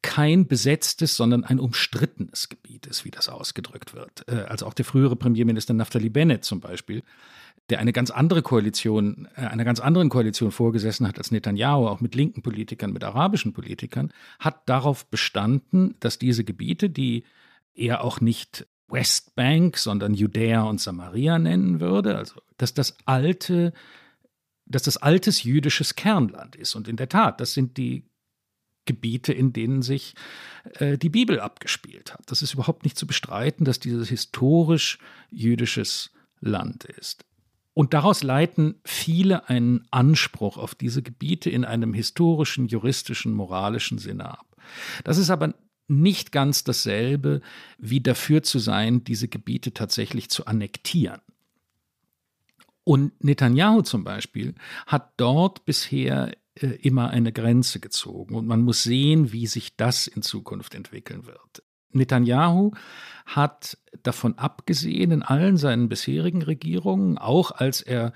kein 0.03 0.47
besetztes, 0.47 1.16
sondern 1.16 1.44
ein 1.44 1.59
umstrittenes 1.59 2.51
Gebiet 2.51 2.87
ist, 2.87 3.07
wie 3.07 3.11
das 3.11 3.31
ausgedrückt 3.31 3.94
wird. 3.94 4.29
Also 4.29 4.66
auch 4.66 4.75
der 4.75 4.85
frühere 4.85 5.16
Premierminister 5.16 5.73
Naftali 5.73 6.11
Bennett 6.11 6.44
zum 6.44 6.61
Beispiel, 6.61 7.03
der 7.70 7.79
eine 7.79 7.92
ganz 7.92 8.11
andere 8.11 8.42
Koalition, 8.42 9.29
äh, 9.37 9.42
einer 9.42 9.64
ganz 9.64 9.81
anderen 9.81 10.09
Koalition 10.09 10.50
vorgesessen 10.50 11.09
hat 11.09 11.18
als 11.18 11.31
Netanyahu, 11.31 11.87
auch 11.87 12.00
mit 12.00 12.14
linken 12.14 12.42
Politikern, 12.42 12.92
mit 12.92 13.05
arabischen 13.05 13.53
Politikern, 13.53 14.12
hat 14.38 14.68
darauf 14.68 15.07
bestanden, 15.07 15.96
dass 16.00 16.18
diese 16.18 16.44
Gebiete, 16.44 16.90
die 16.90 17.24
er 17.74 18.05
auch 18.05 18.20
nicht 18.20 18.66
Westbank, 18.88 19.79
sondern 19.79 20.14
Judäa 20.14 20.62
und 20.62 20.81
Samaria 20.81 21.38
nennen 21.38 21.81
würde, 21.81 22.16
also 22.16 22.40
dass 22.59 22.74
das 22.74 22.96
alte, 23.07 23.72
dass 24.66 24.83
das 24.83 24.98
altes 24.98 25.42
jüdisches 25.42 25.96
Kernland 25.96 26.57
ist. 26.57 26.74
Und 26.74 26.87
in 26.87 26.96
der 26.96 27.09
Tat, 27.09 27.40
das 27.40 27.55
sind 27.55 27.77
die 27.77 28.05
Gebiete, 28.85 29.33
in 29.33 29.55
denen 29.55 29.81
sich 29.81 30.14
äh, 30.74 30.98
die 30.98 31.09
Bibel 31.09 31.40
abgespielt 31.40 32.12
hat. 32.12 32.20
Das 32.27 32.42
ist 32.42 32.53
überhaupt 32.53 32.85
nicht 32.85 32.98
zu 32.98 33.07
bestreiten, 33.07 33.64
dass 33.64 33.81
dieses 33.81 34.11
historisch 34.11 34.98
jüdisches 35.31 36.11
Land 36.40 36.85
ist. 36.85 37.24
Und 37.75 37.93
daraus 37.93 38.23
leiten 38.23 38.77
viele 38.85 39.49
einen 39.49 39.87
Anspruch 39.91 40.57
auf 40.57 40.75
diese 40.77 41.03
Gebiete 41.03 41.51
in 41.51 41.65
einem 41.65 41.93
historischen, 41.93 42.69
juristischen, 42.69 43.35
moralischen 43.35 43.99
Sinne 43.99 44.31
ab. 44.31 44.47
Das 45.03 45.19
ist 45.19 45.31
aber 45.31 45.55
nicht 45.89 46.33
ganz 46.33 46.65
dasselbe, 46.65 47.43
wie 47.79 48.01
dafür 48.01 48.43
zu 48.43 48.59
sein, 48.59 49.05
diese 49.05 49.29
Gebiete 49.29 49.75
tatsächlich 49.75 50.31
zu 50.31 50.47
annektieren. 50.47 51.21
Und 52.85 53.25
Netanyahu 53.25 53.83
zum 53.83 54.05
Beispiel 54.05 54.55
hat 54.87 55.13
dort 55.17 55.65
bisher 55.65 56.33
äh, 56.55 56.67
immer 56.67 57.11
eine 57.11 57.33
Grenze 57.33 57.81
gezogen. 57.81 58.35
Und 58.35 58.47
man 58.47 58.63
muss 58.63 58.83
sehen, 58.83 59.33
wie 59.33 59.47
sich 59.47 59.77
das 59.77 60.07
in 60.07 60.23
Zukunft 60.23 60.75
entwickeln 60.75 61.27
wird. 61.27 61.63
Netanyahu 61.94 62.72
hat 63.26 63.78
davon 64.02 64.38
abgesehen, 64.38 65.11
in 65.11 65.22
allen 65.22 65.57
seinen 65.57 65.88
bisherigen 65.88 66.42
Regierungen, 66.42 67.18
auch 67.18 67.52
als 67.52 67.80
er 67.80 68.12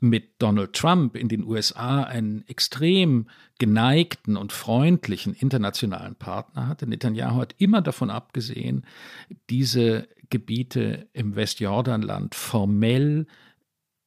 mit 0.00 0.40
Donald 0.40 0.72
Trump 0.72 1.14
in 1.14 1.28
den 1.28 1.44
USA 1.44 2.02
einen 2.04 2.46
extrem 2.48 3.28
geneigten 3.58 4.36
und 4.36 4.52
freundlichen 4.52 5.34
internationalen 5.34 6.14
Partner 6.14 6.68
hatte. 6.68 6.86
Netanyahu 6.86 7.40
hat 7.40 7.54
immer 7.58 7.82
davon 7.82 8.10
abgesehen, 8.10 8.86
diese 9.50 10.08
Gebiete 10.30 11.08
im 11.12 11.36
Westjordanland 11.36 12.34
formell 12.34 13.26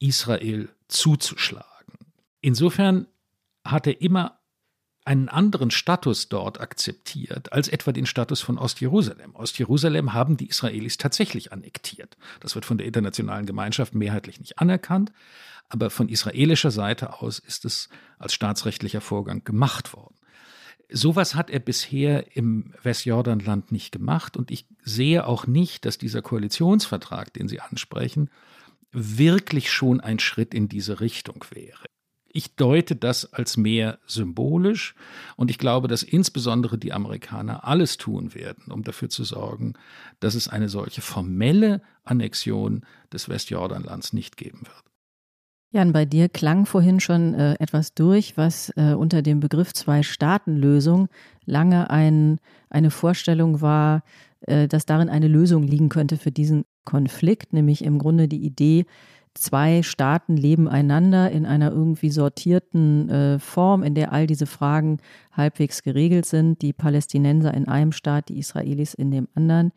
Israel 0.00 0.68
zuzuschlagen. 0.88 1.64
Insofern 2.40 3.06
hat 3.64 3.86
er 3.86 4.00
immer 4.00 4.40
einen 5.04 5.28
anderen 5.28 5.70
Status 5.70 6.28
dort 6.28 6.60
akzeptiert 6.60 7.52
als 7.52 7.68
etwa 7.68 7.92
den 7.92 8.06
Status 8.06 8.40
von 8.40 8.58
Ostjerusalem. 8.58 9.34
Ostjerusalem 9.34 10.14
haben 10.14 10.36
die 10.36 10.48
Israelis 10.48 10.96
tatsächlich 10.96 11.52
annektiert. 11.52 12.16
Das 12.40 12.54
wird 12.54 12.64
von 12.64 12.78
der 12.78 12.86
internationalen 12.86 13.44
Gemeinschaft 13.44 13.94
mehrheitlich 13.94 14.40
nicht 14.40 14.58
anerkannt, 14.58 15.12
aber 15.68 15.90
von 15.90 16.08
israelischer 16.08 16.70
Seite 16.70 17.20
aus 17.20 17.38
ist 17.38 17.64
es 17.64 17.88
als 18.18 18.32
staatsrechtlicher 18.32 19.00
Vorgang 19.00 19.44
gemacht 19.44 19.92
worden. 19.92 20.14
Sowas 20.90 21.34
hat 21.34 21.50
er 21.50 21.60
bisher 21.60 22.36
im 22.36 22.72
Westjordanland 22.82 23.72
nicht 23.72 23.90
gemacht 23.90 24.36
und 24.36 24.50
ich 24.50 24.66
sehe 24.82 25.26
auch 25.26 25.46
nicht, 25.46 25.84
dass 25.84 25.98
dieser 25.98 26.22
Koalitionsvertrag, 26.22 27.32
den 27.32 27.48
Sie 27.48 27.60
ansprechen, 27.60 28.30
wirklich 28.92 29.72
schon 29.72 30.00
ein 30.00 30.18
Schritt 30.18 30.54
in 30.54 30.68
diese 30.68 31.00
Richtung 31.00 31.44
wäre. 31.50 31.84
Ich 32.36 32.56
deute 32.56 32.96
das 32.96 33.32
als 33.32 33.56
mehr 33.56 34.00
symbolisch 34.08 34.96
und 35.36 35.52
ich 35.52 35.58
glaube, 35.58 35.86
dass 35.86 36.02
insbesondere 36.02 36.76
die 36.76 36.92
Amerikaner 36.92 37.64
alles 37.64 37.96
tun 37.96 38.34
werden, 38.34 38.72
um 38.72 38.82
dafür 38.82 39.08
zu 39.08 39.22
sorgen, 39.22 39.74
dass 40.18 40.34
es 40.34 40.48
eine 40.48 40.68
solche 40.68 41.00
formelle 41.00 41.80
Annexion 42.02 42.84
des 43.12 43.28
Westjordanlands 43.28 44.12
nicht 44.12 44.36
geben 44.36 44.62
wird. 44.62 44.84
Jan, 45.70 45.92
bei 45.92 46.04
dir 46.06 46.28
klang 46.28 46.66
vorhin 46.66 46.98
schon 46.98 47.34
äh, 47.34 47.54
etwas 47.60 47.94
durch, 47.94 48.36
was 48.36 48.72
äh, 48.76 48.94
unter 48.94 49.22
dem 49.22 49.38
Begriff 49.38 49.72
Zwei-Staaten-Lösung 49.72 51.08
lange 51.44 51.88
ein, 51.88 52.40
eine 52.68 52.90
Vorstellung 52.90 53.60
war, 53.60 54.02
äh, 54.40 54.66
dass 54.66 54.86
darin 54.86 55.08
eine 55.08 55.28
Lösung 55.28 55.62
liegen 55.62 55.88
könnte 55.88 56.16
für 56.16 56.32
diesen 56.32 56.64
Konflikt, 56.84 57.52
nämlich 57.52 57.84
im 57.84 57.98
Grunde 57.98 58.26
die 58.26 58.44
Idee, 58.44 58.86
zwei 59.34 59.82
Staaten 59.82 60.36
leben 60.36 60.68
einander 60.68 61.30
in 61.30 61.46
einer 61.46 61.70
irgendwie 61.70 62.10
sortierten 62.10 63.08
äh, 63.08 63.38
Form, 63.38 63.82
in 63.82 63.94
der 63.94 64.12
all 64.12 64.26
diese 64.26 64.46
Fragen 64.46 64.98
halbwegs 65.32 65.82
geregelt 65.82 66.26
sind, 66.26 66.62
die 66.62 66.72
Palästinenser 66.72 67.52
in 67.54 67.68
einem 67.68 67.92
Staat, 67.92 68.28
die 68.28 68.38
Israelis 68.38 68.94
in 68.94 69.10
dem 69.10 69.28
anderen. 69.34 69.72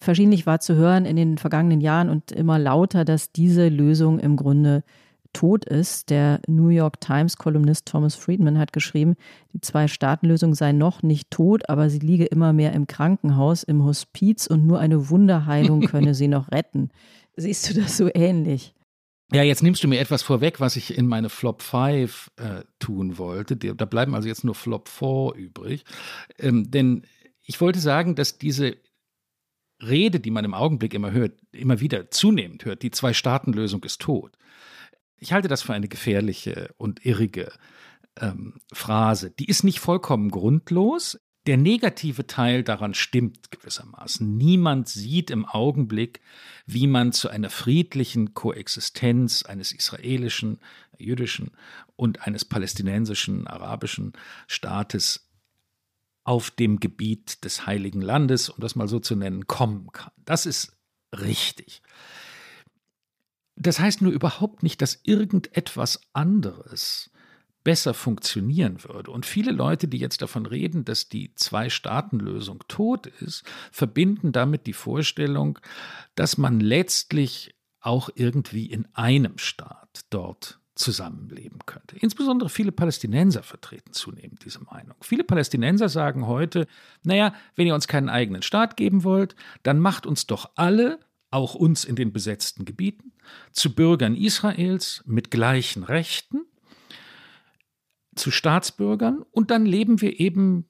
Verschiedentlich 0.00 0.46
war 0.46 0.60
zu 0.60 0.76
hören 0.76 1.04
in 1.04 1.16
den 1.16 1.38
vergangenen 1.38 1.80
Jahren 1.80 2.08
und 2.08 2.32
immer 2.32 2.58
lauter, 2.58 3.04
dass 3.04 3.32
diese 3.32 3.68
Lösung 3.68 4.18
im 4.18 4.36
Grunde 4.36 4.84
tot 5.32 5.64
ist. 5.64 6.10
Der 6.10 6.40
New 6.46 6.68
York 6.68 7.00
Times-Kolumnist 7.00 7.86
Thomas 7.86 8.14
Friedman 8.14 8.58
hat 8.58 8.72
geschrieben, 8.72 9.16
die 9.52 9.60
Zwei-Staaten-Lösung 9.60 10.54
sei 10.54 10.72
noch 10.72 11.02
nicht 11.02 11.30
tot, 11.30 11.68
aber 11.68 11.90
sie 11.90 11.98
liege 11.98 12.24
immer 12.24 12.52
mehr 12.52 12.72
im 12.72 12.86
Krankenhaus, 12.86 13.62
im 13.62 13.84
Hospiz 13.84 14.46
und 14.46 14.66
nur 14.66 14.78
eine 14.78 15.10
Wunderheilung 15.10 15.80
könne 15.86 16.14
sie 16.14 16.28
noch 16.28 16.50
retten. 16.50 16.90
Siehst 17.38 17.70
du 17.70 17.80
das 17.80 17.96
so 17.96 18.10
ähnlich? 18.12 18.74
Ja, 19.32 19.44
jetzt 19.44 19.62
nimmst 19.62 19.84
du 19.84 19.88
mir 19.88 20.00
etwas 20.00 20.22
vorweg, 20.22 20.58
was 20.58 20.74
ich 20.74 20.98
in 20.98 21.06
meine 21.06 21.28
Flop 21.28 21.62
5 21.62 22.32
äh, 22.36 22.62
tun 22.80 23.16
wollte. 23.16 23.56
Da 23.56 23.84
bleiben 23.84 24.16
also 24.16 24.26
jetzt 24.26 24.42
nur 24.42 24.56
Flop 24.56 24.88
4 24.88 25.34
übrig. 25.36 25.84
Ähm, 26.38 26.68
denn 26.70 27.06
ich 27.42 27.60
wollte 27.60 27.78
sagen, 27.78 28.16
dass 28.16 28.38
diese 28.38 28.78
Rede, 29.80 30.18
die 30.18 30.32
man 30.32 30.44
im 30.44 30.54
Augenblick 30.54 30.94
immer 30.94 31.12
hört, 31.12 31.38
immer 31.52 31.78
wieder 31.78 32.10
zunehmend 32.10 32.64
hört, 32.64 32.82
die 32.82 32.90
Zwei-Staaten-Lösung 32.90 33.84
ist 33.84 34.00
tot. 34.00 34.36
Ich 35.16 35.32
halte 35.32 35.46
das 35.46 35.62
für 35.62 35.74
eine 35.74 35.88
gefährliche 35.88 36.74
und 36.76 37.06
irrige 37.06 37.52
ähm, 38.20 38.60
Phrase. 38.72 39.30
Die 39.30 39.46
ist 39.46 39.62
nicht 39.62 39.78
vollkommen 39.78 40.30
grundlos. 40.30 41.20
Der 41.48 41.56
negative 41.56 42.26
Teil 42.26 42.62
daran 42.62 42.92
stimmt 42.92 43.50
gewissermaßen. 43.50 44.36
Niemand 44.36 44.86
sieht 44.86 45.30
im 45.30 45.46
Augenblick, 45.46 46.20
wie 46.66 46.86
man 46.86 47.12
zu 47.12 47.30
einer 47.30 47.48
friedlichen 47.48 48.34
Koexistenz 48.34 49.44
eines 49.44 49.72
israelischen, 49.72 50.60
jüdischen 50.98 51.52
und 51.96 52.26
eines 52.26 52.44
palästinensischen, 52.44 53.46
arabischen 53.46 54.12
Staates 54.46 55.26
auf 56.22 56.50
dem 56.50 56.80
Gebiet 56.80 57.42
des 57.44 57.64
Heiligen 57.64 58.02
Landes, 58.02 58.50
um 58.50 58.60
das 58.60 58.76
mal 58.76 58.86
so 58.86 59.00
zu 59.00 59.16
nennen, 59.16 59.46
kommen 59.46 59.90
kann. 59.90 60.12
Das 60.26 60.44
ist 60.44 60.76
richtig. 61.18 61.80
Das 63.56 63.80
heißt 63.80 64.02
nur 64.02 64.12
überhaupt 64.12 64.62
nicht, 64.62 64.82
dass 64.82 65.00
irgendetwas 65.02 66.02
anderes 66.12 67.10
besser 67.68 67.92
funktionieren 67.92 68.82
würde. 68.82 69.10
Und 69.10 69.26
viele 69.26 69.52
Leute, 69.52 69.88
die 69.88 69.98
jetzt 69.98 70.22
davon 70.22 70.46
reden, 70.46 70.86
dass 70.86 71.10
die 71.10 71.34
Zwei-Staaten-Lösung 71.34 72.64
tot 72.66 73.06
ist, 73.06 73.44
verbinden 73.70 74.32
damit 74.32 74.66
die 74.66 74.72
Vorstellung, 74.72 75.58
dass 76.14 76.38
man 76.38 76.60
letztlich 76.60 77.54
auch 77.80 78.08
irgendwie 78.14 78.64
in 78.64 78.88
einem 78.94 79.36
Staat 79.36 80.06
dort 80.08 80.60
zusammenleben 80.76 81.58
könnte. 81.66 81.96
Insbesondere 81.98 82.48
viele 82.48 82.72
Palästinenser 82.72 83.42
vertreten 83.42 83.92
zunehmend 83.92 84.46
diese 84.46 84.60
Meinung. 84.60 84.96
Viele 85.02 85.24
Palästinenser 85.24 85.90
sagen 85.90 86.26
heute, 86.26 86.66
naja, 87.02 87.34
wenn 87.54 87.66
ihr 87.66 87.74
uns 87.74 87.86
keinen 87.86 88.08
eigenen 88.08 88.40
Staat 88.40 88.78
geben 88.78 89.04
wollt, 89.04 89.36
dann 89.62 89.78
macht 89.78 90.06
uns 90.06 90.26
doch 90.26 90.52
alle, 90.54 91.00
auch 91.30 91.54
uns 91.54 91.84
in 91.84 91.96
den 91.96 92.14
besetzten 92.14 92.64
Gebieten, 92.64 93.12
zu 93.52 93.74
Bürgern 93.74 94.16
Israels 94.16 95.02
mit 95.04 95.30
gleichen 95.30 95.84
Rechten 95.84 96.46
zu 98.18 98.30
Staatsbürgern 98.30 99.24
und 99.30 99.50
dann 99.50 99.64
leben 99.64 100.00
wir 100.00 100.20
eben 100.20 100.68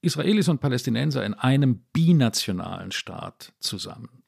Israelis 0.00 0.48
und 0.48 0.60
Palästinenser 0.60 1.24
in 1.24 1.34
einem 1.34 1.84
binationalen 1.92 2.92
Staat 2.92 3.52
zusammen. 3.60 4.22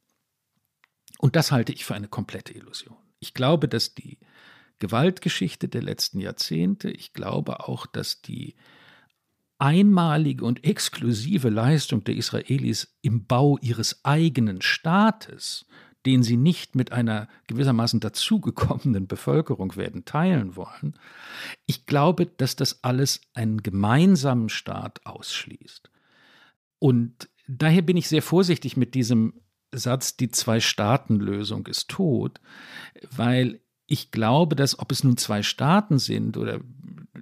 Und 1.19 1.37
das 1.37 1.53
halte 1.53 1.73
ich 1.73 1.85
für 1.85 1.95
eine 1.95 2.09
komplette 2.09 2.53
Illusion. 2.53 2.97
Ich 3.19 3.35
glaube, 3.35 3.69
dass 3.69 3.95
die 3.95 4.19
Gewaltgeschichte 4.79 5.69
der 5.69 5.83
letzten 5.83 6.21
Jahrzehnte, 6.21 6.91
ich 6.91 7.13
glaube 7.13 7.69
auch, 7.69 7.87
dass 7.87 8.23
die 8.23 8.57
einmalige 9.59 10.45
und 10.47 10.65
exklusive 10.65 11.51
Leistung 11.51 12.03
der 12.03 12.17
Israelis 12.17 12.97
im 13.03 13.27
Bau 13.27 13.59
ihres 13.59 14.05
eigenen 14.05 14.63
Staates 14.63 15.67
den 16.07 16.23
sie 16.23 16.37
nicht 16.37 16.75
mit 16.75 16.93
einer 16.93 17.29
gewissermaßen 17.47 18.01
dazugekommenen 18.01 19.07
Bevölkerung 19.07 19.77
werden 19.77 20.05
teilen 20.05 20.57
wollen. 20.57 20.95
Ich 21.67 21.87
glaube, 21.87 22.27
dass 22.27 22.57
das 22.57 22.83
alles 22.83 23.21
einen 23.35 23.63
gemeinsamen 23.63 24.49
Staat 24.49 25.05
ausschließt. 25.05 25.91
Und 26.79 27.29
daher 27.47 27.83
bin 27.83 27.97
ich 27.97 28.09
sehr 28.09 28.23
vorsichtig 28.23 28.77
mit 28.77 28.95
diesem 28.95 29.35
Satz, 29.73 30.17
die 30.17 30.31
Zwei-Staaten-Lösung 30.31 31.67
ist 31.67 31.89
tot, 31.89 32.41
weil 33.15 33.61
ich 33.87 34.11
glaube, 34.11 34.57
dass 34.57 34.79
ob 34.79 34.93
es 34.93 35.05
nun 35.05 35.17
zwei 35.17 35.43
Staaten 35.43 35.99
sind 35.99 36.37
oder 36.37 36.61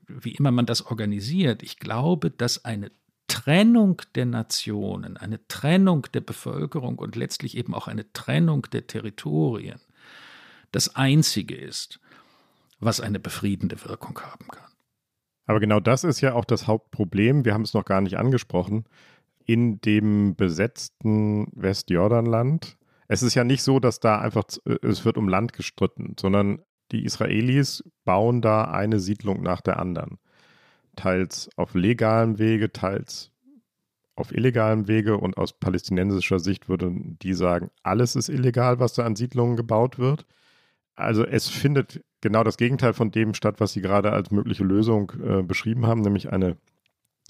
wie 0.07 0.33
immer 0.33 0.51
man 0.51 0.67
das 0.67 0.83
organisiert, 0.83 1.63
ich 1.63 1.79
glaube, 1.79 2.31
dass 2.31 2.65
eine 2.65 2.91
Trennung 3.29 4.03
der 4.15 4.27
Nationen, 4.27 5.17
eine 5.17 5.47
Trennung 5.49 6.07
der 6.13 6.21
Bevölkerung 6.21 6.99
und 6.99 7.15
letztlich 7.15 7.57
eben 7.57 7.75
auch 7.75 7.87
eine 7.87 8.13
Trennung 8.13 8.63
der 8.73 8.87
Territorien 8.87 9.81
das 10.73 10.97
Einzige 10.97 11.55
ist, 11.55 12.01
was 12.81 13.01
eine 13.01 13.19
befriedende 13.19 13.83
Wirkung 13.85 14.19
haben 14.21 14.49
kann. 14.49 14.71
Aber 15.47 15.61
genau 15.61 15.81
das 15.81 16.05
ist 16.05 16.21
ja 16.21 16.35
auch 16.35 16.45
das 16.45 16.67
Hauptproblem, 16.67 17.45
wir 17.45 17.55
haben 17.55 17.63
es 17.63 17.73
noch 17.75 17.85
gar 17.85 18.01
nicht 18.01 18.19
angesprochen, 18.19 18.85
in 19.45 19.81
dem 19.81 20.37
besetzten 20.37 21.49
Westjordanland. 21.53 22.77
Es 23.09 23.23
ist 23.23 23.35
ja 23.35 23.45
nicht 23.45 23.63
so, 23.63 23.81
dass 23.81 23.99
da 24.01 24.21
einfach, 24.21 24.45
es 24.83 25.05
wird 25.07 25.17
um 25.17 25.29
Land 25.29 25.55
gestritten, 25.55 26.17
sondern 26.21 26.61
die 26.93 27.05
Israelis 27.05 27.83
bauen 28.05 28.43
da 28.43 28.65
eine 28.65 29.01
Siedlung 29.01 29.43
nach 29.43 29.63
der 29.63 29.79
anderen 29.79 30.19
teils 30.99 31.49
auf 31.57 31.75
legalem 31.75 32.39
Wege, 32.39 32.73
teils 32.73 33.31
auf 34.17 34.33
illegalem 34.33 34.89
Wege. 34.89 35.17
Und 35.17 35.39
aus 35.39 35.59
palästinensischer 35.59 36.41
Sicht 36.41 36.69
würden 36.69 37.19
die 37.21 37.35
sagen, 37.35 37.71
alles 37.83 38.17
ist 38.17 38.29
illegal, 38.29 38.81
was 38.81 38.93
da 38.95 39.05
an 39.05 39.17
Siedlungen 39.17 39.57
gebaut 39.57 39.99
wird. 39.99 40.27
Also 40.97 41.25
es 41.25 41.49
findet 41.49 42.03
genau 42.21 42.43
das 42.43 42.57
Gegenteil 42.57 42.93
von 42.93 43.13
dem 43.13 43.35
statt, 43.35 43.61
was 43.61 43.73
Sie 43.73 43.81
gerade 43.81 44.13
als 44.13 44.33
mögliche 44.33 44.65
Lösung 44.65 45.13
äh, 45.23 45.43
beschrieben 45.43 45.87
haben, 45.87 46.01
nämlich 46.01 46.33
eine 46.33 46.57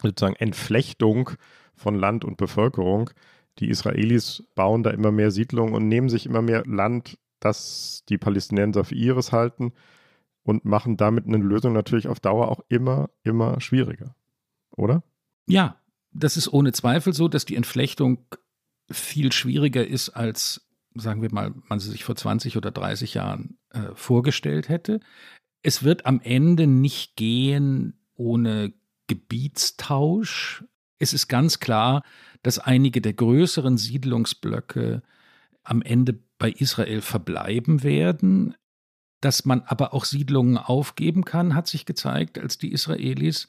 sozusagen 0.00 0.36
Entflechtung 0.36 1.30
von 1.76 1.94
Land 1.94 2.24
und 2.24 2.38
Bevölkerung. 2.38 3.10
Die 3.58 3.68
Israelis 3.68 4.44
bauen 4.54 4.82
da 4.82 4.90
immer 4.90 5.12
mehr 5.12 5.30
Siedlungen 5.30 5.74
und 5.74 5.88
nehmen 5.88 6.08
sich 6.08 6.24
immer 6.24 6.40
mehr 6.40 6.62
Land, 6.64 7.18
das 7.40 8.04
die 8.08 8.16
Palästinenser 8.16 8.84
für 8.84 8.94
ihres 8.94 9.32
halten 9.32 9.72
und 10.48 10.64
machen 10.64 10.96
damit 10.96 11.26
eine 11.26 11.36
Lösung 11.36 11.74
natürlich 11.74 12.08
auf 12.08 12.20
Dauer 12.20 12.48
auch 12.48 12.60
immer, 12.70 13.10
immer 13.22 13.60
schwieriger. 13.60 14.16
Oder? 14.78 15.02
Ja, 15.46 15.76
das 16.10 16.38
ist 16.38 16.50
ohne 16.50 16.72
Zweifel 16.72 17.12
so, 17.12 17.28
dass 17.28 17.44
die 17.44 17.54
Entflechtung 17.54 18.24
viel 18.90 19.30
schwieriger 19.30 19.86
ist, 19.86 20.08
als, 20.08 20.66
sagen 20.94 21.20
wir 21.20 21.30
mal, 21.30 21.52
man 21.68 21.80
sie 21.80 21.90
sich 21.90 22.02
vor 22.02 22.16
20 22.16 22.56
oder 22.56 22.70
30 22.70 23.12
Jahren 23.12 23.58
äh, 23.72 23.94
vorgestellt 23.94 24.70
hätte. 24.70 25.00
Es 25.60 25.82
wird 25.82 26.06
am 26.06 26.18
Ende 26.22 26.66
nicht 26.66 27.16
gehen 27.16 28.00
ohne 28.14 28.72
Gebietstausch. 29.06 30.64
Es 30.98 31.12
ist 31.12 31.28
ganz 31.28 31.60
klar, 31.60 32.02
dass 32.42 32.58
einige 32.58 33.02
der 33.02 33.12
größeren 33.12 33.76
Siedlungsblöcke 33.76 35.02
am 35.62 35.82
Ende 35.82 36.18
bei 36.38 36.50
Israel 36.50 37.02
verbleiben 37.02 37.82
werden. 37.82 38.54
Dass 39.20 39.44
man 39.44 39.62
aber 39.62 39.94
auch 39.94 40.04
Siedlungen 40.04 40.58
aufgeben 40.58 41.24
kann, 41.24 41.54
hat 41.54 41.66
sich 41.66 41.86
gezeigt, 41.86 42.38
als 42.38 42.58
die 42.58 42.72
Israelis 42.72 43.48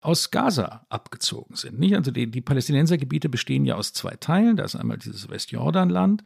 aus 0.00 0.32
Gaza 0.32 0.84
abgezogen 0.88 1.54
sind. 1.54 1.78
Nicht? 1.78 1.94
Also 1.94 2.10
die, 2.10 2.28
die 2.28 2.40
Palästinensergebiete 2.40 3.28
bestehen 3.28 3.64
ja 3.64 3.76
aus 3.76 3.92
zwei 3.92 4.16
Teilen. 4.16 4.56
Da 4.56 4.64
ist 4.64 4.74
einmal 4.74 4.98
dieses 4.98 5.28
Westjordanland, 5.28 6.24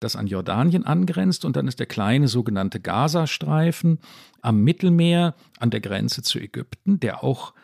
das 0.00 0.16
an 0.16 0.26
Jordanien 0.26 0.84
angrenzt, 0.84 1.44
und 1.44 1.54
dann 1.54 1.68
ist 1.68 1.78
der 1.78 1.86
kleine 1.86 2.26
sogenannte 2.26 2.80
Gazastreifen 2.80 4.00
am 4.40 4.64
Mittelmeer 4.64 5.36
an 5.60 5.70
der 5.70 5.80
Grenze 5.80 6.22
zu 6.22 6.40
Ägypten, 6.40 6.98
der 6.98 7.22
auch, 7.22 7.54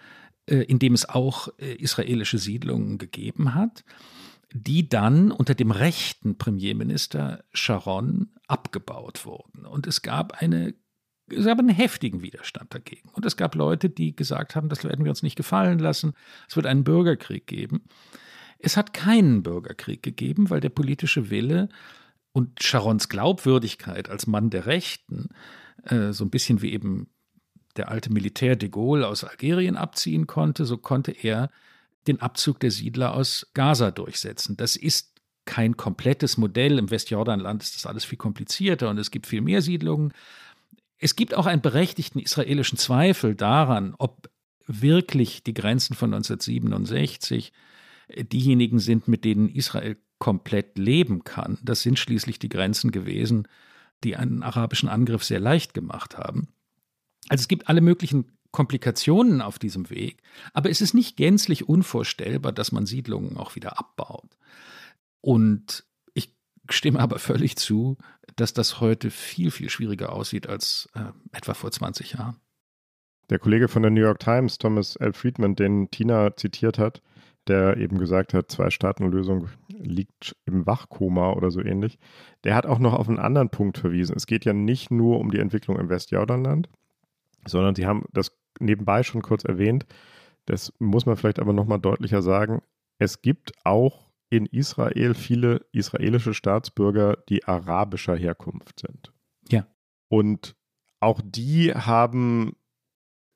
äh, 0.47 0.63
in 0.63 0.79
dem 0.79 0.95
es 0.95 1.09
auch 1.09 1.49
äh, 1.59 1.75
israelische 1.75 2.39
Siedlungen 2.39 2.99
gegeben 2.99 3.55
hat 3.55 3.85
die 4.53 4.89
dann 4.89 5.31
unter 5.31 5.55
dem 5.55 5.71
rechten 5.71 6.39
Premierminister 6.39 7.45
Sharon 7.53 8.31
abgebaut 8.49 9.25
wurden. 9.25 9.65
Und 9.65 9.87
es 9.87 10.03
gab 10.03 10.43
eine 10.43 10.75
es 11.31 11.45
gab 11.45 11.59
einen 11.59 11.69
heftigen 11.69 12.23
Widerstand 12.23 12.73
dagegen. 12.73 13.11
Und 13.11 13.27
es 13.27 13.37
gab 13.37 13.55
Leute, 13.55 13.91
die 13.91 14.17
gesagt 14.17 14.57
haben, 14.57 14.71
das 14.71 14.83
werden 14.85 15.05
wir 15.05 15.11
uns 15.11 15.23
nicht 15.23 15.37
gefallen 15.37 15.79
lassen. 15.79 16.15
Es 16.49 16.57
wird 16.57 16.65
einen 16.65 16.85
Bürgerkrieg 16.85 17.47
geben. 17.47 17.85
Es 18.59 18.77
hat 18.77 18.95
keinen 18.95 19.43
Bürgerkrieg 19.43 20.03
gegeben, 20.03 20.51
weil 20.51 20.61
der 20.61 20.71
politische 20.71 21.31
Wille 21.31 21.69
und 22.33 22.63
Sharons 22.63 23.09
Glaubwürdigkeit 23.09 24.09
als 24.09 24.27
Mann 24.27 24.51
der 24.51 24.67
Rechten, 24.67 25.29
äh, 25.85 26.13
so 26.13 26.25
ein 26.25 26.31
bisschen 26.31 26.63
wie 26.63 26.73
eben 26.73 27.09
der 27.77 27.91
alte 27.91 28.13
Militär 28.13 28.57
de 28.57 28.69
Gaulle 28.69 29.07
aus 29.07 29.23
Algerien 29.23 29.77
abziehen 29.77 30.27
konnte, 30.27 30.65
so 30.65 30.79
konnte 30.79 31.13
er 31.13 31.51
den 32.07 32.21
Abzug 32.21 32.59
der 32.61 32.71
Siedler 32.71 33.15
aus 33.15 33.51
Gaza 33.55 33.91
durchsetzen. 33.91 34.57
Das 34.57 34.77
ist 34.77 35.18
kein 35.49 35.79
komplettes 35.79 36.37
Modell. 36.37 36.79
Im 36.79 36.91
Westjordanland 36.91 37.63
ist 37.63 37.75
das 37.75 37.87
alles 37.87 38.05
viel 38.05 38.19
komplizierter 38.19 38.91
und 38.91 38.99
es 38.99 39.11
gibt 39.11 39.27
viel 39.27 39.41
mehr 39.41 39.63
Siedlungen. 39.63 40.13
Es 40.99 41.17
gibt 41.17 41.35
auch 41.35 41.47
einen 41.47 41.63
berechtigten 41.63 42.19
israelischen 42.19 42.77
Zweifel 42.77 43.35
daran, 43.35 43.95
ob 43.99 44.29
wirklich 44.67 45.43
die 45.43 45.55
Grenzen 45.55 45.95
von 45.95 46.13
1967 46.13 47.53
diejenigen 48.31 48.79
sind, 48.79 49.09
mit 49.09 49.25
denen 49.25 49.49
Israel 49.49 49.97
komplett 50.19 50.77
leben 50.77 51.25
kann. 51.25 51.59
Das 51.63 51.81
sind 51.81 51.99
schließlich 51.99 52.39
die 52.39 52.51
Grenzen 52.51 52.91
gewesen, 52.91 53.49
die 54.05 54.17
einen 54.17 54.43
arabischen 54.43 54.91
Angriff 54.91 55.25
sehr 55.25 55.41
leicht 55.41 55.73
gemacht 55.73 56.19
haben. 56.19 56.49
Also 57.29 57.41
es 57.43 57.49
gibt 57.49 57.69
alle 57.69 57.81
möglichen 57.81 58.33
Komplikationen 58.51 59.41
auf 59.41 59.59
diesem 59.59 59.89
Weg, 59.89 60.23
aber 60.53 60.69
es 60.69 60.83
ist 60.83 60.93
nicht 60.93 61.17
gänzlich 61.17 61.69
unvorstellbar, 61.69 62.53
dass 62.53 62.71
man 62.71 62.85
Siedlungen 62.85 63.39
auch 63.39 63.55
wieder 63.57 63.79
abbaut. 63.79 64.37
Und 65.21 65.85
ich 66.15 66.35
stimme 66.71 67.01
aber 67.01 67.19
völlig 67.19 67.57
zu, 67.57 67.97
dass 68.37 68.53
das 68.53 68.81
heute 68.81 69.11
viel, 69.11 69.51
viel 69.51 69.71
schwieriger 69.71 70.13
aussieht 70.13 70.49
als 70.49 70.89
äh, 70.95 71.13
etwa 71.33 71.55
vor 71.55 71.71
20 71.71 72.13
Jahren. 72.13 72.37
Der 73.31 73.39
Kollege 73.39 73.69
von 73.69 73.83
der 73.83 73.91
New 73.91 74.01
York 74.01 74.21
Times, 74.21 74.59
Thomas 74.59 74.97
L. 74.97 75.13
Friedman, 75.13 75.55
den 75.55 75.91
Tina 75.91 76.35
zitiert 76.37 76.79
hat, 76.79 77.03
der 77.47 77.77
eben 77.77 77.99
gesagt 77.99 78.33
hat, 78.33 78.51
Zwei-Staaten-Lösung 78.51 79.49
liegt 79.69 80.37
im 80.47 80.67
Wachkoma 80.67 81.33
oder 81.33 81.51
so 81.51 81.61
ähnlich, 81.61 81.99
der 82.45 82.55
hat 82.55 82.67
auch 82.67 82.79
noch 82.79 82.95
auf 82.95 83.09
einen 83.09 83.19
anderen 83.19 83.51
Punkt 83.51 83.79
verwiesen. 83.79 84.17
Es 84.17 84.27
geht 84.27 84.45
ja 84.45 84.53
nicht 84.53 84.91
nur 84.91 85.19
um 85.19 85.31
die 85.31 85.39
Entwicklung 85.39 85.79
im 85.79 85.89
Westjordanland, 85.89 86.69
sondern 87.47 87.75
sie 87.75 87.87
haben 87.87 88.05
das 88.13 88.33
nebenbei 88.61 89.03
schon 89.03 89.23
kurz 89.23 89.45
erwähnt. 89.45 89.87
Das 90.47 90.73
muss 90.79 91.07
man 91.07 91.17
vielleicht 91.17 91.39
aber 91.39 91.53
nochmal 91.53 91.81
deutlicher 91.81 92.23
sagen. 92.23 92.63
Es 92.99 93.21
gibt 93.23 93.53
auch 93.65 94.08
in 94.31 94.47
Israel 94.47 95.15
viele 95.15 95.67
israelische 95.73 96.35
Staatsbürger, 96.35 97.17
die 97.29 97.45
arabischer 97.45 98.17
Herkunft 98.17 98.81
sind. 98.81 99.13
Ja. 99.49 99.67
Und 100.09 100.55
auch 101.01 101.21
die 101.25 101.73
haben, 101.73 102.57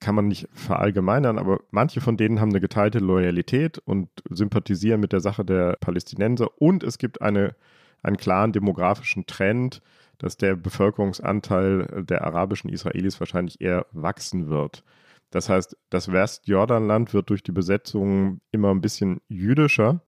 kann 0.01 0.15
man 0.15 0.29
nicht 0.29 0.49
verallgemeinern, 0.53 1.39
aber 1.39 1.61
manche 1.71 2.01
von 2.01 2.17
denen 2.17 2.41
haben 2.41 2.51
eine 2.51 2.61
geteilte 2.61 2.99
Loyalität 2.99 3.79
und 3.79 4.09
sympathisieren 4.29 5.01
mit 5.01 5.13
der 5.13 5.21
Sache 5.21 5.45
der 5.45 5.77
Palästinenser. 5.81 6.51
Und 6.61 6.83
es 6.83 6.99
gibt 6.99 7.23
eine, 7.23 7.55
einen 8.03 8.17
klaren 8.17 8.53
demografischen 8.53 9.27
Trend, 9.27 9.81
dass 10.19 10.37
der 10.37 10.57
Bevölkerungsanteil 10.57 12.05
der 12.09 12.25
arabischen 12.25 12.71
Israelis 12.71 13.19
wahrscheinlich 13.19 13.61
eher 13.61 13.87
wachsen 13.93 14.49
wird. 14.49 14.85
Das 15.31 15.49
heißt, 15.49 15.77
das 15.89 16.13
Westjordanland 16.13 17.15
wird 17.15 17.31
durch 17.31 17.43
die 17.43 17.53
Besetzung 17.53 18.41
immer 18.51 18.71
ein 18.71 18.83
bisschen 18.83 19.21
jüdischer. 19.29 20.03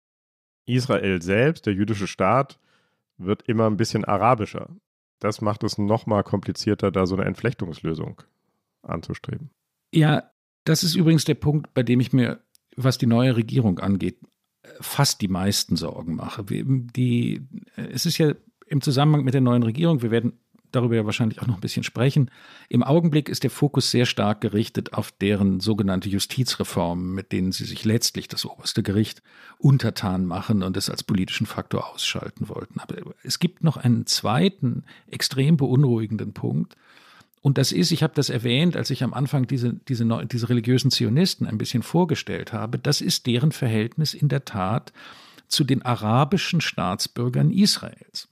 Israel 0.73 1.23
selbst, 1.23 1.67
der 1.67 1.75
jüdische 1.75 2.07
Staat, 2.07 2.59
wird 3.19 3.43
immer 3.43 3.67
ein 3.67 3.77
bisschen 3.77 4.05
arabischer. 4.05 4.69
Das 5.19 5.41
macht 5.41 5.63
es 5.65 5.79
nochmal 5.79 6.25
komplizierter, 6.25 6.91
da 6.91 7.07
so 7.07 7.15
eine 7.17 7.27
Entflechtungslösung 7.27 8.23
anzustreben. 8.83 9.51
Ja, 9.93 10.31
das 10.65 10.83
ist 10.83 10.95
übrigens 10.95 11.25
der 11.25 11.35
Punkt, 11.35 11.73
bei 11.75 11.83
dem 11.83 12.01
ich 12.01 12.13
mir, 12.13 12.41
was 12.77 12.99
die 12.99 13.07
neue 13.07 13.37
Regierung 13.37 13.79
angeht, 13.79 14.19
fast 14.81 15.21
die 15.21 15.29
meisten 15.29 15.77
Sorgen 15.77 16.15
mache. 16.15 16.45
Die, 16.45 17.47
es 17.77 18.07
ist 18.07 18.19
ja 18.19 18.33
im 18.67 18.81
Zusammenhang 18.81 19.25
mit 19.25 19.35
der 19.35 19.41
neuen 19.41 19.63
Regierung, 19.63 20.03
wir 20.03 20.11
werden 20.11 20.39
darüber 20.73 20.97
ja 20.97 21.07
wahrscheinlich 21.07 21.41
auch 21.41 21.47
noch 21.47 21.57
ein 21.57 21.61
bisschen 21.61 21.83
sprechen. 21.83 22.31
Im 22.69 22.83
Augenblick 22.83 23.29
ist 23.29 23.43
der 23.43 23.51
Fokus 23.51 23.91
sehr 23.91 24.07
stark 24.07 24.41
gerichtet 24.41 24.93
auf 24.95 25.13
deren 25.13 25.61
sogenannte 25.61 26.09
Justizreformen, 26.09 27.15
mit 27.15 27.33
denen 27.33 27.53
sie 27.53 27.65
sich 27.65 27.85
letztlich 27.85 28.29
das 28.29 28.45
oberste 28.45 28.83
Gericht 28.83 29.23
untertan 29.59 30.27
machen 30.27 30.63
und 30.63 30.77
es 30.77 30.91
als 30.91 31.03
politischen 31.03 31.47
Faktor 31.47 31.93
ausschalten 31.93 32.49
wollten. 32.49 32.81
Aber 32.81 32.97
es 33.23 33.39
gibt 33.39 33.65
noch 33.65 33.77
einen 33.77 34.07
zweiten 34.07 34.85
extrem 35.11 35.57
beunruhigenden 35.57 36.33
Punkt. 36.33 36.77
Und 37.43 37.57
das 37.57 37.73
ist, 37.73 37.91
ich 37.91 38.03
habe 38.03 38.13
das 38.15 38.29
erwähnt, 38.29 38.77
als 38.77 38.91
ich 38.91 39.03
am 39.03 39.15
Anfang 39.15 39.47
diese, 39.47 39.73
diese, 39.73 40.05
diese 40.27 40.49
religiösen 40.49 40.91
Zionisten 40.91 41.47
ein 41.47 41.59
bisschen 41.59 41.83
vorgestellt 41.83 42.53
habe, 42.53 42.79
das 42.79 43.01
ist 43.01 43.27
deren 43.27 43.53
Verhältnis 43.53 44.13
in 44.13 44.29
der 44.29 44.45
Tat 44.45 44.93
zu 45.49 45.65
den 45.65 45.83
arabischen 45.83 46.61
Staatsbürgern 46.61 47.51
Israels. 47.51 48.29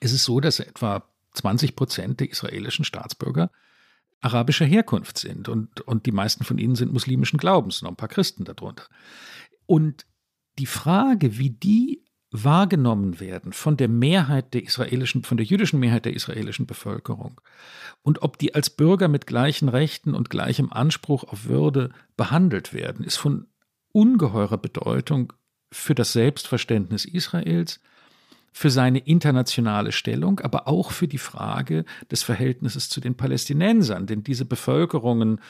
Es 0.00 0.12
ist 0.12 0.24
so, 0.24 0.40
dass 0.40 0.60
etwa 0.60 1.07
20 1.34 1.76
Prozent 1.76 2.20
der 2.20 2.30
israelischen 2.30 2.84
Staatsbürger 2.84 3.50
arabischer 4.20 4.64
Herkunft 4.64 5.18
sind 5.18 5.48
und, 5.48 5.80
und 5.82 6.06
die 6.06 6.12
meisten 6.12 6.44
von 6.44 6.58
ihnen 6.58 6.74
sind 6.74 6.92
muslimischen 6.92 7.38
Glaubens, 7.38 7.82
noch 7.82 7.90
ein 7.90 7.96
paar 7.96 8.08
Christen 8.08 8.44
darunter. 8.44 8.84
Und 9.66 10.06
die 10.58 10.66
Frage, 10.66 11.38
wie 11.38 11.50
die 11.50 12.04
wahrgenommen 12.30 13.20
werden 13.20 13.52
von 13.52 13.76
der 13.76 13.88
Mehrheit 13.88 14.52
der 14.52 14.62
israelischen, 14.64 15.22
von 15.22 15.36
der 15.36 15.46
jüdischen 15.46 15.80
Mehrheit 15.80 16.04
der 16.04 16.14
israelischen 16.14 16.66
Bevölkerung 16.66 17.40
und 18.02 18.22
ob 18.22 18.38
die 18.38 18.54
als 18.54 18.68
Bürger 18.70 19.08
mit 19.08 19.26
gleichen 19.26 19.68
Rechten 19.68 20.14
und 20.14 20.28
gleichem 20.28 20.70
Anspruch 20.70 21.24
auf 21.24 21.46
Würde 21.46 21.90
behandelt 22.16 22.74
werden, 22.74 23.04
ist 23.04 23.16
von 23.16 23.46
ungeheurer 23.92 24.58
Bedeutung 24.58 25.32
für 25.72 25.94
das 25.94 26.12
Selbstverständnis 26.12 27.06
Israels, 27.06 27.80
für 28.52 28.70
seine 28.70 28.98
internationale 28.98 29.92
Stellung, 29.92 30.40
aber 30.40 30.68
auch 30.68 30.90
für 30.90 31.08
die 31.08 31.18
Frage 31.18 31.84
des 32.10 32.22
Verhältnisses 32.22 32.88
zu 32.88 33.00
den 33.00 33.16
Palästinensern. 33.16 34.06
Denn 34.06 34.24
diese 34.24 34.44
Bevölkerungen, 34.44 35.40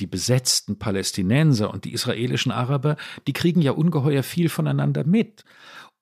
die 0.00 0.06
besetzten 0.06 0.78
Palästinenser 0.78 1.70
und 1.70 1.84
die 1.84 1.92
israelischen 1.92 2.52
Araber, 2.52 2.96
die 3.26 3.32
kriegen 3.32 3.60
ja 3.60 3.72
ungeheuer 3.72 4.22
viel 4.22 4.48
voneinander 4.48 5.04
mit 5.04 5.44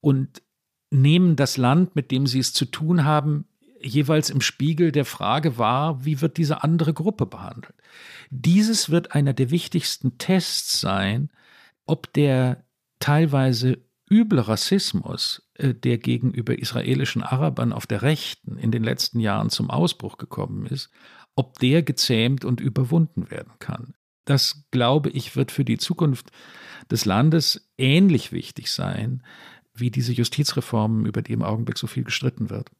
und 0.01 0.43
nehmen 0.91 1.37
das 1.37 1.57
Land, 1.57 1.97
mit 1.97 2.11
dem 2.11 2.27
sie 2.27 2.39
es 2.39 2.53
zu 2.53 2.65
tun 2.65 3.05
haben, 3.05 3.47
jeweils 3.81 4.31
im 4.31 4.41
Spiegel 4.41 4.93
der 4.93 5.05
Frage 5.05 5.59
wahr, 5.59 6.05
wie 6.05 6.21
wird 6.21 6.37
diese 6.37 6.63
andere 6.63 6.95
Gruppe 6.95 7.27
behandelt. 7.27 7.75
Dieses 8.31 8.91
wird 8.91 9.13
einer 9.13 9.33
der 9.33 9.51
wichtigsten 9.51 10.19
Tests 10.19 10.81
sein, 10.81 11.31
ob 11.87 12.13
der 12.13 12.65
teilweise 12.99 13.79
üble 14.11 14.41
Rassismus, 14.41 15.48
der 15.59 15.99
gegenüber 15.99 16.59
israelischen 16.59 17.23
Arabern 17.23 17.73
auf 17.73 17.87
der 17.87 18.03
Rechten 18.03 18.57
in 18.59 18.71
den 18.71 18.85
letzten 18.85 19.21
Jahren 19.21 19.51
zum 19.51 19.71
Ausbruch 19.71 20.16
gekommen 20.16 20.66
ist, 20.66 20.90
ob 21.35 21.59
der 21.59 21.83
gezähmt 21.83 22.44
und 22.44 22.61
überwunden 22.61 23.31
werden 23.31 23.53
kann. 23.59 23.94
Das, 24.25 24.64
glaube 24.71 25.11
ich, 25.11 25.37
wird 25.37 25.51
für 25.51 25.64
die 25.64 25.79
Zukunft 25.79 26.31
des 26.90 27.05
Landes 27.05 27.71
ähnlich 27.79 28.33
wichtig 28.33 28.71
sein 28.71 29.23
wie 29.75 29.90
diese 29.90 30.12
Justizreformen, 30.12 31.07
über 31.07 31.23
die 31.23 31.33
im 31.33 31.42
Augenblick 31.42 31.79
so 31.79 31.87
viel 31.87 32.05
gestritten 32.05 32.51
wird. 32.51 32.71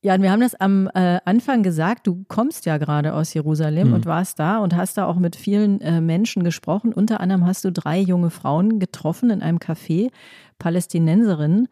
Ja, 0.00 0.14
und 0.14 0.22
wir 0.22 0.30
haben 0.30 0.40
das 0.40 0.54
am 0.54 0.88
äh, 0.94 1.18
Anfang 1.24 1.64
gesagt, 1.64 2.06
du 2.06 2.24
kommst 2.28 2.66
ja 2.66 2.78
gerade 2.78 3.14
aus 3.14 3.34
Jerusalem 3.34 3.88
mhm. 3.88 3.94
und 3.94 4.06
warst 4.06 4.38
da 4.38 4.58
und 4.58 4.76
hast 4.76 4.96
da 4.96 5.06
auch 5.06 5.16
mit 5.16 5.34
vielen 5.34 5.80
äh, 5.80 6.00
Menschen 6.00 6.44
gesprochen. 6.44 6.92
Unter 6.92 7.20
anderem 7.20 7.44
hast 7.46 7.64
du 7.64 7.72
drei 7.72 7.98
junge 7.98 8.30
Frauen 8.30 8.78
getroffen 8.78 9.30
in 9.30 9.42
einem 9.42 9.58
Café, 9.58 10.10
Palästinenserinnen. 10.58 11.68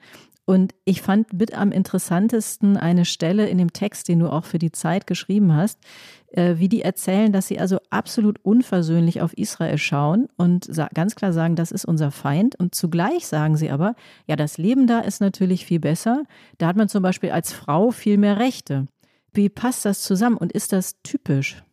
Und 0.48 0.74
ich 0.84 1.02
fand 1.02 1.32
mit 1.32 1.54
am 1.58 1.72
interessantesten 1.72 2.76
eine 2.76 3.04
Stelle 3.04 3.48
in 3.48 3.58
dem 3.58 3.72
Text, 3.72 4.06
den 4.08 4.20
du 4.20 4.28
auch 4.30 4.44
für 4.44 4.60
die 4.60 4.70
Zeit 4.70 5.08
geschrieben 5.08 5.56
hast, 5.56 5.80
äh, 6.28 6.54
wie 6.58 6.68
die 6.68 6.82
erzählen, 6.82 7.32
dass 7.32 7.48
sie 7.48 7.58
also 7.58 7.78
absolut 7.90 8.38
unversöhnlich 8.44 9.20
auf 9.20 9.36
Israel 9.36 9.76
schauen 9.76 10.28
und 10.36 10.70
ganz 10.94 11.16
klar 11.16 11.32
sagen, 11.32 11.56
das 11.56 11.72
ist 11.72 11.84
unser 11.84 12.12
Feind. 12.12 12.54
Und 12.54 12.76
zugleich 12.76 13.26
sagen 13.26 13.56
sie 13.56 13.70
aber, 13.70 13.96
ja, 14.28 14.36
das 14.36 14.56
Leben 14.56 14.86
da 14.86 15.00
ist 15.00 15.20
natürlich 15.20 15.66
viel 15.66 15.80
besser. 15.80 16.22
Da 16.58 16.68
hat 16.68 16.76
man 16.76 16.88
zum 16.88 17.02
Beispiel 17.02 17.32
als 17.32 17.52
Frau 17.52 17.90
viel 17.90 18.16
mehr 18.16 18.38
Rechte. 18.38 18.86
Wie 19.32 19.48
passt 19.48 19.84
das 19.84 20.02
zusammen 20.02 20.36
und 20.36 20.52
ist 20.52 20.72
das 20.72 21.02
typisch? 21.02 21.64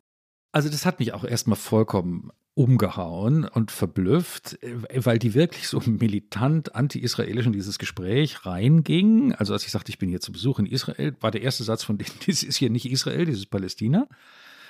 Also 0.52 0.70
das 0.70 0.86
hat 0.86 1.00
mich 1.00 1.14
auch 1.14 1.24
erstmal 1.24 1.58
vollkommen 1.58 2.32
umgehauen 2.56 3.46
und 3.46 3.72
verblüfft, 3.72 4.62
äh, 4.62 5.06
weil 5.06 5.20
die 5.20 5.34
wirklich 5.34 5.68
so 5.68 5.82
militant 5.86 6.76
anti-israelisch 6.76 7.46
in 7.46 7.54
dieses 7.54 7.80
Gespräch 7.80 8.46
reinging. 8.46 9.34
Also 9.34 9.54
als 9.54 9.66
ich 9.66 9.72
sagte, 9.72 9.90
ich 9.90 9.98
bin 9.98 10.10
hier 10.10 10.22
zu 10.22 10.32
Besuch 10.32 10.60
in 10.60 10.66
Israel, 10.66 11.16
war 11.20 11.32
der 11.32 11.42
erste 11.42 11.64
Satz 11.64 11.84
von 11.84 11.98
denen, 11.98 12.12
das 12.28 12.44
ist 12.44 12.58
hier 12.58 12.70
nicht 12.70 12.90
Israel, 12.90 13.28
ist 13.28 13.50
Palästina. 13.50 14.08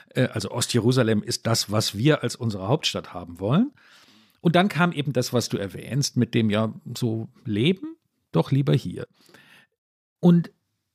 Äh, 0.10 0.28
also 0.28 0.52
Ostjerusalem 0.52 1.24
ist 1.24 1.46
das, 1.46 1.72
was 1.72 1.98
wir 1.98 2.24
als 2.24 2.36
unsere 2.36 2.68
Hauptstadt 2.68 3.14
haben 3.14 3.40
wollen. 3.40 3.72
Und 4.40 4.56
dann 4.56 4.70
kam 4.70 4.92
eben 4.92 5.14
das, 5.14 5.34
was 5.34 5.50
du 5.50 5.58
erwähnst, 5.58 6.18
mit 6.18 6.34
dem 6.34 6.50
ja 6.50 6.74
so 6.98 7.30
Leben, 7.46 7.96
doch 8.32 8.52
lieber 8.52 8.74
hier. 8.74 9.08
Und 10.20 10.52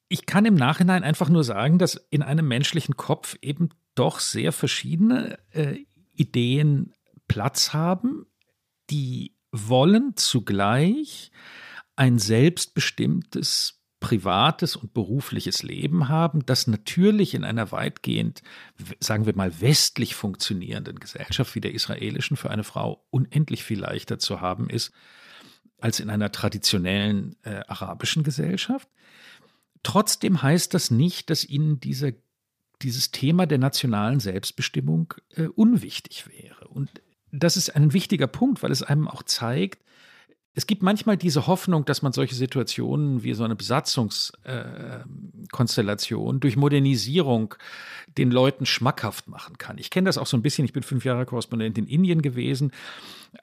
ich 0.08 0.26
kann 0.26 0.46
im 0.46 0.54
Nachhinein 0.54 1.04
einfach 1.04 1.28
nur 1.28 1.44
sagen, 1.44 1.78
dass 1.78 1.96
in 2.10 2.22
einem 2.22 2.48
menschlichen 2.48 2.96
Kopf 2.96 3.36
eben 3.42 3.70
doch 3.94 4.20
sehr 4.20 4.52
verschiedene 4.52 5.38
äh, 5.50 5.78
Ideen 6.18 6.92
Platz 7.28 7.72
haben, 7.72 8.26
die 8.90 9.36
wollen 9.52 10.16
zugleich 10.16 11.30
ein 11.96 12.18
selbstbestimmtes 12.18 13.78
privates 14.00 14.76
und 14.76 14.94
berufliches 14.94 15.62
Leben 15.62 16.08
haben, 16.08 16.46
das 16.46 16.68
natürlich 16.68 17.34
in 17.34 17.44
einer 17.44 17.72
weitgehend, 17.72 18.42
sagen 19.00 19.26
wir 19.26 19.34
mal, 19.34 19.60
westlich 19.60 20.14
funktionierenden 20.14 21.00
Gesellschaft 21.00 21.54
wie 21.56 21.60
der 21.60 21.74
israelischen 21.74 22.36
für 22.36 22.50
eine 22.50 22.62
Frau 22.62 23.04
unendlich 23.10 23.64
viel 23.64 23.80
leichter 23.80 24.18
zu 24.18 24.40
haben 24.40 24.70
ist 24.70 24.92
als 25.80 26.00
in 26.00 26.10
einer 26.10 26.30
traditionellen 26.32 27.36
äh, 27.42 27.62
arabischen 27.66 28.22
Gesellschaft. 28.22 28.88
Trotzdem 29.82 30.42
heißt 30.42 30.74
das 30.74 30.90
nicht, 30.90 31.30
dass 31.30 31.44
ihnen 31.44 31.80
diese 31.80 32.14
dieses 32.82 33.10
Thema 33.10 33.46
der 33.46 33.58
nationalen 33.58 34.20
Selbstbestimmung 34.20 35.14
äh, 35.34 35.46
unwichtig 35.46 36.26
wäre. 36.28 36.68
Und 36.68 36.90
das 37.32 37.56
ist 37.56 37.74
ein 37.74 37.92
wichtiger 37.92 38.26
Punkt, 38.26 38.62
weil 38.62 38.70
es 38.70 38.82
einem 38.82 39.08
auch 39.08 39.22
zeigt, 39.22 39.82
es 40.58 40.66
gibt 40.66 40.82
manchmal 40.82 41.16
diese 41.16 41.46
Hoffnung, 41.46 41.84
dass 41.84 42.02
man 42.02 42.12
solche 42.12 42.34
Situationen 42.34 43.22
wie 43.22 43.32
so 43.32 43.44
eine 43.44 43.54
Besatzungskonstellation 43.54 46.36
äh, 46.36 46.40
durch 46.40 46.56
Modernisierung 46.56 47.54
den 48.16 48.32
Leuten 48.32 48.66
schmackhaft 48.66 49.28
machen 49.28 49.56
kann. 49.58 49.78
Ich 49.78 49.90
kenne 49.90 50.06
das 50.06 50.18
auch 50.18 50.26
so 50.26 50.36
ein 50.36 50.42
bisschen. 50.42 50.64
Ich 50.64 50.72
bin 50.72 50.82
fünf 50.82 51.04
Jahre 51.04 51.26
Korrespondent 51.26 51.78
in 51.78 51.86
Indien 51.86 52.22
gewesen, 52.22 52.72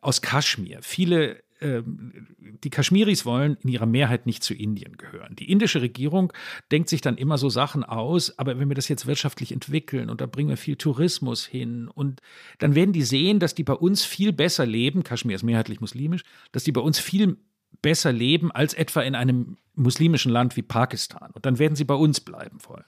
aus 0.01 0.21
Kaschmir. 0.21 0.79
Viele 0.81 1.41
ähm, 1.65 2.27
die 2.63 2.69
Kaschmiris 2.69 3.25
wollen 3.25 3.57
in 3.61 3.69
ihrer 3.69 3.85
Mehrheit 3.85 4.25
nicht 4.25 4.43
zu 4.43 4.53
Indien 4.53 4.97
gehören. 4.97 5.35
Die 5.35 5.51
indische 5.51 5.81
Regierung 5.81 6.31
denkt 6.71 6.89
sich 6.89 7.01
dann 7.01 7.17
immer 7.17 7.37
so 7.37 7.49
Sachen 7.49 7.83
aus, 7.83 8.37
aber 8.37 8.59
wenn 8.59 8.69
wir 8.69 8.75
das 8.75 8.87
jetzt 8.87 9.07
wirtschaftlich 9.07 9.51
entwickeln 9.51 10.09
und 10.09 10.21
da 10.21 10.25
bringen 10.25 10.49
wir 10.49 10.57
viel 10.57 10.75
Tourismus 10.75 11.45
hin 11.45 11.87
und 11.87 12.21
dann 12.59 12.75
werden 12.75 12.93
die 12.93 13.03
sehen, 13.03 13.39
dass 13.39 13.55
die 13.55 13.63
bei 13.63 13.73
uns 13.73 14.05
viel 14.05 14.31
besser 14.31 14.65
leben, 14.65 15.03
Kaschmir 15.03 15.35
ist 15.35 15.43
mehrheitlich 15.43 15.81
muslimisch, 15.81 16.23
dass 16.51 16.63
die 16.63 16.71
bei 16.71 16.81
uns 16.81 16.99
viel 16.99 17.37
besser 17.81 18.11
leben 18.11 18.51
als 18.51 18.73
etwa 18.73 19.01
in 19.01 19.15
einem 19.15 19.57
muslimischen 19.73 20.31
Land 20.31 20.55
wie 20.55 20.61
Pakistan. 20.61 21.31
Und 21.33 21.45
dann 21.45 21.59
werden 21.59 21.75
sie 21.75 21.83
bei 21.83 21.95
uns 21.95 22.21
bleiben 22.21 22.57
wollen. 22.67 22.85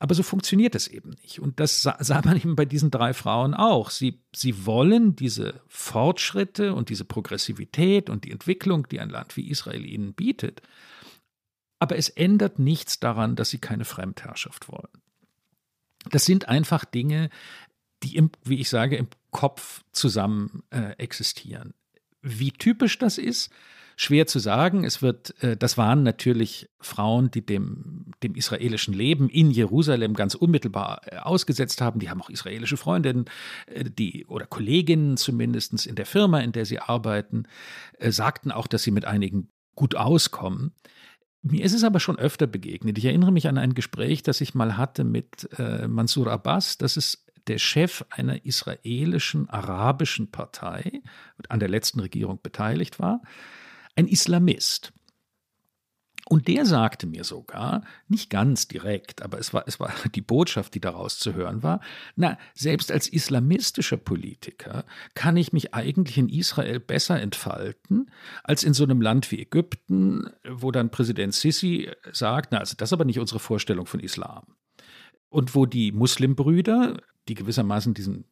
Aber 0.00 0.14
so 0.14 0.22
funktioniert 0.22 0.74
es 0.74 0.88
eben 0.88 1.10
nicht. 1.22 1.38
Und 1.38 1.60
das 1.60 1.82
sah 1.98 2.22
man 2.24 2.36
eben 2.36 2.56
bei 2.56 2.64
diesen 2.64 2.90
drei 2.90 3.12
Frauen 3.14 3.54
auch. 3.54 3.90
Sie, 3.90 4.22
sie 4.34 4.66
wollen 4.66 5.14
diese 5.14 5.60
Fortschritte 5.68 6.74
und 6.74 6.88
diese 6.88 7.04
Progressivität 7.04 8.10
und 8.10 8.24
die 8.24 8.32
Entwicklung, 8.32 8.88
die 8.88 8.98
ein 8.98 9.10
Land 9.10 9.36
wie 9.36 9.48
Israel 9.48 9.84
ihnen 9.84 10.14
bietet. 10.14 10.62
Aber 11.78 11.96
es 11.96 12.08
ändert 12.08 12.58
nichts 12.58 12.98
daran, 12.98 13.36
dass 13.36 13.50
sie 13.50 13.58
keine 13.58 13.84
Fremdherrschaft 13.84 14.68
wollen. 14.68 14.88
Das 16.10 16.24
sind 16.24 16.48
einfach 16.48 16.86
Dinge, 16.86 17.28
die, 18.02 18.16
im, 18.16 18.30
wie 18.42 18.58
ich 18.58 18.70
sage, 18.70 18.96
im 18.96 19.08
Kopf 19.30 19.84
zusammen 19.92 20.62
äh, 20.70 20.92
existieren. 20.92 21.74
Wie 22.22 22.52
typisch 22.52 22.98
das 22.98 23.18
ist, 23.18 23.50
schwer 24.00 24.26
zu 24.26 24.38
sagen. 24.38 24.84
Es 24.84 25.02
wird, 25.02 25.34
äh, 25.42 25.58
das 25.58 25.76
waren 25.76 26.02
natürlich 26.02 26.70
Frauen, 26.80 27.30
die 27.30 27.44
dem, 27.44 28.06
dem 28.22 28.34
israelischen 28.34 28.94
Leben 28.94 29.28
in 29.28 29.50
Jerusalem 29.50 30.14
ganz 30.14 30.34
unmittelbar 30.34 31.02
äh, 31.04 31.16
ausgesetzt 31.18 31.82
haben. 31.82 32.00
Die 32.00 32.08
haben 32.08 32.22
auch 32.22 32.30
israelische 32.30 32.78
Freundinnen, 32.78 33.26
äh, 33.66 33.84
die 33.84 34.24
oder 34.26 34.46
Kolleginnen 34.46 35.18
zumindest 35.18 35.86
in 35.86 35.96
der 35.96 36.06
Firma, 36.06 36.40
in 36.40 36.52
der 36.52 36.64
sie 36.64 36.78
arbeiten, 36.78 37.44
sagten 38.00 38.50
auch, 38.50 38.66
dass 38.66 38.82
sie 38.82 38.90
mit 38.90 39.04
einigen 39.04 39.50
gut 39.74 39.94
auskommen. 39.94 40.72
Mir 41.42 41.62
ist 41.62 41.74
es 41.74 41.84
aber 41.84 42.00
schon 42.00 42.18
öfter 42.18 42.46
begegnet. 42.46 42.96
Ich 42.96 43.04
erinnere 43.04 43.32
mich 43.32 43.48
an 43.48 43.58
ein 43.58 43.74
Gespräch, 43.74 44.22
das 44.22 44.40
ich 44.40 44.54
mal 44.54 44.78
hatte 44.78 45.04
mit 45.04 45.48
äh, 45.58 45.86
Mansour 45.86 46.28
Abbas. 46.28 46.78
Das 46.78 46.96
ist 46.96 47.26
der 47.48 47.58
Chef 47.58 48.02
einer 48.08 48.46
israelischen 48.46 49.50
arabischen 49.50 50.30
Partei, 50.30 51.02
an 51.50 51.60
der 51.60 51.68
letzten 51.68 52.00
Regierung 52.00 52.38
beteiligt 52.42 52.98
war 52.98 53.20
ein 53.96 54.06
Islamist. 54.06 54.92
Und 56.30 56.46
der 56.46 56.64
sagte 56.64 57.08
mir 57.08 57.24
sogar, 57.24 57.82
nicht 58.06 58.30
ganz 58.30 58.68
direkt, 58.68 59.20
aber 59.20 59.40
es 59.40 59.52
war, 59.52 59.64
es 59.66 59.80
war 59.80 59.92
die 60.14 60.20
Botschaft, 60.20 60.74
die 60.74 60.80
daraus 60.80 61.18
zu 61.18 61.34
hören 61.34 61.64
war, 61.64 61.80
na, 62.14 62.38
selbst 62.54 62.92
als 62.92 63.08
islamistischer 63.08 63.96
Politiker 63.96 64.84
kann 65.14 65.36
ich 65.36 65.52
mich 65.52 65.74
eigentlich 65.74 66.18
in 66.18 66.28
Israel 66.28 66.78
besser 66.78 67.20
entfalten, 67.20 68.12
als 68.44 68.62
in 68.62 68.74
so 68.74 68.84
einem 68.84 69.00
Land 69.00 69.32
wie 69.32 69.40
Ägypten, 69.40 70.30
wo 70.48 70.70
dann 70.70 70.92
Präsident 70.92 71.34
Sisi 71.34 71.90
sagt, 72.12 72.52
na, 72.52 72.58
also 72.58 72.76
das 72.76 72.90
ist 72.90 72.92
aber 72.92 73.04
nicht 73.04 73.18
unsere 73.18 73.40
Vorstellung 73.40 73.86
von 73.86 73.98
Islam. 73.98 74.44
Und 75.30 75.56
wo 75.56 75.66
die 75.66 75.90
Muslimbrüder, 75.90 77.02
die 77.26 77.34
gewissermaßen 77.34 77.92
diesen 77.92 78.24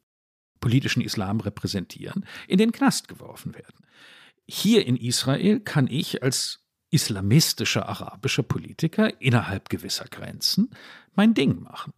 politischen 0.61 1.01
Islam 1.01 1.41
repräsentieren, 1.41 2.25
in 2.47 2.59
den 2.59 2.71
Knast 2.71 3.09
geworfen 3.09 3.55
werden 3.55 3.88
hier 4.49 4.85
in 4.85 4.95
Israel 4.95 5.59
kann 5.59 5.87
ich 5.87 6.23
als 6.23 6.65
islamistischer 6.91 7.87
arabischer 7.87 8.43
Politiker 8.43 9.21
innerhalb 9.21 9.69
gewisser 9.69 10.05
Grenzen 10.05 10.71
mein 11.13 11.33
Ding 11.35 11.61
machen. 11.61 11.93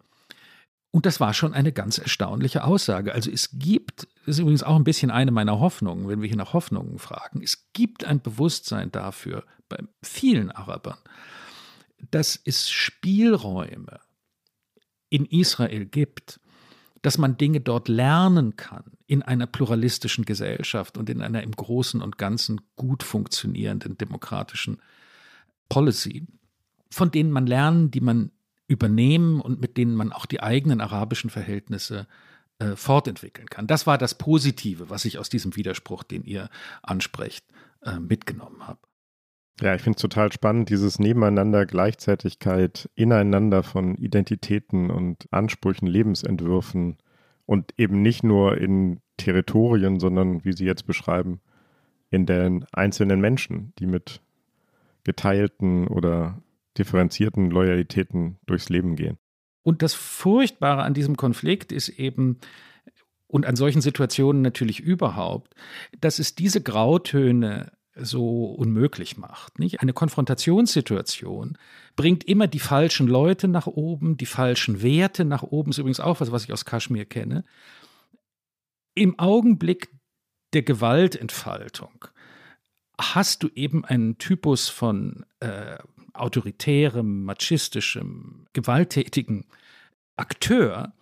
Und 0.91 1.05
das 1.05 1.21
war 1.21 1.33
schon 1.33 1.53
eine 1.53 1.71
ganz 1.71 1.97
erstaunliche 1.97 2.65
Aussage. 2.65 3.13
Also 3.13 3.31
es 3.31 3.51
gibt, 3.53 4.09
das 4.25 4.35
ist 4.35 4.39
übrigens 4.39 4.63
auch 4.63 4.75
ein 4.75 4.83
bisschen 4.83 5.09
eine 5.09 5.31
meiner 5.31 5.61
Hoffnungen, 5.61 6.09
wenn 6.09 6.21
wir 6.21 6.27
hier 6.27 6.37
nach 6.37 6.51
Hoffnungen 6.51 6.99
fragen, 6.99 7.41
es 7.41 7.69
gibt 7.71 8.03
ein 8.03 8.21
Bewusstsein 8.21 8.91
dafür 8.91 9.45
bei 9.69 9.77
vielen 10.03 10.51
Arabern, 10.51 10.97
dass 12.09 12.37
es 12.43 12.69
Spielräume 12.69 14.01
in 15.09 15.25
Israel 15.25 15.85
gibt, 15.85 16.40
dass 17.01 17.17
man 17.17 17.37
Dinge 17.37 17.61
dort 17.61 17.87
lernen 17.87 18.55
kann 18.55 18.83
in 19.07 19.23
einer 19.23 19.47
pluralistischen 19.47 20.25
Gesellschaft 20.25 20.97
und 20.97 21.09
in 21.09 21.21
einer 21.21 21.43
im 21.43 21.51
Großen 21.51 22.01
und 22.01 22.17
Ganzen 22.17 22.61
gut 22.75 23.03
funktionierenden 23.03 23.97
demokratischen 23.97 24.79
Policy, 25.69 26.27
von 26.89 27.11
denen 27.11 27.31
man 27.31 27.47
lernen, 27.47 27.91
die 27.91 28.01
man 28.01 28.31
übernehmen 28.67 29.41
und 29.41 29.59
mit 29.59 29.77
denen 29.77 29.95
man 29.95 30.11
auch 30.11 30.25
die 30.25 30.41
eigenen 30.41 30.79
arabischen 30.79 31.29
Verhältnisse 31.29 32.07
äh, 32.59 32.75
fortentwickeln 32.75 33.49
kann. 33.49 33.67
Das 33.67 33.87
war 33.87 33.97
das 33.97 34.15
Positive, 34.15 34.89
was 34.89 35.05
ich 35.05 35.17
aus 35.17 35.29
diesem 35.29 35.55
Widerspruch, 35.55 36.03
den 36.03 36.23
ihr 36.23 36.49
ansprecht, 36.83 37.45
äh, 37.81 37.99
mitgenommen 37.99 38.67
habe. 38.67 38.79
Ja, 39.61 39.75
ich 39.75 39.81
finde 39.83 39.97
es 39.97 40.01
total 40.01 40.31
spannend, 40.31 40.69
dieses 40.69 40.97
Nebeneinander, 40.97 41.67
Gleichzeitigkeit, 41.67 42.89
Ineinander 42.95 43.61
von 43.61 43.95
Identitäten 43.95 44.89
und 44.89 45.27
Ansprüchen, 45.31 45.85
Lebensentwürfen 45.85 46.97
und 47.45 47.71
eben 47.77 48.01
nicht 48.01 48.23
nur 48.23 48.57
in 48.57 49.01
Territorien, 49.17 49.99
sondern, 49.99 50.43
wie 50.43 50.53
Sie 50.53 50.65
jetzt 50.65 50.87
beschreiben, 50.87 51.41
in 52.09 52.25
den 52.25 52.65
einzelnen 52.71 53.21
Menschen, 53.21 53.73
die 53.77 53.85
mit 53.85 54.21
geteilten 55.03 55.87
oder 55.87 56.41
differenzierten 56.77 57.51
Loyalitäten 57.51 58.37
durchs 58.47 58.69
Leben 58.69 58.95
gehen. 58.95 59.17
Und 59.61 59.83
das 59.83 59.93
Furchtbare 59.93 60.81
an 60.81 60.95
diesem 60.95 61.17
Konflikt 61.17 61.71
ist 61.71 61.89
eben, 61.89 62.39
und 63.27 63.45
an 63.45 63.55
solchen 63.55 63.81
Situationen 63.81 64.41
natürlich 64.41 64.79
überhaupt, 64.79 65.53
dass 65.99 66.17
es 66.17 66.33
diese 66.35 66.61
Grautöne 66.61 67.71
so 67.95 68.45
unmöglich 68.45 69.17
macht. 69.17 69.59
Nicht? 69.59 69.81
Eine 69.81 69.93
Konfrontationssituation 69.93 71.57
bringt 71.95 72.23
immer 72.23 72.47
die 72.47 72.59
falschen 72.59 73.07
Leute 73.07 73.47
nach 73.47 73.67
oben, 73.67 74.17
die 74.17 74.25
falschen 74.25 74.81
Werte 74.81 75.25
nach 75.25 75.43
oben, 75.43 75.71
ist 75.71 75.77
übrigens 75.77 75.99
auch 75.99 76.21
was, 76.21 76.31
was 76.31 76.43
ich 76.45 76.53
aus 76.53 76.65
Kaschmir 76.65 77.05
kenne. 77.05 77.43
Im 78.95 79.19
Augenblick 79.19 79.89
der 80.53 80.63
Gewaltentfaltung 80.63 82.05
hast 82.99 83.43
du 83.43 83.49
eben 83.55 83.83
einen 83.85 84.17
Typus 84.17 84.69
von 84.69 85.25
äh, 85.39 85.77
autoritärem, 86.13 87.23
machistischem, 87.23 88.47
gewalttätigen 88.53 89.45
Akteur, 90.17 90.93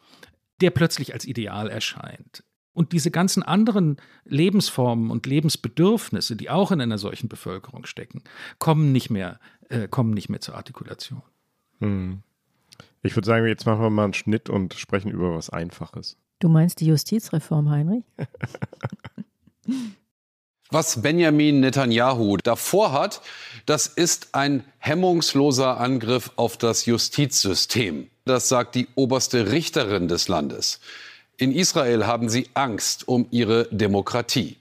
der 0.61 0.71
plötzlich 0.71 1.13
als 1.13 1.25
Ideal 1.25 1.69
erscheint. 1.69 2.43
Und 2.79 2.93
diese 2.93 3.11
ganzen 3.11 3.43
anderen 3.43 3.97
Lebensformen 4.23 5.11
und 5.11 5.25
Lebensbedürfnisse, 5.25 6.37
die 6.37 6.49
auch 6.49 6.71
in 6.71 6.79
einer 6.79 6.97
solchen 6.97 7.27
Bevölkerung 7.27 7.85
stecken, 7.85 8.23
kommen 8.57 8.93
nicht 8.93 9.09
mehr, 9.09 9.41
äh, 9.67 9.89
kommen 9.89 10.11
nicht 10.11 10.29
mehr 10.29 10.39
zur 10.39 10.55
Artikulation. 10.55 11.21
Hm. 11.81 12.19
Ich 13.03 13.17
würde 13.17 13.25
sagen, 13.25 13.45
jetzt 13.47 13.65
machen 13.65 13.81
wir 13.81 13.89
mal 13.89 14.05
einen 14.05 14.13
Schnitt 14.13 14.49
und 14.49 14.75
sprechen 14.75 15.11
über 15.11 15.35
was 15.35 15.49
Einfaches. 15.49 16.15
Du 16.39 16.47
meinst 16.47 16.79
die 16.79 16.85
Justizreform, 16.85 17.69
Heinrich? 17.69 18.05
Was 20.71 21.01
Benjamin 21.01 21.59
Netanyahu 21.61 22.37
davor 22.37 22.93
hat, 22.93 23.21
das 23.65 23.87
ist 23.87 24.35
ein 24.35 24.63
hemmungsloser 24.77 25.79
Angriff 25.79 26.31
auf 26.37 26.57
das 26.57 26.85
Justizsystem. 26.85 28.09
Das 28.23 28.47
sagt 28.47 28.75
die 28.75 28.87
oberste 28.95 29.51
Richterin 29.51 30.07
des 30.07 30.27
Landes. 30.27 30.79
In 31.41 31.55
Israel 31.55 32.05
haben 32.05 32.27
sie 32.27 32.49
Angst 32.53 33.07
um 33.07 33.25
ihre 33.31 33.69
Demokratie. 33.71 34.57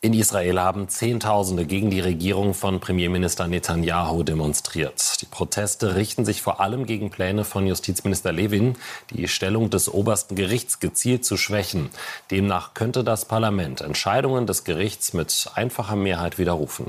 In 0.00 0.14
Israel 0.14 0.58
haben 0.58 0.88
Zehntausende 0.88 1.66
gegen 1.66 1.90
die 1.90 2.00
Regierung 2.00 2.54
von 2.54 2.80
Premierminister 2.80 3.46
Netanyahu 3.46 4.22
demonstriert. 4.22 5.20
Die 5.20 5.26
Proteste 5.26 5.96
richten 5.96 6.24
sich 6.24 6.40
vor 6.40 6.60
allem 6.60 6.86
gegen 6.86 7.10
Pläne 7.10 7.44
von 7.44 7.66
Justizminister 7.66 8.32
Levin, 8.32 8.76
die 9.10 9.28
Stellung 9.28 9.68
des 9.68 9.92
obersten 9.92 10.34
Gerichts 10.34 10.80
gezielt 10.80 11.26
zu 11.26 11.36
schwächen. 11.36 11.90
Demnach 12.30 12.72
könnte 12.72 13.04
das 13.04 13.26
Parlament 13.26 13.82
Entscheidungen 13.82 14.46
des 14.46 14.64
Gerichts 14.64 15.12
mit 15.12 15.50
einfacher 15.54 15.96
Mehrheit 15.96 16.38
widerrufen. 16.38 16.86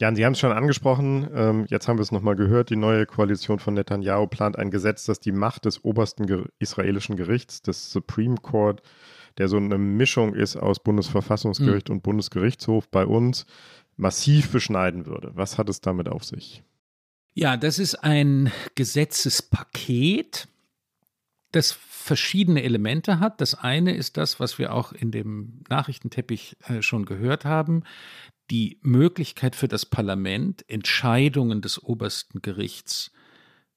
Jan, 0.00 0.14
Sie 0.14 0.24
haben 0.24 0.32
es 0.32 0.38
schon 0.38 0.52
angesprochen. 0.52 1.28
Ähm, 1.34 1.66
jetzt 1.68 1.88
haben 1.88 1.98
wir 1.98 2.02
es 2.02 2.12
nochmal 2.12 2.36
gehört. 2.36 2.70
Die 2.70 2.76
neue 2.76 3.04
Koalition 3.04 3.58
von 3.58 3.74
Netanyahu 3.74 4.28
plant 4.28 4.56
ein 4.56 4.70
Gesetz, 4.70 5.04
das 5.04 5.18
die 5.18 5.32
Macht 5.32 5.64
des 5.64 5.84
obersten 5.84 6.26
ger 6.26 6.44
israelischen 6.60 7.16
Gerichts, 7.16 7.62
des 7.62 7.90
Supreme 7.90 8.36
Court, 8.36 8.82
der 9.38 9.48
so 9.48 9.56
eine 9.56 9.76
Mischung 9.76 10.34
ist 10.34 10.56
aus 10.56 10.80
Bundesverfassungsgericht 10.80 11.88
mhm. 11.88 11.96
und 11.96 12.02
Bundesgerichtshof 12.02 12.88
bei 12.88 13.04
uns, 13.04 13.44
massiv 13.96 14.52
beschneiden 14.52 15.06
würde. 15.06 15.32
Was 15.34 15.58
hat 15.58 15.68
es 15.68 15.80
damit 15.80 16.08
auf 16.08 16.24
sich? 16.24 16.62
Ja, 17.34 17.56
das 17.56 17.80
ist 17.80 17.96
ein 17.96 18.52
Gesetzespaket, 18.76 20.46
das 21.50 21.72
verschiedene 21.72 22.62
Elemente 22.62 23.18
hat. 23.18 23.40
Das 23.40 23.54
eine 23.54 23.94
ist 23.94 24.16
das, 24.16 24.38
was 24.38 24.58
wir 24.58 24.72
auch 24.72 24.92
in 24.92 25.10
dem 25.10 25.64
Nachrichtenteppich 25.68 26.56
äh, 26.68 26.82
schon 26.82 27.04
gehört 27.04 27.44
haben, 27.44 27.82
die 28.50 28.78
Möglichkeit 28.82 29.56
für 29.56 29.68
das 29.68 29.86
Parlament, 29.86 30.64
Entscheidungen 30.68 31.60
des 31.60 31.82
obersten 31.82 32.40
Gerichts 32.40 33.12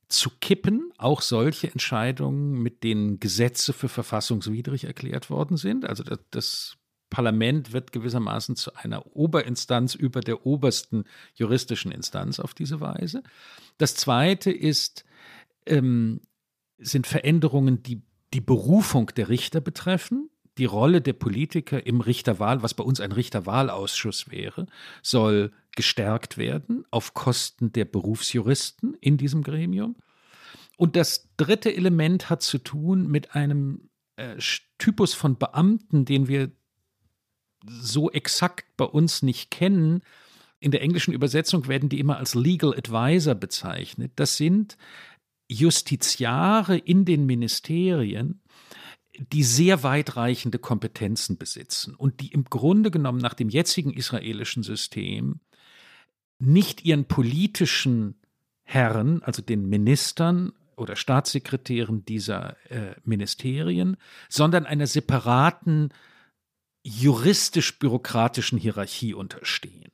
zu 0.08 0.30
kippen, 0.42 0.92
auch 0.98 1.22
solche 1.22 1.72
Entscheidungen, 1.72 2.62
mit 2.62 2.84
denen 2.84 3.20
Gesetze 3.20 3.74
für 3.74 3.90
verfassungswidrig 3.90 4.84
erklärt 4.84 5.30
worden 5.30 5.58
sind. 5.58 5.86
Also 5.86 6.04
das, 6.04 6.20
das 6.32 6.78
Parlament 7.10 7.74
wird 7.74 7.92
gewissermaßen 7.92 8.56
zu 8.56 8.76
einer 8.76 9.16
Oberinstanz 9.16 9.96
über 9.96 10.22
der 10.22 10.46
obersten 10.46 11.06
juristischen 11.36 11.92
Instanz 11.92 12.40
auf 12.40 12.54
diese 12.54 12.80
Weise. 12.80 13.24
Das 13.78 13.96
Zweite 13.96 14.52
ist, 14.52 15.06
ähm, 15.66 16.22
sind 16.78 17.08
Veränderungen, 17.08 17.84
die 17.84 18.02
die 18.34 18.42
Berufung 18.42 19.12
der 19.16 19.30
Richter 19.30 19.60
betreffen 19.60 20.30
die 20.62 20.66
Rolle 20.66 21.02
der 21.02 21.14
Politiker 21.14 21.88
im 21.88 22.02
Richterwahl, 22.02 22.62
was 22.62 22.76
bei 22.76 22.84
uns 22.84 23.00
ein 23.00 23.12
Richterwahlausschuss 23.12 24.30
wäre, 24.30 24.68
soll 25.02 25.52
gestärkt 25.76 26.38
werden 26.38 26.86
auf 26.92 27.16
Kosten 27.16 27.72
der 27.72 27.86
Berufsjuristen 27.86 28.94
in 29.02 29.18
diesem 29.18 29.42
Gremium. 29.42 29.96
Und 30.78 30.96
das 30.96 31.32
dritte 31.36 31.76
Element 31.76 32.30
hat 32.30 32.44
zu 32.44 32.60
tun 32.60 33.08
mit 33.08 33.34
einem 33.34 33.90
äh, 34.18 34.36
Typus 34.78 35.16
von 35.16 35.40
Beamten, 35.40 36.06
den 36.06 36.28
wir 36.28 36.52
so 37.66 38.12
exakt 38.12 38.78
bei 38.78 38.86
uns 38.86 39.24
nicht 39.24 39.50
kennen. 39.50 40.04
In 40.60 40.70
der 40.70 40.84
englischen 40.84 41.16
Übersetzung 41.16 41.68
werden 41.68 41.90
die 41.90 42.00
immer 42.00 42.18
als 42.18 42.36
Legal 42.36 42.76
Advisor 42.78 43.34
bezeichnet. 43.34 44.12
Das 44.18 44.38
sind 44.38 44.78
Justiziare 45.48 46.78
in 46.78 47.04
den 47.04 47.26
Ministerien, 47.26 48.42
die 49.18 49.44
sehr 49.44 49.84
weitreichende 49.84 50.60
Kompetenzen 50.60 51.38
besitzen 51.38 51.96
und 51.96 52.22
die 52.22 52.32
im 52.32 52.46
Grunde 52.46 52.92
genommen 52.92 53.20
nach 53.20 53.34
dem 53.34 53.50
jetzigen 53.50 53.92
israelischen 53.92 54.64
System 54.64 55.40
nicht 56.40 56.86
ihren 56.86 57.06
politischen 57.06 58.16
Herren, 58.64 59.22
also 59.24 59.42
den 59.42 59.68
Ministern 59.70 60.54
oder 60.76 60.96
Staatssekretären 60.96 62.06
dieser 62.06 62.56
äh, 62.72 62.96
Ministerien, 63.04 63.98
sondern 64.30 64.66
einer 64.66 64.88
separaten 64.88 65.90
juristisch-bürokratischen 66.84 68.58
Hierarchie 68.58 69.14
unterstehen. 69.14 69.92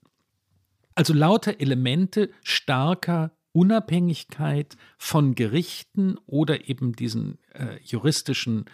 Also 0.95 1.13
lauter 1.13 1.59
Elemente 1.59 2.31
starker 2.43 3.31
Unabhängigkeit 3.51 4.77
von 4.97 5.35
Gerichten 5.35 6.17
oder 6.25 6.69
eben 6.69 6.93
diesen 6.93 7.39
äh, 7.53 7.77
juristischen, 7.83 8.65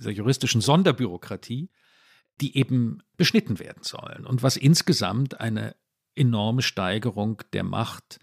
dieser 0.00 0.10
juristischen 0.10 0.60
Sonderbürokratie, 0.60 1.70
die 2.40 2.56
eben 2.56 3.02
beschnitten 3.16 3.58
werden 3.58 3.82
sollen 3.82 4.26
und 4.26 4.42
was 4.42 4.56
insgesamt 4.56 5.40
eine 5.40 5.76
enorme 6.14 6.62
Steigerung 6.62 7.42
der 7.52 7.62
Macht 7.62 8.18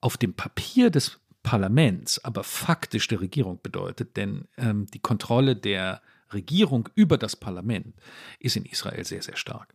auf 0.00 0.16
dem 0.16 0.34
Papier 0.34 0.90
des 0.90 1.20
Parlaments, 1.42 2.22
aber 2.24 2.42
faktisch 2.42 3.08
der 3.08 3.20
Regierung 3.20 3.60
bedeutet, 3.62 4.16
denn 4.16 4.48
ähm, 4.56 4.86
die 4.86 4.98
Kontrolle 4.98 5.56
der 5.56 6.02
Regierung 6.32 6.88
über 6.94 7.18
das 7.18 7.36
Parlament 7.36 7.94
ist 8.38 8.56
in 8.56 8.64
Israel 8.64 9.04
sehr, 9.04 9.22
sehr 9.22 9.36
stark. 9.36 9.74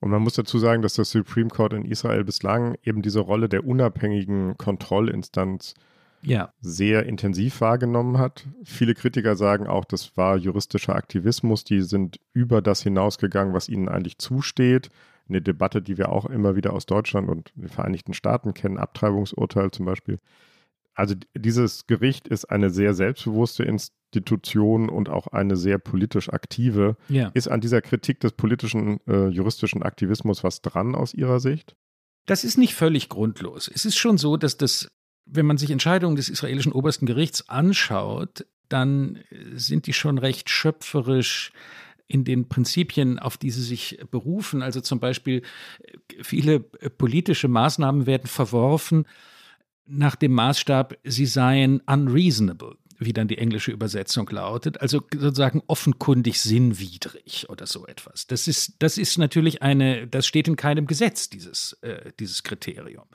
Und 0.00 0.10
man 0.10 0.22
muss 0.22 0.34
dazu 0.34 0.58
sagen, 0.58 0.82
dass 0.82 0.94
das 0.94 1.10
Supreme 1.10 1.50
Court 1.50 1.74
in 1.74 1.84
Israel 1.84 2.24
bislang 2.24 2.76
eben 2.82 3.02
diese 3.02 3.20
Rolle 3.20 3.48
der 3.48 3.64
unabhängigen 3.64 4.56
Kontrollinstanz 4.56 5.74
ja. 6.22 6.52
sehr 6.60 7.06
intensiv 7.06 7.60
wahrgenommen 7.60 8.18
hat. 8.18 8.46
Viele 8.64 8.94
Kritiker 8.94 9.36
sagen 9.36 9.66
auch, 9.66 9.84
das 9.84 10.16
war 10.16 10.36
juristischer 10.36 10.94
Aktivismus, 10.94 11.64
die 11.64 11.82
sind 11.82 12.18
über 12.32 12.62
das 12.62 12.82
hinausgegangen, 12.82 13.54
was 13.54 13.68
ihnen 13.68 13.88
eigentlich 13.88 14.18
zusteht. 14.18 14.88
Eine 15.28 15.42
Debatte, 15.42 15.80
die 15.80 15.96
wir 15.96 16.10
auch 16.10 16.26
immer 16.26 16.56
wieder 16.56 16.72
aus 16.72 16.86
Deutschland 16.86 17.28
und 17.28 17.52
den 17.54 17.68
Vereinigten 17.68 18.14
Staaten 18.14 18.52
kennen, 18.54 18.78
Abtreibungsurteil 18.78 19.70
zum 19.70 19.86
Beispiel. 19.86 20.18
Also 20.94 21.14
dieses 21.34 21.86
Gericht 21.86 22.28
ist 22.28 22.46
eine 22.46 22.70
sehr 22.70 22.94
selbstbewusste 22.94 23.62
Institution 23.62 24.88
und 24.88 25.08
auch 25.08 25.28
eine 25.28 25.56
sehr 25.56 25.78
politisch 25.78 26.28
aktive. 26.30 26.96
Ja. 27.08 27.30
Ist 27.32 27.48
an 27.48 27.60
dieser 27.60 27.80
Kritik 27.80 28.20
des 28.20 28.32
politischen, 28.32 29.00
äh, 29.06 29.28
juristischen 29.28 29.82
Aktivismus 29.82 30.42
was 30.44 30.62
dran 30.62 30.94
aus 30.94 31.14
Ihrer 31.14 31.40
Sicht? 31.40 31.76
Das 32.26 32.44
ist 32.44 32.58
nicht 32.58 32.74
völlig 32.74 33.08
grundlos. 33.08 33.70
Es 33.72 33.84
ist 33.84 33.96
schon 33.96 34.18
so, 34.18 34.36
dass 34.36 34.56
das, 34.56 34.88
wenn 35.32 35.46
man 35.46 35.58
sich 35.58 35.70
Entscheidungen 35.70 36.16
des 36.16 36.28
israelischen 36.28 36.72
obersten 36.72 37.06
Gerichts 37.06 37.48
anschaut, 37.48 38.46
dann 38.68 39.18
sind 39.54 39.86
die 39.86 39.92
schon 39.92 40.18
recht 40.18 40.50
schöpferisch 40.50 41.52
in 42.06 42.24
den 42.24 42.48
Prinzipien, 42.48 43.18
auf 43.18 43.36
die 43.36 43.50
sie 43.50 43.62
sich 43.62 44.00
berufen. 44.10 44.62
Also 44.62 44.80
zum 44.80 44.98
Beispiel 44.98 45.42
viele 46.20 46.60
politische 46.60 47.48
Maßnahmen 47.48 48.06
werden 48.06 48.26
verworfen, 48.26 49.06
nach 49.86 50.14
dem 50.16 50.32
Maßstab, 50.32 50.98
sie 51.04 51.26
seien 51.26 51.80
unreasonable, 51.80 52.76
wie 53.00 53.14
dann 53.14 53.28
die 53.28 53.38
englische 53.38 53.72
Übersetzung 53.72 54.28
lautet, 54.30 54.80
also 54.80 55.02
sozusagen 55.10 55.62
offenkundig 55.66 56.40
sinnwidrig 56.40 57.46
oder 57.48 57.66
so 57.66 57.86
etwas. 57.86 58.26
Das 58.26 58.46
ist, 58.46 58.74
das 58.78 58.98
ist 58.98 59.16
natürlich 59.16 59.62
eine, 59.62 60.06
das 60.06 60.26
steht 60.26 60.46
in 60.46 60.56
keinem 60.56 60.86
Gesetz, 60.86 61.30
dieses, 61.30 61.72
äh, 61.80 62.12
dieses 62.20 62.42
Kriterium. 62.42 63.06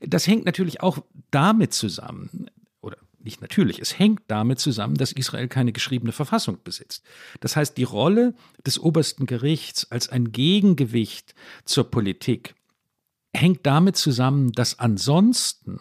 Das 0.00 0.26
hängt 0.26 0.46
natürlich 0.46 0.80
auch 0.80 0.98
damit 1.30 1.74
zusammen, 1.74 2.50
oder 2.80 2.96
nicht 3.22 3.42
natürlich, 3.42 3.78
es 3.78 3.98
hängt 3.98 4.22
damit 4.28 4.58
zusammen, 4.58 4.94
dass 4.94 5.12
Israel 5.12 5.48
keine 5.48 5.72
geschriebene 5.72 6.12
Verfassung 6.12 6.58
besitzt. 6.64 7.04
Das 7.40 7.56
heißt, 7.56 7.76
die 7.76 7.84
Rolle 7.84 8.34
des 8.66 8.78
obersten 8.78 9.26
Gerichts 9.26 9.90
als 9.90 10.08
ein 10.08 10.32
Gegengewicht 10.32 11.34
zur 11.66 11.90
Politik 11.90 12.54
hängt 13.34 13.66
damit 13.66 13.96
zusammen, 13.96 14.52
dass 14.52 14.78
ansonsten 14.78 15.80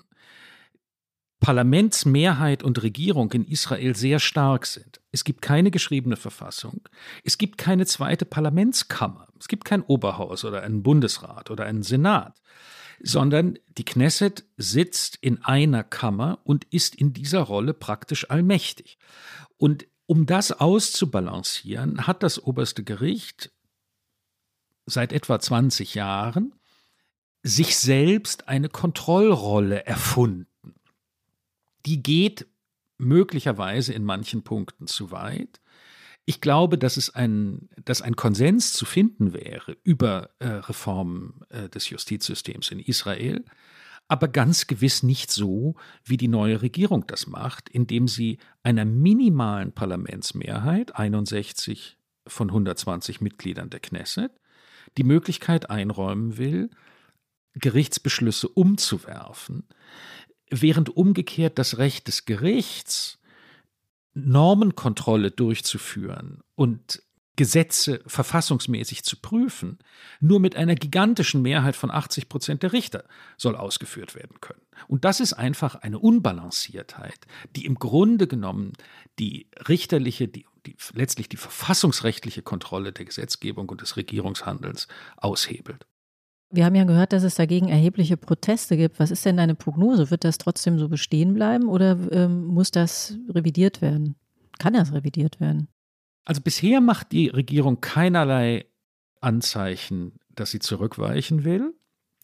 Parlamentsmehrheit 1.45 2.63
und 2.63 2.81
Regierung 2.81 3.31
in 3.33 3.45
Israel 3.45 3.95
sehr 3.95 4.17
stark 4.19 4.65
sind. 4.65 4.99
Es 5.11 5.23
gibt 5.23 5.43
keine 5.43 5.69
geschriebene 5.69 6.15
Verfassung. 6.15 6.81
Es 7.23 7.37
gibt 7.37 7.59
keine 7.59 7.85
zweite 7.85 8.25
Parlamentskammer. 8.25 9.27
Es 9.39 9.47
gibt 9.47 9.63
kein 9.63 9.83
Oberhaus 9.83 10.43
oder 10.43 10.63
einen 10.63 10.81
Bundesrat 10.81 11.51
oder 11.51 11.65
einen 11.65 11.83
Senat, 11.83 12.41
sondern 12.99 13.59
die 13.77 13.85
Knesset 13.85 14.43
sitzt 14.57 15.17
in 15.21 15.43
einer 15.43 15.83
Kammer 15.83 16.39
und 16.45 16.65
ist 16.73 16.95
in 16.95 17.13
dieser 17.13 17.41
Rolle 17.41 17.75
praktisch 17.75 18.27
allmächtig. 18.31 18.97
Und 19.57 19.85
um 20.07 20.25
das 20.25 20.51
auszubalancieren, 20.51 22.07
hat 22.07 22.23
das 22.23 22.41
oberste 22.41 22.83
Gericht 22.83 23.51
seit 24.87 25.13
etwa 25.13 25.39
20 25.39 25.93
Jahren 25.93 26.55
sich 27.43 27.77
selbst 27.77 28.47
eine 28.47 28.67
Kontrollrolle 28.69 29.85
erfunden 29.85 30.47
die 31.85 32.01
geht 32.01 32.47
möglicherweise 32.97 33.93
in 33.93 34.03
manchen 34.03 34.43
Punkten 34.43 34.87
zu 34.87 35.11
weit. 35.11 35.61
Ich 36.25 36.41
glaube, 36.41 36.77
dass 36.77 36.97
es 36.97 37.13
ein, 37.13 37.69
dass 37.83 38.01
ein 38.01 38.15
Konsens 38.15 38.73
zu 38.73 38.85
finden 38.85 39.33
wäre 39.33 39.77
über 39.83 40.31
äh, 40.39 40.47
Reformen 40.47 41.41
äh, 41.49 41.69
des 41.69 41.89
Justizsystems 41.89 42.71
in 42.71 42.79
Israel, 42.79 43.45
aber 44.07 44.27
ganz 44.27 44.67
gewiss 44.67 45.03
nicht 45.03 45.31
so, 45.31 45.75
wie 46.03 46.17
die 46.17 46.27
neue 46.27 46.61
Regierung 46.61 47.05
das 47.07 47.27
macht, 47.27 47.69
indem 47.69 48.07
sie 48.07 48.39
einer 48.63 48.85
minimalen 48.85 49.71
Parlamentsmehrheit, 49.71 50.95
61 50.95 51.97
von 52.27 52.49
120 52.49 53.21
Mitgliedern 53.21 53.69
der 53.69 53.79
Knesset, 53.79 54.31
die 54.97 55.03
Möglichkeit 55.03 55.69
einräumen 55.69 56.37
will, 56.37 56.69
Gerichtsbeschlüsse 57.53 58.49
umzuwerfen, 58.49 59.67
während 60.49 60.95
umgekehrt 60.95 61.57
das 61.57 61.77
Recht 61.77 62.07
des 62.07 62.25
Gerichts, 62.25 63.19
Normenkontrolle 64.13 65.31
durchzuführen 65.31 66.41
und 66.55 67.01
Gesetze 67.35 68.01
verfassungsmäßig 68.07 69.03
zu 69.03 69.17
prüfen, 69.17 69.79
nur 70.21 70.39
mit 70.39 70.55
einer 70.55 70.75
gigantischen 70.75 71.41
Mehrheit 71.41 71.75
von 71.75 71.91
80 71.91 72.29
Prozent 72.29 72.63
der 72.63 72.71
Richter 72.71 73.03
soll 73.37 73.57
ausgeführt 73.57 74.15
werden 74.15 74.39
können. 74.39 74.61
Und 74.87 75.03
das 75.03 75.19
ist 75.19 75.33
einfach 75.33 75.75
eine 75.75 75.99
Unbalanciertheit, 75.99 77.27
die 77.55 77.65
im 77.65 77.75
Grunde 77.75 78.27
genommen 78.27 78.73
die 79.19 79.47
richterliche, 79.67 80.29
die, 80.29 80.45
die 80.65 80.77
letztlich 80.93 81.27
die 81.27 81.37
verfassungsrechtliche 81.37 82.41
Kontrolle 82.41 82.93
der 82.93 83.05
Gesetzgebung 83.05 83.67
und 83.67 83.81
des 83.81 83.97
Regierungshandelns 83.97 84.87
aushebelt. 85.17 85.85
Wir 86.51 86.65
haben 86.65 86.75
ja 86.75 86.83
gehört, 86.83 87.11
dass 87.11 87.23
es 87.23 87.35
dagegen 87.35 87.69
erhebliche 87.69 88.17
Proteste 88.17 88.77
gibt. 88.77 88.99
Was 88.99 89.11
ist 89.11 89.25
denn 89.25 89.37
deine 89.37 89.55
Prognose? 89.55 90.11
Wird 90.11 90.23
das 90.23 90.37
trotzdem 90.37 90.77
so 90.77 90.87
bestehen 90.87 91.33
bleiben 91.33 91.67
oder 91.67 91.97
ähm, 92.11 92.45
muss 92.45 92.71
das 92.71 93.17
revidiert 93.29 93.81
werden? 93.81 94.15
Kann 94.59 94.73
das 94.73 94.93
revidiert 94.93 95.39
werden? 95.39 95.67
Also 96.23 96.41
bisher 96.41 96.81
macht 96.81 97.11
die 97.11 97.27
Regierung 97.27 97.81
keinerlei 97.81 98.65
Anzeichen, 99.21 100.19
dass 100.29 100.51
sie 100.51 100.59
zurückweichen 100.59 101.43
will. 101.43 101.73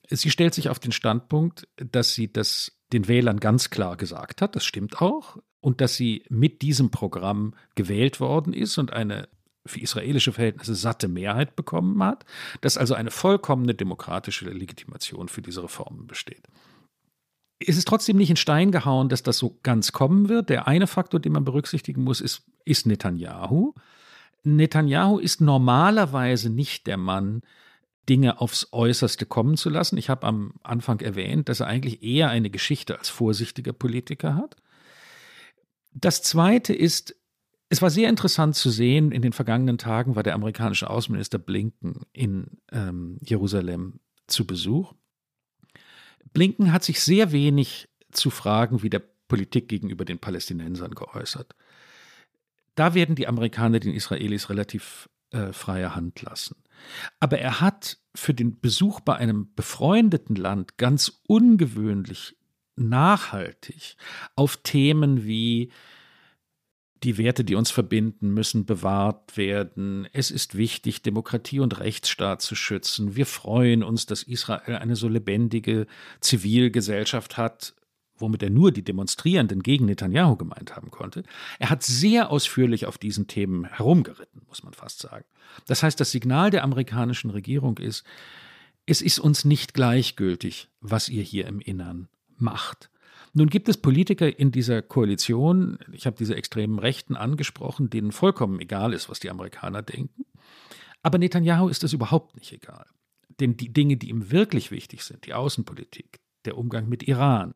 Sie 0.09 0.29
stellt 0.29 0.53
sich 0.53 0.69
auf 0.69 0.79
den 0.79 0.91
Standpunkt, 0.91 1.67
dass 1.77 2.13
sie 2.13 2.31
das 2.31 2.79
den 2.93 3.07
Wählern 3.07 3.39
ganz 3.39 3.69
klar 3.69 3.95
gesagt 3.95 4.41
hat, 4.41 4.55
das 4.55 4.65
stimmt 4.65 5.01
auch, 5.01 5.37
und 5.61 5.79
dass 5.79 5.95
sie 5.95 6.25
mit 6.29 6.61
diesem 6.61 6.91
Programm 6.91 7.53
gewählt 7.75 8.19
worden 8.19 8.53
ist 8.53 8.77
und 8.77 8.91
eine 8.91 9.29
für 9.65 9.79
israelische 9.79 10.33
Verhältnisse 10.33 10.75
satte 10.75 11.07
Mehrheit 11.07 11.55
bekommen 11.55 12.01
hat, 12.03 12.25
dass 12.61 12.77
also 12.77 12.93
eine 12.93 13.11
vollkommene 13.11 13.75
demokratische 13.75 14.49
Legitimation 14.49 15.29
für 15.29 15.41
diese 15.41 15.63
Reformen 15.63 16.07
besteht. 16.07 16.43
Es 17.59 17.77
ist 17.77 17.87
trotzdem 17.87 18.17
nicht 18.17 18.31
in 18.31 18.37
Stein 18.37 18.71
gehauen, 18.71 19.09
dass 19.09 19.21
das 19.21 19.37
so 19.37 19.59
ganz 19.61 19.91
kommen 19.91 20.29
wird. 20.29 20.49
Der 20.49 20.67
eine 20.67 20.87
Faktor, 20.87 21.19
den 21.19 21.33
man 21.33 21.45
berücksichtigen 21.45 22.03
muss, 22.03 22.19
ist, 22.19 22.43
ist 22.65 22.87
Netanyahu. 22.87 23.73
Netanyahu 24.43 25.19
ist 25.19 25.41
normalerweise 25.41 26.49
nicht 26.49 26.87
der 26.87 26.97
Mann, 26.97 27.43
Dinge 28.09 28.41
aufs 28.41 28.69
Äußerste 28.71 29.27
kommen 29.27 29.57
zu 29.57 29.69
lassen. 29.69 29.97
Ich 29.97 30.09
habe 30.09 30.25
am 30.25 30.55
Anfang 30.63 30.99
erwähnt, 31.01 31.49
dass 31.49 31.59
er 31.59 31.67
eigentlich 31.67 32.01
eher 32.01 32.29
eine 32.29 32.49
Geschichte 32.49 32.97
als 32.97 33.09
vorsichtiger 33.09 33.73
Politiker 33.73 34.35
hat. 34.35 34.55
Das 35.93 36.23
Zweite 36.23 36.73
ist, 36.73 37.15
es 37.71 37.81
war 37.81 37.89
sehr 37.89 38.09
interessant 38.09 38.55
zu 38.55 38.69
sehen, 38.69 39.13
in 39.13 39.21
den 39.21 39.31
vergangenen 39.31 39.77
Tagen 39.77 40.17
war 40.17 40.23
der 40.23 40.35
amerikanische 40.35 40.89
Außenminister 40.89 41.37
Blinken 41.39 42.01
in 42.11 42.57
ähm, 42.69 43.17
Jerusalem 43.21 44.01
zu 44.27 44.45
Besuch. 44.45 44.93
Blinken 46.33 46.73
hat 46.73 46.83
sich 46.83 46.99
sehr 47.01 47.31
wenig 47.31 47.87
zu 48.11 48.29
Fragen 48.29 48.83
wie 48.83 48.89
der 48.89 49.01
Politik 49.29 49.69
gegenüber 49.69 50.03
den 50.03 50.19
Palästinensern 50.19 50.91
geäußert. 50.91 51.55
Da 52.75 52.93
werden 52.93 53.15
die 53.15 53.29
Amerikaner 53.29 53.79
den 53.79 53.93
Israelis 53.93 54.49
relativ 54.49 55.09
äh, 55.29 55.53
freie 55.53 55.95
Hand 55.95 56.21
lassen. 56.21 56.57
Aber 57.21 57.39
er 57.39 57.61
hat 57.61 57.99
für 58.13 58.33
den 58.33 58.59
Besuch 58.59 58.99
bei 58.99 59.15
einem 59.15 59.53
befreundeten 59.55 60.35
Land 60.35 60.77
ganz 60.77 61.21
ungewöhnlich 61.25 62.35
nachhaltig 62.75 63.95
auf 64.35 64.57
Themen 64.57 65.23
wie 65.23 65.71
die 67.03 67.17
Werte, 67.17 67.43
die 67.43 67.55
uns 67.55 67.71
verbinden, 67.71 68.33
müssen 68.33 68.65
bewahrt 68.65 69.35
werden. 69.35 70.07
Es 70.13 70.29
ist 70.29 70.55
wichtig, 70.55 71.01
Demokratie 71.01 71.59
und 71.59 71.79
Rechtsstaat 71.79 72.41
zu 72.41 72.53
schützen. 72.55 73.15
Wir 73.15 73.25
freuen 73.25 73.83
uns, 73.83 74.05
dass 74.05 74.23
Israel 74.23 74.75
eine 74.77 74.95
so 74.95 75.07
lebendige 75.07 75.87
Zivilgesellschaft 76.19 77.37
hat, 77.37 77.73
womit 78.17 78.43
er 78.43 78.51
nur 78.51 78.71
die 78.71 78.83
Demonstrierenden 78.83 79.63
gegen 79.63 79.85
Netanyahu 79.85 80.35
gemeint 80.35 80.75
haben 80.75 80.91
konnte. 80.91 81.23
Er 81.57 81.71
hat 81.71 81.81
sehr 81.81 82.29
ausführlich 82.29 82.85
auf 82.85 82.99
diesen 82.99 83.25
Themen 83.25 83.65
herumgeritten, 83.65 84.43
muss 84.47 84.63
man 84.63 84.73
fast 84.73 84.99
sagen. 84.99 85.25
Das 85.65 85.81
heißt, 85.81 85.99
das 85.99 86.11
Signal 86.11 86.51
der 86.51 86.63
amerikanischen 86.63 87.31
Regierung 87.31 87.79
ist, 87.79 88.03
es 88.85 89.01
ist 89.01 89.19
uns 89.19 89.43
nicht 89.43 89.73
gleichgültig, 89.73 90.69
was 90.81 91.09
ihr 91.09 91.23
hier 91.23 91.47
im 91.47 91.59
Innern 91.59 92.09
macht. 92.37 92.91
Nun 93.33 93.49
gibt 93.49 93.69
es 93.69 93.77
Politiker 93.77 94.37
in 94.39 94.51
dieser 94.51 94.81
Koalition, 94.81 95.79
ich 95.93 96.05
habe 96.05 96.17
diese 96.17 96.35
extremen 96.35 96.79
Rechten 96.79 97.15
angesprochen, 97.15 97.89
denen 97.89 98.11
vollkommen 98.11 98.59
egal 98.59 98.93
ist, 98.93 99.09
was 99.09 99.19
die 99.19 99.29
Amerikaner 99.29 99.81
denken. 99.81 100.25
Aber 101.01 101.17
Netanyahu 101.17 101.69
ist 101.69 101.83
das 101.83 101.93
überhaupt 101.93 102.35
nicht 102.35 102.51
egal. 102.51 102.85
Denn 103.39 103.57
die 103.57 103.71
Dinge, 103.71 103.97
die 103.97 104.09
ihm 104.09 104.31
wirklich 104.31 104.71
wichtig 104.71 105.03
sind, 105.03 105.25
die 105.25 105.33
Außenpolitik, 105.33 106.19
der 106.45 106.57
Umgang 106.57 106.89
mit 106.89 107.03
Iran, 107.03 107.53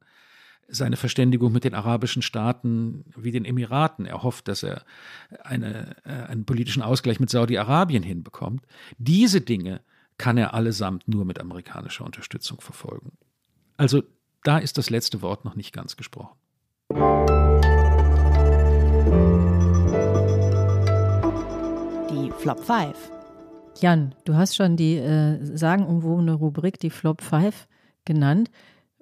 seine 0.67 0.97
Verständigung 0.97 1.51
mit 1.51 1.63
den 1.63 1.75
arabischen 1.75 2.21
Staaten 2.21 3.05
wie 3.15 3.31
den 3.31 3.45
Emiraten. 3.45 4.05
Er 4.05 4.23
hofft, 4.23 4.47
dass 4.47 4.63
er 4.63 4.83
eine, 5.43 5.95
äh, 6.05 6.09
einen 6.09 6.45
politischen 6.45 6.81
Ausgleich 6.81 7.19
mit 7.19 7.29
Saudi-Arabien 7.29 8.01
hinbekommt. 8.01 8.65
Diese 8.97 9.41
Dinge 9.41 9.81
kann 10.17 10.37
er 10.37 10.53
allesamt 10.53 11.07
nur 11.07 11.25
mit 11.25 11.39
amerikanischer 11.39 12.05
Unterstützung 12.05 12.61
verfolgen. 12.61 13.11
Also 13.77 14.03
da 14.45 14.59
ist 14.59 14.77
das 14.77 14.89
letzte 14.89 15.21
Wort 15.21 15.43
noch 15.43 15.55
nicht 15.55 15.73
ganz 15.73 15.97
gesprochen. 15.97 16.37
Die 22.11 22.31
Flop 22.37 22.63
5. 22.63 22.93
Jan, 23.81 24.15
du 24.23 24.35
hast 24.35 24.55
schon 24.55 24.77
die 24.77 24.95
äh, 24.97 25.39
sagenumwobene 25.41 26.33
Rubrik, 26.33 26.79
die 26.79 26.91
Flop 26.91 27.21
5, 27.21 27.67
genannt. 28.05 28.49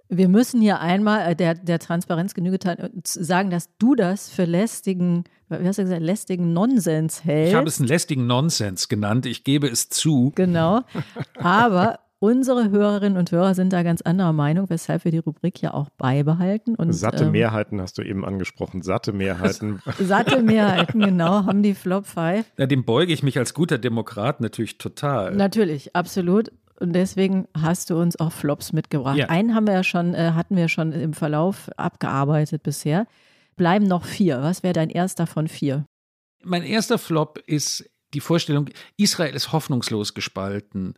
Wir 0.07 0.29
müssen 0.29 0.61
hier 0.61 0.79
einmal 0.79 1.31
äh, 1.31 1.35
der, 1.35 1.55
der 1.55 1.79
Transparenz 1.79 2.33
Genüge 2.33 2.57
sagen, 3.03 3.49
dass 3.49 3.69
du 3.77 3.95
das 3.95 4.29
für 4.29 4.45
lästigen, 4.45 5.25
wie 5.49 5.67
hast 5.67 5.77
du 5.77 5.83
gesagt, 5.83 6.01
lästigen 6.01 6.53
Nonsens 6.53 7.25
hältst. 7.25 7.51
Ich 7.51 7.55
habe 7.55 7.67
es 7.67 7.79
einen 7.79 7.89
lästigen 7.89 8.25
Nonsens 8.25 8.87
genannt, 8.87 9.25
ich 9.25 9.43
gebe 9.43 9.67
es 9.67 9.89
zu. 9.89 10.31
Genau. 10.35 10.81
Aber 11.35 11.99
Unsere 12.23 12.71
Hörerinnen 12.71 13.17
und 13.17 13.33
Hörer 13.33 13.53
sind 13.53 13.73
da 13.73 13.83
ganz 13.83 14.01
anderer 14.01 14.31
Meinung, 14.31 14.69
weshalb 14.69 15.03
wir 15.03 15.11
die 15.11 15.17
Rubrik 15.17 15.61
ja 15.61 15.73
auch 15.73 15.89
beibehalten. 15.89 16.75
Und, 16.75 16.93
satte 16.93 17.25
ähm, 17.25 17.31
Mehrheiten 17.31 17.81
hast 17.81 17.97
du 17.97 18.01
eben 18.01 18.23
angesprochen. 18.23 18.81
Satte 18.81 19.11
Mehrheiten. 19.11 19.81
satte 19.99 20.41
Mehrheiten, 20.41 21.01
genau, 21.01 21.45
haben 21.45 21.63
die 21.63 21.73
Flop 21.73 22.05
5. 22.05 22.45
Ja, 22.57 22.65
dem 22.65 22.85
beuge 22.85 23.11
ich 23.11 23.23
mich 23.23 23.37
als 23.37 23.53
guter 23.53 23.77
Demokrat 23.77 24.39
natürlich 24.39 24.77
total. 24.77 25.35
Natürlich, 25.35 25.97
absolut. 25.97 26.49
Und 26.79 26.93
deswegen 26.93 27.49
hast 27.59 27.89
du 27.89 27.97
uns 27.97 28.17
auch 28.17 28.31
Flops 28.31 28.71
mitgebracht. 28.71 29.17
Ja. 29.17 29.27
Einen 29.27 29.53
haben 29.53 29.67
wir 29.67 29.73
ja 29.73 29.83
schon, 29.83 30.13
äh, 30.13 30.31
hatten 30.31 30.55
wir 30.55 30.69
schon 30.69 30.93
im 30.93 31.11
Verlauf 31.11 31.69
abgearbeitet 31.75 32.63
bisher. 32.63 33.05
Bleiben 33.57 33.85
noch 33.85 34.05
vier. 34.05 34.41
Was 34.41 34.63
wäre 34.63 34.71
dein 34.71 34.89
erster 34.89 35.27
von 35.27 35.49
vier? 35.49 35.83
Mein 36.41 36.63
erster 36.63 36.97
Flop 36.97 37.37
ist 37.45 37.83
die 38.13 38.21
Vorstellung, 38.21 38.69
Israel 38.95 39.35
ist 39.35 39.51
hoffnungslos 39.51 40.13
gespalten 40.13 40.93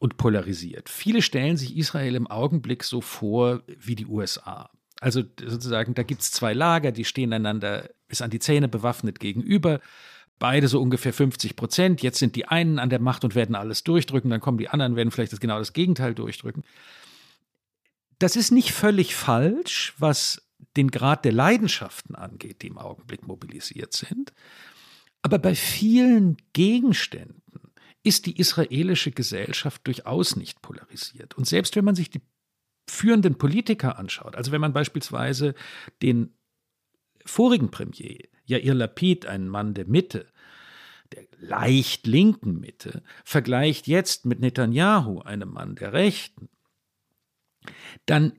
und 0.00 0.16
polarisiert. 0.16 0.88
Viele 0.88 1.22
stellen 1.22 1.58
sich 1.58 1.76
Israel 1.76 2.16
im 2.16 2.26
Augenblick 2.26 2.82
so 2.82 3.00
vor 3.00 3.62
wie 3.66 3.94
die 3.94 4.06
USA. 4.06 4.70
Also 4.98 5.22
sozusagen, 5.38 5.94
da 5.94 6.02
gibt 6.02 6.22
es 6.22 6.32
zwei 6.32 6.54
Lager, 6.54 6.90
die 6.90 7.04
stehen 7.04 7.32
einander 7.32 7.90
bis 8.08 8.22
an 8.22 8.30
die 8.30 8.38
Zähne 8.38 8.66
bewaffnet 8.66 9.20
gegenüber. 9.20 9.80
Beide 10.38 10.68
so 10.68 10.80
ungefähr 10.80 11.12
50 11.12 11.54
Prozent. 11.54 12.02
Jetzt 12.02 12.18
sind 12.18 12.34
die 12.34 12.46
einen 12.46 12.78
an 12.78 12.88
der 12.88 12.98
Macht 12.98 13.24
und 13.24 13.34
werden 13.34 13.54
alles 13.54 13.84
durchdrücken, 13.84 14.30
dann 14.30 14.40
kommen 14.40 14.56
die 14.56 14.70
anderen, 14.70 14.96
werden 14.96 15.10
vielleicht 15.10 15.32
das 15.32 15.40
genau 15.40 15.58
das 15.58 15.74
Gegenteil 15.74 16.14
durchdrücken. 16.14 16.64
Das 18.18 18.36
ist 18.36 18.50
nicht 18.50 18.72
völlig 18.72 19.14
falsch, 19.14 19.94
was 19.98 20.50
den 20.78 20.90
Grad 20.90 21.26
der 21.26 21.32
Leidenschaften 21.32 22.14
angeht, 22.14 22.62
die 22.62 22.68
im 22.68 22.78
Augenblick 22.78 23.26
mobilisiert 23.26 23.92
sind. 23.92 24.32
Aber 25.22 25.38
bei 25.38 25.54
vielen 25.54 26.38
Gegenständen 26.54 27.39
ist 28.02 28.26
die 28.26 28.38
israelische 28.38 29.10
Gesellschaft 29.10 29.86
durchaus 29.86 30.36
nicht 30.36 30.62
polarisiert. 30.62 31.36
Und 31.36 31.46
selbst 31.46 31.76
wenn 31.76 31.84
man 31.84 31.94
sich 31.94 32.10
die 32.10 32.22
führenden 32.88 33.36
Politiker 33.36 33.98
anschaut, 33.98 34.36
also 34.36 34.52
wenn 34.52 34.60
man 34.60 34.72
beispielsweise 34.72 35.54
den 36.02 36.34
vorigen 37.24 37.70
Premier, 37.70 38.28
Yair 38.46 38.74
Lapid, 38.74 39.26
einen 39.26 39.48
Mann 39.48 39.74
der 39.74 39.86
Mitte, 39.86 40.26
der 41.12 41.24
leicht 41.38 42.06
linken 42.06 42.58
Mitte, 42.60 43.02
vergleicht 43.24 43.86
jetzt 43.86 44.24
mit 44.26 44.40
Netanyahu, 44.40 45.20
einem 45.20 45.50
Mann 45.50 45.76
der 45.76 45.92
Rechten, 45.92 46.48
dann 48.06 48.38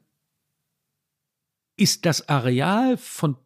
ist 1.77 2.05
das 2.05 2.27
Areal 2.27 2.97
von 2.97 3.37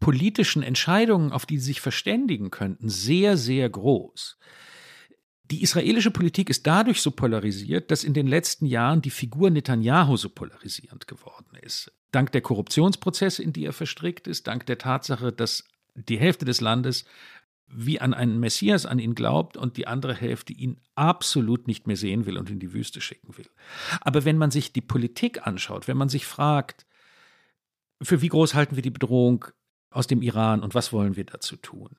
politischen 0.00 0.62
Entscheidungen, 0.62 1.32
auf 1.32 1.46
die 1.46 1.58
sie 1.58 1.66
sich 1.66 1.80
verständigen 1.80 2.50
könnten, 2.50 2.88
sehr, 2.88 3.36
sehr 3.36 3.70
groß. 3.70 4.38
Die 5.52 5.62
israelische 5.62 6.10
Politik 6.10 6.48
ist 6.48 6.66
dadurch 6.66 7.02
so 7.02 7.10
polarisiert, 7.10 7.90
dass 7.90 8.04
in 8.04 8.14
den 8.14 8.26
letzten 8.26 8.64
Jahren 8.64 9.02
die 9.02 9.10
Figur 9.10 9.50
Netanyahu 9.50 10.16
so 10.16 10.30
polarisierend 10.30 11.06
geworden 11.06 11.58
ist. 11.60 11.92
Dank 12.10 12.32
der 12.32 12.40
Korruptionsprozesse, 12.40 13.42
in 13.42 13.52
die 13.52 13.66
er 13.66 13.74
verstrickt 13.74 14.26
ist, 14.26 14.46
dank 14.46 14.64
der 14.64 14.78
Tatsache, 14.78 15.30
dass 15.30 15.64
die 15.94 16.18
Hälfte 16.18 16.46
des 16.46 16.62
Landes 16.62 17.04
wie 17.66 18.00
an 18.00 18.14
einen 18.14 18.40
Messias 18.40 18.86
an 18.86 18.98
ihn 18.98 19.14
glaubt 19.14 19.58
und 19.58 19.76
die 19.76 19.86
andere 19.86 20.14
Hälfte 20.14 20.54
ihn 20.54 20.80
absolut 20.94 21.66
nicht 21.66 21.86
mehr 21.86 21.98
sehen 21.98 22.24
will 22.24 22.38
und 22.38 22.48
in 22.48 22.58
die 22.58 22.72
Wüste 22.72 23.02
schicken 23.02 23.36
will. 23.36 23.50
Aber 24.00 24.24
wenn 24.24 24.38
man 24.38 24.50
sich 24.50 24.72
die 24.72 24.80
Politik 24.80 25.46
anschaut, 25.46 25.86
wenn 25.86 25.98
man 25.98 26.08
sich 26.08 26.24
fragt, 26.24 26.86
für 28.00 28.22
wie 28.22 28.28
groß 28.28 28.54
halten 28.54 28.76
wir 28.76 28.82
die 28.82 28.90
Bedrohung 28.90 29.44
aus 29.90 30.06
dem 30.06 30.22
Iran 30.22 30.62
und 30.62 30.74
was 30.74 30.94
wollen 30.94 31.16
wir 31.16 31.24
dazu 31.24 31.56
tun, 31.56 31.98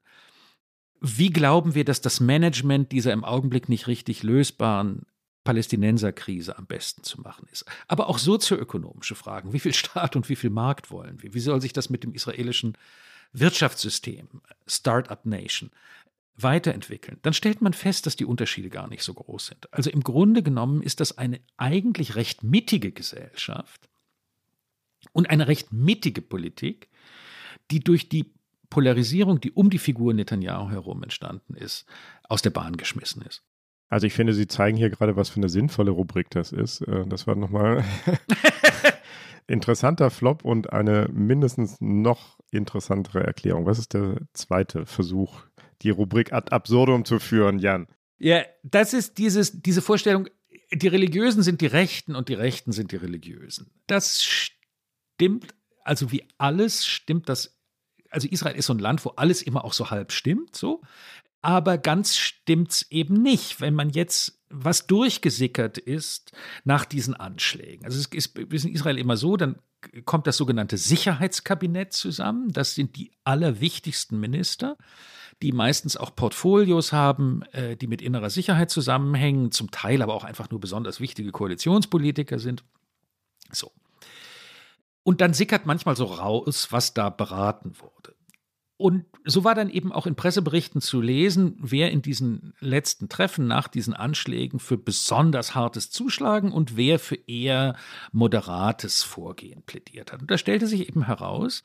wie 1.06 1.32
glauben 1.32 1.76
wir, 1.76 1.84
dass 1.84 2.00
das 2.00 2.22
Management 2.22 2.94
dieser 2.94 3.12
im 3.12 3.26
Augenblick 3.26 3.68
nicht 3.68 3.88
richtig 3.88 4.24
lösbaren 4.24 5.06
Palästinenserkrise 5.44 6.58
am 6.58 6.66
besten 6.66 7.04
zu 7.04 7.20
machen 7.20 7.46
ist. 7.52 7.66
Aber 7.90 8.08
auch 8.08 8.18
sozioökonomische 8.18 9.16
Fragen. 9.16 9.52
Wie 9.52 9.60
viel 9.60 9.74
Staat 9.74 10.16
und 10.16 10.30
wie 10.30 10.38
viel 10.38 10.50
Markt 10.50 10.92
wollen 10.92 11.22
wir? 11.22 11.34
Wie 11.34 11.42
soll 11.42 11.60
sich 11.60 11.74
das 11.74 11.90
mit 11.90 12.04
dem 12.04 12.14
israelischen 12.14 12.78
Wirtschaftssystem, 13.34 14.30
Startup 14.66 15.26
Nation, 15.26 15.72
weiterentwickeln? 16.38 17.20
Dann 17.22 17.34
stellt 17.34 17.62
man 17.62 17.74
fest, 17.74 18.06
dass 18.06 18.16
die 18.16 18.26
Unterschiede 18.26 18.70
gar 18.70 18.88
nicht 18.88 19.04
so 19.04 19.14
groß 19.14 19.48
sind. 19.48 19.74
Also 19.74 19.90
im 19.90 20.04
Grunde 20.04 20.42
genommen 20.42 20.82
ist 20.82 21.02
das 21.02 21.18
eine 21.18 21.42
eigentlich 21.58 22.16
recht 22.16 22.44
mittige 22.44 22.94
Gesellschaft 22.94 23.90
und 25.12 25.30
eine 25.30 25.50
recht 25.50 25.74
mittige 25.74 26.22
Politik, 26.22 26.88
die 27.72 27.82
durch 27.82 28.08
die 28.08 28.32
Polarisierung, 28.74 29.40
die 29.40 29.52
um 29.52 29.70
die 29.70 29.78
Figur 29.78 30.16
Netanyahu 30.16 30.72
herum 30.72 31.04
entstanden 31.04 31.54
ist, 31.54 31.86
aus 32.28 32.42
der 32.42 32.50
Bahn 32.50 32.76
geschmissen 32.76 33.22
ist. 33.22 33.44
Also 33.88 34.08
ich 34.08 34.14
finde, 34.14 34.34
Sie 34.34 34.48
zeigen 34.48 34.76
hier 34.76 34.90
gerade, 34.90 35.16
was 35.16 35.30
für 35.30 35.38
eine 35.38 35.50
sinnvolle 35.50 35.92
Rubrik 35.92 36.32
das 36.32 36.52
ist. 36.52 36.82
Äh, 36.82 37.06
das 37.06 37.28
war 37.28 37.36
nochmal 37.36 37.84
interessanter 39.48 40.10
Flop 40.10 40.44
und 40.44 40.74
eine 40.74 41.08
mindestens 41.14 41.78
noch 41.82 42.40
interessantere 42.50 43.24
Erklärung. 43.24 43.68
Was 43.68 43.78
ist 43.78 43.94
der 43.94 44.22
zweite 44.34 44.88
Versuch, 44.88 45.42
die 45.84 45.92
Rubrik 45.92 46.34
ad 46.34 46.52
absurdum 46.52 47.06
zu 47.06 47.20
führen, 47.20 47.60
Jan? 47.60 47.88
Ja, 48.18 48.42
das 48.64 48.94
ist 48.94 49.20
dieses, 49.20 49.62
diese 49.62 49.84
Vorstellung, 49.84 50.28
die 50.72 50.88
Religiösen 50.88 51.44
sind 51.44 51.62
die 51.62 51.68
Rechten 51.68 52.16
und 52.16 52.28
die 52.28 52.34
Rechten 52.34 52.72
sind 52.72 52.92
die 52.92 52.96
Religiösen. 52.96 53.70
Das 53.86 54.24
stimmt, 54.24 55.54
also 55.84 56.12
wie 56.12 56.24
alles 56.40 56.88
stimmt 56.88 57.30
das 57.30 57.60
also 58.14 58.28
Israel 58.28 58.56
ist 58.56 58.68
so 58.68 58.74
ein 58.74 58.80
Land, 58.80 59.04
wo 59.06 59.10
alles 59.10 59.42
immer 59.42 59.66
auch 59.66 59.74
so 59.74 59.90
halb 59.90 60.12
stimmt, 60.12 60.56
so. 60.56 60.82
Aber 61.42 61.78
ganz 61.78 62.16
stimmt's 62.16 62.86
eben 62.90 63.22
nicht, 63.22 63.60
wenn 63.60 63.74
man 63.74 63.90
jetzt 63.90 64.40
was 64.50 64.88
durchgesickert 64.88 65.78
ist 65.78 66.32
nach 66.64 66.86
diesen 66.86 67.16
Anschlägen. 67.16 67.86
Also 67.86 68.00
es 68.00 68.06
ist, 68.06 68.38
in 68.38 68.74
Israel 68.74 68.98
immer 68.98 69.18
so, 69.18 69.36
dann 69.36 69.58
kommt 70.06 70.28
das 70.28 70.38
sogenannte 70.38 70.78
Sicherheitskabinett 70.78 71.92
zusammen. 71.92 72.54
Das 72.54 72.76
sind 72.76 72.96
die 72.96 73.12
allerwichtigsten 73.26 74.20
Minister, 74.20 74.78
die 75.42 75.52
meistens 75.52 75.98
auch 75.98 76.16
Portfolios 76.16 76.94
haben, 76.94 77.42
äh, 77.52 77.76
die 77.76 77.88
mit 77.88 78.02
innerer 78.02 78.30
Sicherheit 78.30 78.70
zusammenhängen, 78.70 79.52
zum 79.52 79.72
Teil 79.72 80.02
aber 80.02 80.14
auch 80.14 80.24
einfach 80.24 80.50
nur 80.50 80.62
besonders 80.62 81.02
wichtige 81.02 81.32
Koalitionspolitiker 81.32 82.40
sind. 82.40 82.64
So. 83.52 83.72
Und 85.04 85.22
dann 85.22 85.34
sickert 85.34 85.66
manchmal 85.66 85.96
so 85.96 86.06
raus, 86.06 86.68
was 86.72 86.94
da 86.94 87.10
beraten 87.10 87.74
wurde. 87.80 88.16
Und 88.78 89.06
so 89.24 89.44
war 89.44 89.56
dann 89.56 89.70
eben 89.70 89.92
auch 89.92 90.08
in 90.08 90.16
Presseberichten 90.16 90.82
zu 90.82 91.00
lesen, 91.00 91.56
wer 91.60 91.92
in 91.92 92.02
diesen 92.02 92.54
letzten 92.60 93.08
Treffen 93.08 93.48
nach 93.48 93.68
diesen 93.68 93.94
Anschlägen 93.94 94.60
für 94.60 94.78
besonders 94.78 95.56
hartes 95.56 95.92
Zuschlagen 95.92 96.52
und 96.52 96.76
wer 96.76 97.00
für 97.00 97.16
eher 97.16 97.76
moderates 98.12 99.04
Vorgehen 99.04 99.64
plädiert 99.64 100.12
hat. 100.12 100.22
Und 100.22 100.32
da 100.32 100.38
stellte 100.38 100.68
sich 100.68 100.90
eben 100.90 101.06
heraus, 101.06 101.64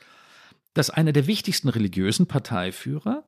dass 0.75 0.91
einer 0.91 1.13
der 1.13 1.27
wichtigsten 1.27 1.69
religiösen 1.69 2.27
Parteiführer, 2.27 3.25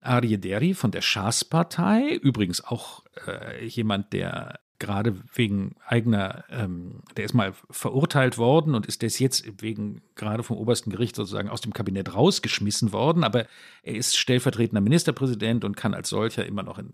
Aryeh 0.00 0.36
Deri 0.36 0.74
von 0.74 0.90
der 0.90 1.00
Schas-Partei, 1.00 2.16
übrigens 2.16 2.62
auch 2.62 3.04
äh, 3.26 3.64
jemand, 3.64 4.12
der 4.12 4.60
gerade 4.78 5.16
wegen 5.34 5.74
eigener, 5.86 6.44
ähm, 6.50 7.02
der 7.16 7.24
ist 7.24 7.34
mal 7.34 7.54
verurteilt 7.70 8.38
worden 8.38 8.74
und 8.74 8.86
ist 8.86 9.02
das 9.02 9.18
jetzt 9.18 9.62
wegen 9.62 10.02
gerade 10.14 10.42
vom 10.42 10.56
obersten 10.56 10.90
Gericht 10.90 11.16
sozusagen 11.16 11.48
aus 11.48 11.60
dem 11.60 11.72
Kabinett 11.72 12.14
rausgeschmissen 12.14 12.92
worden, 12.92 13.24
aber 13.24 13.46
er 13.82 13.94
ist 13.94 14.16
stellvertretender 14.16 14.80
Ministerpräsident 14.80 15.64
und 15.64 15.76
kann 15.76 15.94
als 15.94 16.08
solcher 16.08 16.46
immer 16.46 16.62
noch 16.62 16.78
in, 16.78 16.92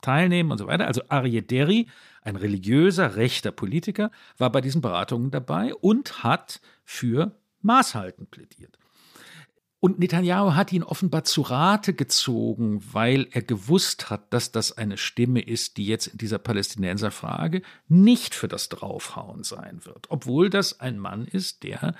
teilnehmen 0.00 0.52
und 0.52 0.58
so 0.58 0.66
weiter. 0.66 0.86
Also 0.86 1.02
Aryeh 1.08 1.42
Deri, 1.42 1.88
ein 2.22 2.36
religiöser, 2.36 3.16
rechter 3.16 3.50
Politiker, 3.50 4.10
war 4.38 4.50
bei 4.50 4.60
diesen 4.60 4.80
Beratungen 4.80 5.30
dabei 5.30 5.74
und 5.74 6.22
hat 6.22 6.60
für 6.84 7.32
Maßhalten 7.62 8.26
plädiert. 8.28 8.78
Und 9.86 10.00
Netanyahu 10.00 10.56
hat 10.56 10.72
ihn 10.72 10.82
offenbar 10.82 11.22
zu 11.22 11.42
Rate 11.42 11.94
gezogen, 11.94 12.82
weil 12.92 13.28
er 13.30 13.40
gewusst 13.40 14.10
hat, 14.10 14.32
dass 14.32 14.50
das 14.50 14.76
eine 14.76 14.96
Stimme 14.96 15.40
ist, 15.40 15.76
die 15.76 15.86
jetzt 15.86 16.08
in 16.08 16.18
dieser 16.18 16.38
Palästinenserfrage 16.40 17.62
nicht 17.86 18.34
für 18.34 18.48
das 18.48 18.68
Draufhauen 18.68 19.44
sein 19.44 19.84
wird. 19.84 20.06
Obwohl 20.08 20.50
das 20.50 20.80
ein 20.80 20.98
Mann 20.98 21.24
ist, 21.24 21.62
der 21.62 21.94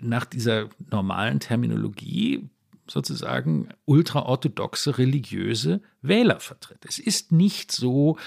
nach 0.00 0.24
dieser 0.24 0.70
normalen 0.90 1.38
Terminologie 1.38 2.50
sozusagen 2.88 3.68
ultraorthodoxe 3.84 4.98
religiöse 4.98 5.80
Wähler 6.02 6.40
vertritt. 6.40 6.84
Es 6.84 6.98
ist 6.98 7.30
nicht 7.30 7.70
so, 7.70 8.18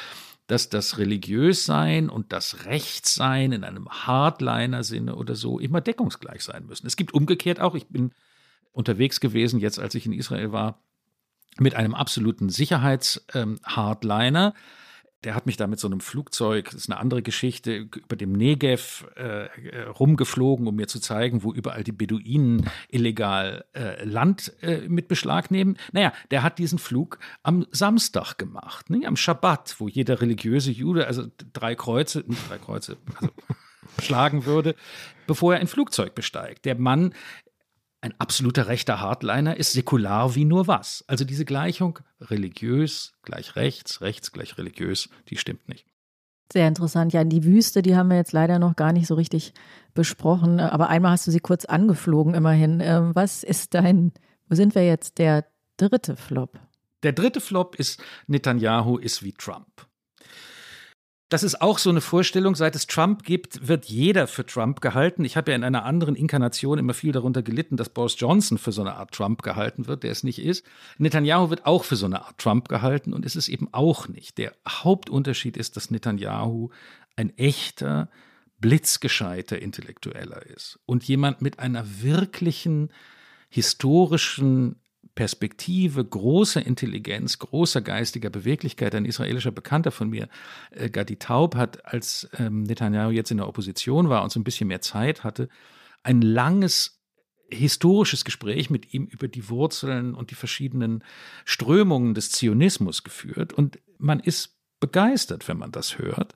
dass 0.48 0.70
das 0.70 0.98
Religiössein 0.98 2.10
und 2.10 2.32
das 2.32 2.64
Rechtssein 2.64 3.52
in 3.52 3.66
einem 3.66 3.90
Hardliner-Sinne 3.90 5.18
oder 5.18 5.36
so 5.36 5.60
immer 5.60 5.82
deckungsgleich 5.82 6.42
sein 6.42 6.68
müssen. 6.68 6.88
Es 6.88 6.96
gibt 6.96 7.14
umgekehrt 7.14 7.60
auch, 7.60 7.76
ich 7.76 7.88
bin 7.88 8.14
unterwegs 8.72 9.20
gewesen, 9.20 9.60
jetzt 9.60 9.80
als 9.80 9.96
ich 9.96 10.06
in 10.06 10.14
Israel 10.14 10.52
war, 10.52 10.84
mit 11.58 11.76
einem 11.76 11.96
absoluten 11.96 12.50
Sicherheits-Hardliner. 12.50 14.54
Ähm, 14.56 14.62
der 15.24 15.36
hat 15.36 15.46
mich 15.46 15.56
da 15.56 15.68
mit 15.68 15.80
so 15.80 15.88
einem 15.88 16.00
Flugzeug, 16.00 16.66
das 16.66 16.76
ist 16.76 16.90
eine 16.90 17.00
andere 17.00 17.22
Geschichte, 17.22 17.76
über 17.76 18.16
dem 18.16 18.32
Negev 18.32 19.06
äh, 19.16 19.46
äh, 19.46 19.84
rumgeflogen, 19.84 20.66
um 20.66 20.76
mir 20.76 20.88
zu 20.88 21.00
zeigen, 21.00 21.44
wo 21.44 21.54
überall 21.54 21.84
die 21.84 21.92
Beduinen 21.92 22.68
illegal 22.90 23.66
äh, 23.74 24.04
Land 24.04 24.54
äh, 24.62 24.88
mit 24.88 25.08
Beschlag 25.08 25.52
nehmen. 25.52 25.78
Naja, 25.92 26.12
der 26.32 26.42
hat 26.42 26.58
diesen 26.58 26.80
Flug 26.80 27.20
am 27.44 27.68
Samstag 27.72 28.38
gemacht, 28.38 28.90
ne, 28.90 29.06
am 29.06 29.16
Schabbat, 29.16 29.76
wo 29.78 29.88
jeder 29.88 30.22
religiöse 30.22 30.72
Jude, 30.72 31.06
also 31.06 31.28
drei 31.54 31.76
Kreuze, 31.76 32.24
nicht 32.26 32.50
drei 32.50 32.58
Kreuze, 32.58 32.98
also 33.20 33.34
schlagen 34.02 34.46
würde, 34.46 34.76
bevor 35.28 35.54
er 35.54 35.60
ein 35.60 35.68
Flugzeug 35.68 36.16
besteigt. 36.16 36.66
Der 36.66 36.76
Mann 36.76 37.14
ein 38.02 38.14
absoluter 38.20 38.68
rechter 38.68 39.00
Hardliner 39.00 39.58
ist 39.58 39.74
säkular 39.74 40.36
wie 40.36 40.46
nur 40.46 40.68
was. 40.68 41.06
Also 41.08 41.24
diese 41.24 41.46
Gleichung 41.46 42.00
religiös 42.20 43.14
gleich 43.22 43.56
rechts, 43.56 44.02
rechts 44.02 44.32
gleich 44.32 44.58
religiös, 44.58 45.10
die 45.30 45.38
stimmt 45.38 45.70
nicht. 45.70 45.86
Sehr 46.52 46.68
interessant. 46.68 47.14
Ja, 47.14 47.24
die 47.24 47.46
Wüste, 47.46 47.82
die 47.82 47.96
haben 47.96 48.10
wir 48.10 48.18
jetzt 48.18 48.34
leider 48.34 48.60
noch 48.60 48.76
gar 48.76 48.92
nicht 48.92 49.08
so 49.08 49.16
richtig 49.16 49.54
besprochen. 49.94 50.60
Aber 50.60 50.90
einmal 50.90 51.12
hast 51.12 51.28
du 51.28 51.32
sie 51.32 51.40
kurz 51.40 51.66
angeflogen, 51.66 52.34
immerhin. 52.34 52.82
Ähm, 52.82 53.12
was 53.14 53.44
ist 53.44 53.74
dein, 53.74 54.12
wo 54.50 54.56
sind 54.56 54.76
wir 54.76 54.86
jetzt? 54.86 55.18
Der 55.18 55.46
dritte 55.78 56.18
Flop. 56.18 56.60
Der 57.04 57.14
dritte 57.14 57.40
Flop 57.40 57.76
ist, 57.76 58.04
Netanyahu 58.28 58.98
ist 58.98 59.24
wie 59.24 59.32
Trump. 59.32 59.88
Das 61.32 61.44
ist 61.44 61.62
auch 61.62 61.78
so 61.78 61.90
eine 61.90 62.02
Vorstellung, 62.02 62.56
seit 62.56 62.76
es 62.76 62.88
Trump 62.88 63.24
gibt, 63.24 63.66
wird 63.66 63.86
jeder 63.86 64.28
für 64.28 64.46
Trump 64.46 64.82
gehalten. 64.82 65.24
Ich 65.24 65.38
habe 65.38 65.52
ja 65.52 65.56
in 65.56 65.64
einer 65.64 65.86
anderen 65.86 66.18
Inkarnation 66.18 66.78
immer 66.78 66.94
viel 66.94 67.14
darunter 67.14 67.42
gelitten, 67.42 67.78
dass 67.78 67.88
Boris 67.88 68.20
Johnson 68.20 68.58
für 68.58 68.74
so 68.74 68.82
eine 68.82 68.96
Art 68.96 69.14
Trump 69.14 69.42
gehalten 69.42 69.88
wird, 69.88 70.04
der 70.04 70.12
es 70.12 70.26
nicht 70.26 70.40
ist. 70.40 70.66
Netanyahu 70.98 71.50
wird 71.50 71.66
auch 71.66 71.86
für 71.86 71.96
so 71.96 72.06
eine 72.06 72.26
Art 72.26 72.38
Trump 72.38 72.68
gehalten 72.68 73.14
und 73.14 73.26
ist 73.26 73.38
es 73.38 73.48
eben 73.48 73.70
auch 73.72 74.10
nicht. 74.10 74.40
Der 74.40 74.52
Hauptunterschied 74.68 75.56
ist, 75.56 75.78
dass 75.78 75.90
Netanyahu 75.90 76.72
ein 77.16 77.30
echter, 77.38 78.10
blitzgescheiter 78.60 79.58
Intellektueller 79.58 80.46
ist 80.48 80.80
und 80.86 81.06
jemand 81.06 81.42
mit 81.42 81.60
einer 81.60 81.86
wirklichen 82.02 82.92
historischen 83.48 84.82
Perspektive, 85.16 86.04
großer 86.04 86.66
Intelligenz, 86.66 87.40
großer 87.40 87.82
geistiger 87.82 88.30
Beweglichkeit. 88.30 88.96
Ein 88.96 89.06
israelischer 89.06 89.52
Bekannter 89.52 89.92
von 89.92 90.10
mir, 90.10 90.30
äh, 90.72 90.90
Gadi 90.90 91.18
Taub, 91.18 91.56
hat, 91.56 91.86
als 91.86 92.30
ähm, 92.38 92.64
Netanyahu 92.64 93.12
jetzt 93.12 93.32
in 93.32 93.38
der 93.38 93.48
Opposition 93.48 94.10
war 94.10 94.24
und 94.24 94.32
so 94.32 94.40
ein 94.40 94.44
bisschen 94.44 94.68
mehr 94.68 94.82
Zeit 94.82 95.24
hatte, 95.24 95.50
ein 96.04 96.22
langes 96.22 97.02
historisches 97.50 98.24
Gespräch 98.24 98.70
mit 98.70 98.94
ihm 98.94 99.06
über 99.06 99.28
die 99.28 99.50
Wurzeln 99.50 100.16
und 100.16 100.32
die 100.32 100.36
verschiedenen 100.36 101.04
Strömungen 101.46 102.14
des 102.14 102.32
Zionismus 102.32 103.04
geführt. 103.04 103.54
Und 103.54 103.80
man 103.98 104.20
ist 104.20 104.58
begeistert, 104.80 105.48
wenn 105.48 105.58
man 105.58 105.72
das 105.72 105.98
hört. 105.98 106.36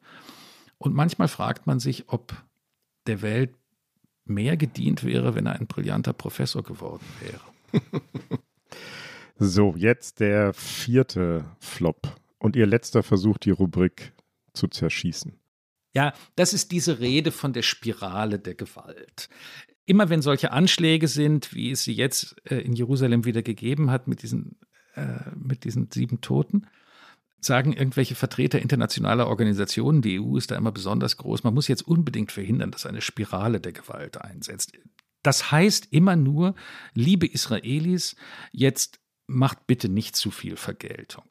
Und 0.77 0.93
manchmal 0.93 1.29
fragt 1.29 1.67
man 1.67 1.79
sich, 1.79 2.09
ob 2.09 2.33
der 3.07 3.21
Welt 3.21 3.55
mehr 4.25 4.57
gedient 4.57 5.03
wäre, 5.03 5.35
wenn 5.35 5.45
er 5.45 5.53
ein 5.53 5.67
brillanter 5.67 6.13
Professor 6.13 6.63
geworden 6.63 7.05
wäre. 7.21 7.81
So, 9.37 9.75
jetzt 9.75 10.19
der 10.19 10.53
vierte 10.53 11.45
Flop 11.59 12.07
und 12.39 12.55
Ihr 12.55 12.65
letzter 12.65 13.03
Versuch, 13.03 13.37
die 13.37 13.51
Rubrik 13.51 14.13
zu 14.53 14.67
zerschießen. 14.67 15.37
Ja, 15.93 16.13
das 16.35 16.53
ist 16.53 16.71
diese 16.71 16.99
Rede 16.99 17.31
von 17.31 17.53
der 17.53 17.61
Spirale 17.61 18.39
der 18.39 18.55
Gewalt. 18.55 19.29
Immer 19.85 20.09
wenn 20.09 20.21
solche 20.21 20.51
Anschläge 20.51 21.07
sind, 21.07 21.53
wie 21.53 21.71
es 21.71 21.83
sie 21.83 21.93
jetzt 21.93 22.35
äh, 22.49 22.57
in 22.57 22.73
Jerusalem 22.73 23.23
wieder 23.23 23.43
gegeben 23.43 23.91
hat 23.91 24.07
mit 24.07 24.21
diesen, 24.21 24.57
äh, 24.95 25.29
mit 25.35 25.63
diesen 25.63 25.89
sieben 25.91 26.21
Toten, 26.21 26.67
sagen 27.39 27.73
irgendwelche 27.73 28.15
Vertreter 28.15 28.59
internationaler 28.59 29.27
Organisationen, 29.27 30.01
die 30.01 30.19
EU 30.19 30.37
ist 30.37 30.51
da 30.51 30.55
immer 30.55 30.71
besonders 30.71 31.17
groß, 31.17 31.43
man 31.43 31.53
muss 31.53 31.67
jetzt 31.67 31.87
unbedingt 31.87 32.31
verhindern, 32.31 32.71
dass 32.71 32.85
eine 32.85 33.01
Spirale 33.01 33.61
der 33.61 33.71
Gewalt 33.71 34.19
einsetzt. 34.19 34.73
Das 35.25 35.51
heißt 35.51 35.87
immer 35.89 36.15
nur, 36.15 36.53
liebe 36.93 37.25
Israelis, 37.25 38.15
jetzt 38.51 38.99
macht 39.25 39.65
bitte 39.65 39.89
nicht 39.89 40.15
zu 40.15 40.29
viel 40.29 40.55
Vergeltung. 40.55 41.25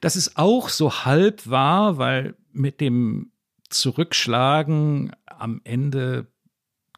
Das 0.00 0.16
ist 0.16 0.38
auch 0.38 0.70
so 0.70 1.04
halb 1.04 1.46
wahr, 1.46 1.98
weil 1.98 2.36
mit 2.52 2.80
dem 2.80 3.32
Zurückschlagen 3.68 5.14
am 5.26 5.60
Ende 5.64 6.28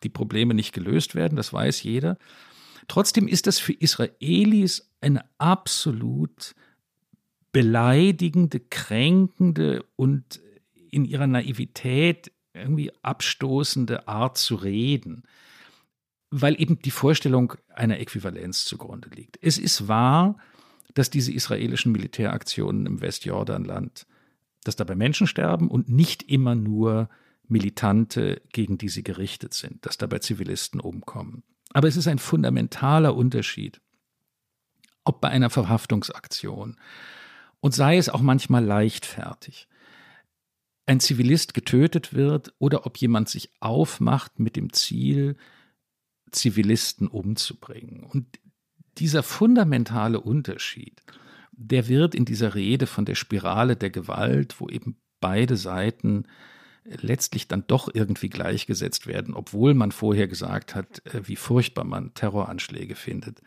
die 0.05 0.09
Probleme 0.09 0.55
nicht 0.55 0.73
gelöst 0.73 1.17
werden, 1.17 1.35
das 1.35 1.53
weiß 1.53 1.83
jeder. 1.83 2.17
Trotzdem 2.87 3.27
ist 3.27 3.49
das 3.49 3.59
für 3.59 3.73
Israelis 3.73 4.93
eine 5.01 5.25
absolut 5.39 6.55
beleidigende, 7.51 8.61
kränkende 8.61 9.85
und 9.97 10.41
in 10.93 11.05
ihrer 11.05 11.27
Naivität 11.27 12.31
irgendwie 12.55 12.93
abstoßende 13.03 14.07
Art 14.07 14.39
zu 14.39 14.55
reden 14.55 15.25
weil 16.31 16.61
eben 16.61 16.81
die 16.81 16.91
Vorstellung 16.91 17.55
einer 17.75 17.99
Äquivalenz 18.01 18.65
zugrunde 18.65 19.09
liegt. 19.11 19.39
Es 19.41 19.59
ist 19.59 19.89
wahr, 19.89 20.37
dass 20.95 21.11
diese 21.11 21.33
israelischen 21.33 21.93
Militäraktionen 21.93 22.87
im 22.87 23.01
Westjordanland, 23.01 24.07
dass 24.65 24.77
dabei 24.77 24.95
Menschen 24.95 25.27
sterben 25.27 25.71
und 25.71 25.89
nicht 25.89 26.25
immer 26.25 26.55
nur 26.55 27.09
Militante, 27.47 28.43
gegen 28.53 28.79
die 28.79 28.89
sie 28.89 29.03
gerichtet 29.03 29.55
sind, 29.55 29.85
dass 29.87 29.97
dabei 29.97 30.19
Zivilisten 30.19 30.81
umkommen. 30.81 31.43
Aber 31.73 31.89
es 31.89 31.97
ist 31.97 32.09
ein 32.09 32.19
fundamentaler 32.19 33.15
Unterschied, 33.15 33.81
ob 35.05 35.21
bei 35.21 35.29
einer 35.29 35.51
Verhaftungsaktion 35.51 36.77
und 37.61 37.75
sei 37.75 37.97
es 37.97 38.09
auch 38.09 38.21
manchmal 38.21 38.65
leichtfertig, 38.65 39.69
ein 40.87 41.01
Zivilist 41.01 41.55
getötet 41.55 42.15
wird 42.15 42.55
oder 42.59 42.87
ob 42.87 42.97
jemand 42.97 43.29
sich 43.29 43.51
aufmacht 43.61 44.39
mit 44.39 44.57
dem 44.57 44.73
Ziel, 44.73 45.37
Zivilisten 46.31 47.09
umzubringen. 47.09 48.05
Und 48.05 48.39
dieser 48.99 49.23
fundamentale 49.23 50.21
Unterschied, 50.21 51.03
der 51.53 51.89
wird 51.89 52.15
in 52.15 52.25
dieser 52.25 52.55
Rede 52.55 52.87
von 52.87 53.05
der 53.05 53.15
Spirale 53.15 53.77
der 53.77 53.91
Gewalt, 53.91 54.61
wo 54.61 54.69
eben 54.69 54.97
beide 55.21 55.57
Seiten 55.57 56.27
letztlich 56.85 57.49
dann 57.49 57.65
doch 57.67 57.89
irgendwie 57.93 58.29
gleichgesetzt 58.29 59.07
werden, 59.07 59.35
obwohl 59.35 59.75
man 59.75 59.93
vorher 59.93 60.29
gesagt 60.29 60.75
hat, 60.75 61.05
äh, 61.07 61.27
wie 61.27 61.37
furchtbar 61.37 61.85
man 61.85 62.15
Terroranschläge 62.15 62.95
findet, 62.95 63.43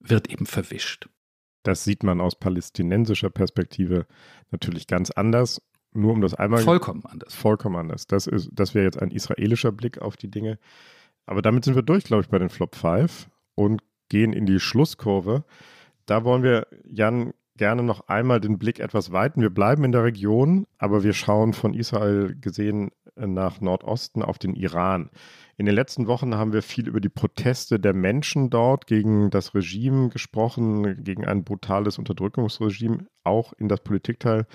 wird 0.00 0.30
eben 0.30 0.46
verwischt. 0.46 1.08
Das 1.64 1.84
sieht 1.84 2.02
man 2.02 2.20
aus 2.20 2.38
palästinensischer 2.38 3.30
Perspektive 3.30 4.06
natürlich 4.50 4.86
ganz 4.86 5.10
anders. 5.10 5.60
nur 5.92 6.12
um 6.12 6.20
das 6.20 6.34
einmal. 6.34 6.62
Vollkommen 6.62 7.04
anders. 7.04 7.34
Vollkommen 7.34 7.76
anders. 7.76 8.06
Das, 8.06 8.26
ist, 8.26 8.50
das 8.52 8.74
wäre 8.74 8.84
jetzt 8.84 9.00
ein 9.00 9.10
israelischer 9.10 9.72
Blick 9.72 9.98
auf 9.98 10.16
die 10.16 10.30
Dinge. 10.30 10.58
Aber 11.28 11.42
damit 11.42 11.62
sind 11.62 11.74
wir 11.74 11.82
durch, 11.82 12.04
glaube 12.04 12.22
ich, 12.22 12.30
bei 12.30 12.38
den 12.38 12.48
Flop 12.48 12.74
5 12.74 13.28
und 13.54 13.82
gehen 14.08 14.32
in 14.32 14.46
die 14.46 14.60
Schlusskurve. 14.60 15.44
Da 16.06 16.24
wollen 16.24 16.42
wir, 16.42 16.66
Jan, 16.84 17.34
gerne 17.58 17.82
noch 17.82 18.08
einmal 18.08 18.40
den 18.40 18.58
Blick 18.58 18.80
etwas 18.80 19.12
weiten. 19.12 19.42
Wir 19.42 19.50
bleiben 19.50 19.84
in 19.84 19.92
der 19.92 20.04
Region, 20.04 20.66
aber 20.78 21.02
wir 21.02 21.12
schauen 21.12 21.52
von 21.52 21.74
Israel 21.74 22.34
gesehen 22.40 22.92
nach 23.14 23.60
Nordosten 23.60 24.22
auf 24.22 24.38
den 24.38 24.54
Iran. 24.54 25.10
In 25.58 25.66
den 25.66 25.74
letzten 25.74 26.06
Wochen 26.06 26.34
haben 26.34 26.54
wir 26.54 26.62
viel 26.62 26.88
über 26.88 27.00
die 27.00 27.10
Proteste 27.10 27.78
der 27.78 27.92
Menschen 27.92 28.48
dort 28.48 28.86
gegen 28.86 29.28
das 29.28 29.54
Regime 29.54 30.08
gesprochen, 30.08 31.04
gegen 31.04 31.26
ein 31.26 31.44
brutales 31.44 31.98
Unterdrückungsregime. 31.98 33.06
Auch 33.24 33.52
in 33.52 33.68
das 33.68 33.80
Politikteil 33.80 34.46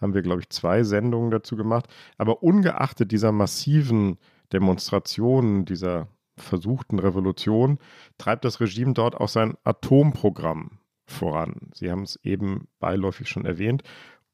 haben 0.00 0.14
wir, 0.14 0.22
glaube 0.22 0.40
ich, 0.40 0.48
zwei 0.48 0.84
Sendungen 0.84 1.30
dazu 1.30 1.54
gemacht. 1.54 1.86
Aber 2.16 2.42
ungeachtet 2.42 3.12
dieser 3.12 3.30
massiven 3.30 4.16
Demonstrationen, 4.54 5.66
dieser 5.66 6.08
versuchten 6.36 6.98
Revolution, 6.98 7.78
treibt 8.18 8.44
das 8.44 8.60
Regime 8.60 8.94
dort 8.94 9.16
auch 9.16 9.28
sein 9.28 9.54
Atomprogramm 9.64 10.78
voran. 11.06 11.70
Sie 11.74 11.90
haben 11.90 12.02
es 12.02 12.18
eben 12.22 12.68
beiläufig 12.78 13.28
schon 13.28 13.44
erwähnt. 13.44 13.82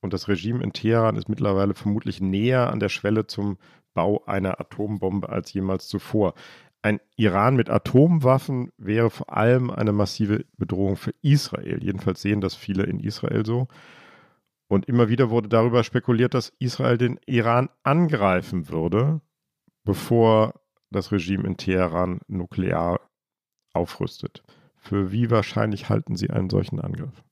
Und 0.01 0.15
das 0.15 0.29
Regime 0.29 0.63
in 0.63 0.73
Teheran 0.73 1.17
ist 1.17 1.29
mittlerweile 1.29 1.75
vermutlich 1.75 2.21
näher 2.21 2.71
an 2.71 2.81
der 2.81 2.89
Schwelle 2.89 3.27
zum 3.27 3.59
Bau 3.93 4.25
einer 4.25 4.61
Atombombe 4.61 5.29
als 5.29 5.53
jemals 5.53 5.89
zuvor. 5.89 6.35
Ein 6.83 7.01
Iran 7.17 7.57
mit 7.57 7.69
Atomwaffen 7.69 8.71
wäre 8.79 9.11
vor 9.11 9.37
allem 9.37 9.71
eine 9.71 9.93
massive 9.93 10.47
Bedrohung 10.57 10.97
für 10.97 11.13
Israel. 11.21 11.83
Jedenfalls 11.83 12.23
sehen 12.23 12.41
das 12.41 12.55
viele 12.55 12.85
in 12.85 13.01
Israel 13.01 13.45
so. 13.45 13.69
Und 14.69 14.87
immer 14.87 15.09
wieder 15.09 15.31
wurde 15.31 15.49
darüber 15.49 15.85
spekuliert, 15.85 16.33
dass 16.33 16.53
Israel 16.59 16.97
den 16.97 17.19
Iran 17.27 17.69
angreifen 17.83 18.69
würde, 18.69 19.21
bevor 19.85 20.55
das 20.91 21.13
Regime 21.13 21.47
in 21.47 21.57
Teheran 21.57 22.21
nuklear 22.29 23.01
aufrüstet. 23.73 24.43
Für 24.77 25.13
wie 25.13 25.31
wahrscheinlich 25.31 25.89
halten 25.89 26.17
Sie 26.17 26.31
einen 26.31 26.51
solchen 26.51 26.81
Angriff? 26.81 27.23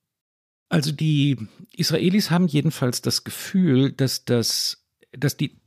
Also 0.69 0.93
die 0.93 1.37
Israelis 1.73 2.31
haben 2.31 2.47
jedenfalls 2.47 3.01
das 3.01 3.25
Gefühl, 3.25 3.93
dass 3.93 4.25
das, 4.25 4.87
dass 5.13 5.37
die, 5.37 5.59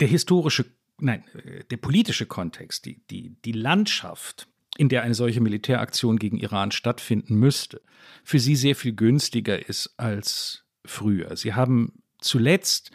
der 0.00 0.08
historische, 0.08 0.66
nein, 1.00 1.24
der 1.70 1.76
politische 1.78 2.26
Kontext, 2.26 2.84
die, 2.84 3.00
die, 3.10 3.36
die 3.44 3.52
Landschaft, 3.52 4.46
in 4.76 4.88
der 4.88 5.02
eine 5.02 5.14
solche 5.14 5.40
Militäraktion 5.40 6.18
gegen 6.18 6.38
Iran 6.38 6.70
stattfinden 6.70 7.36
müsste, 7.36 7.80
für 8.22 8.38
sie 8.38 8.54
sehr 8.54 8.76
viel 8.76 8.92
günstiger 8.92 9.66
ist 9.68 9.94
als 9.96 10.64
früher. 10.84 11.36
Sie 11.36 11.54
haben 11.54 12.02
zuletzt 12.20 12.90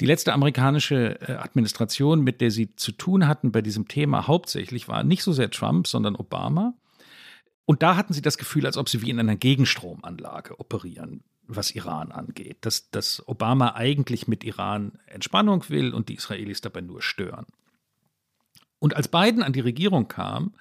die 0.00 0.06
letzte 0.06 0.32
amerikanische 0.32 1.20
äh, 1.20 1.34
Administration, 1.34 2.22
mit 2.22 2.40
der 2.40 2.50
sie 2.50 2.74
zu 2.76 2.92
tun 2.92 3.28
hatten 3.28 3.52
bei 3.52 3.62
diesem 3.62 3.88
Thema 3.88 4.26
hauptsächlich, 4.26 4.88
war 4.88 5.04
nicht 5.04 5.22
so 5.22 5.32
sehr 5.32 5.50
Trump, 5.50 5.86
sondern 5.86 6.16
Obama. 6.16 6.74
Und 7.64 7.82
da 7.82 7.96
hatten 7.96 8.12
sie 8.12 8.22
das 8.22 8.38
Gefühl, 8.38 8.66
als 8.66 8.76
ob 8.76 8.88
sie 8.88 9.02
wie 9.02 9.10
in 9.10 9.20
einer 9.20 9.36
Gegenstromanlage 9.36 10.58
operieren, 10.58 11.22
was 11.46 11.70
Iran 11.70 12.10
angeht. 12.10 12.58
Dass, 12.62 12.90
dass 12.90 13.26
Obama 13.28 13.74
eigentlich 13.74 14.26
mit 14.26 14.44
Iran 14.44 14.98
Entspannung 15.06 15.68
will 15.68 15.94
und 15.94 16.08
die 16.08 16.14
Israelis 16.14 16.60
dabei 16.60 16.80
nur 16.80 17.02
stören. 17.02 17.46
Und 18.78 18.96
als 18.96 19.06
Biden 19.08 19.42
an 19.44 19.52
die 19.52 19.60
Regierung 19.60 20.08
kam, 20.08 20.54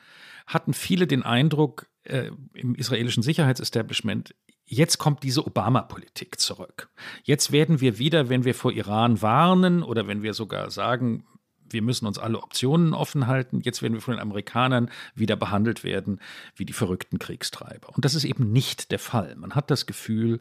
hatten 0.46 0.74
viele 0.74 1.08
den 1.08 1.24
Eindruck 1.24 1.88
äh, 2.04 2.30
im 2.54 2.76
israelischen 2.76 3.24
Sicherheitsestablishment, 3.24 4.36
jetzt 4.72 4.98
kommt 4.98 5.24
diese 5.24 5.46
Obama-Politik 5.46 6.40
zurück. 6.40 6.90
Jetzt 7.24 7.52
werden 7.52 7.82
wir 7.82 8.00
wieder, 8.00 8.30
wenn 8.30 8.46
wir 8.46 8.56
vor 8.56 8.72
Iran 8.72 9.22
warnen 9.22 9.84
oder 9.84 10.08
wenn 10.08 10.24
wir 10.24 10.34
sogar 10.34 10.72
sagen, 10.72 11.26
wir 11.70 11.82
müssen 11.82 12.06
uns 12.06 12.18
alle 12.18 12.42
Optionen 12.42 12.94
offen 12.94 13.28
halten. 13.28 13.62
Jetzt 13.64 13.82
werden 13.82 13.94
wir 13.94 14.02
von 14.02 14.14
den 14.14 14.22
Amerikanern 14.22 14.90
wieder 15.14 15.36
behandelt 15.36 15.84
werden 15.84 16.20
wie 16.56 16.66
die 16.66 16.74
verrückten 16.74 17.20
Kriegstreiber. 17.20 17.90
Und 17.90 18.06
das 18.06 18.16
ist 18.16 18.24
eben 18.24 18.52
nicht 18.52 18.92
der 18.92 19.00
Fall. 19.00 19.36
Man 19.36 19.56
hat 19.56 19.70
das 19.72 19.86
Gefühl, 19.86 20.40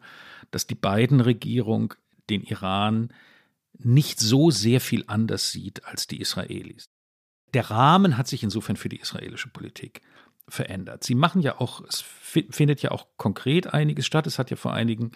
dass 0.49 0.65
die 0.65 0.75
beiden 0.75 1.19
Regierung 1.19 1.93
den 2.29 2.41
Iran 2.41 3.13
nicht 3.77 4.19
so 4.19 4.49
sehr 4.49 4.79
viel 4.79 5.03
anders 5.07 5.51
sieht 5.51 5.85
als 5.85 6.07
die 6.07 6.21
Israelis. 6.21 6.89
Der 7.53 7.69
Rahmen 7.69 8.17
hat 8.17 8.27
sich 8.27 8.43
insofern 8.43 8.77
für 8.77 8.89
die 8.89 8.99
israelische 8.99 9.49
Politik 9.49 10.01
verändert. 10.51 11.03
Sie 11.03 11.15
machen 11.15 11.41
ja 11.41 11.59
auch, 11.59 11.81
es 11.81 12.01
findet 12.01 12.81
ja 12.81 12.91
auch 12.91 13.07
konkret 13.17 13.73
einiges 13.73 14.05
statt. 14.05 14.27
Es 14.27 14.37
hat 14.37 14.49
ja 14.49 14.57
vor 14.57 14.73
einigen 14.73 15.11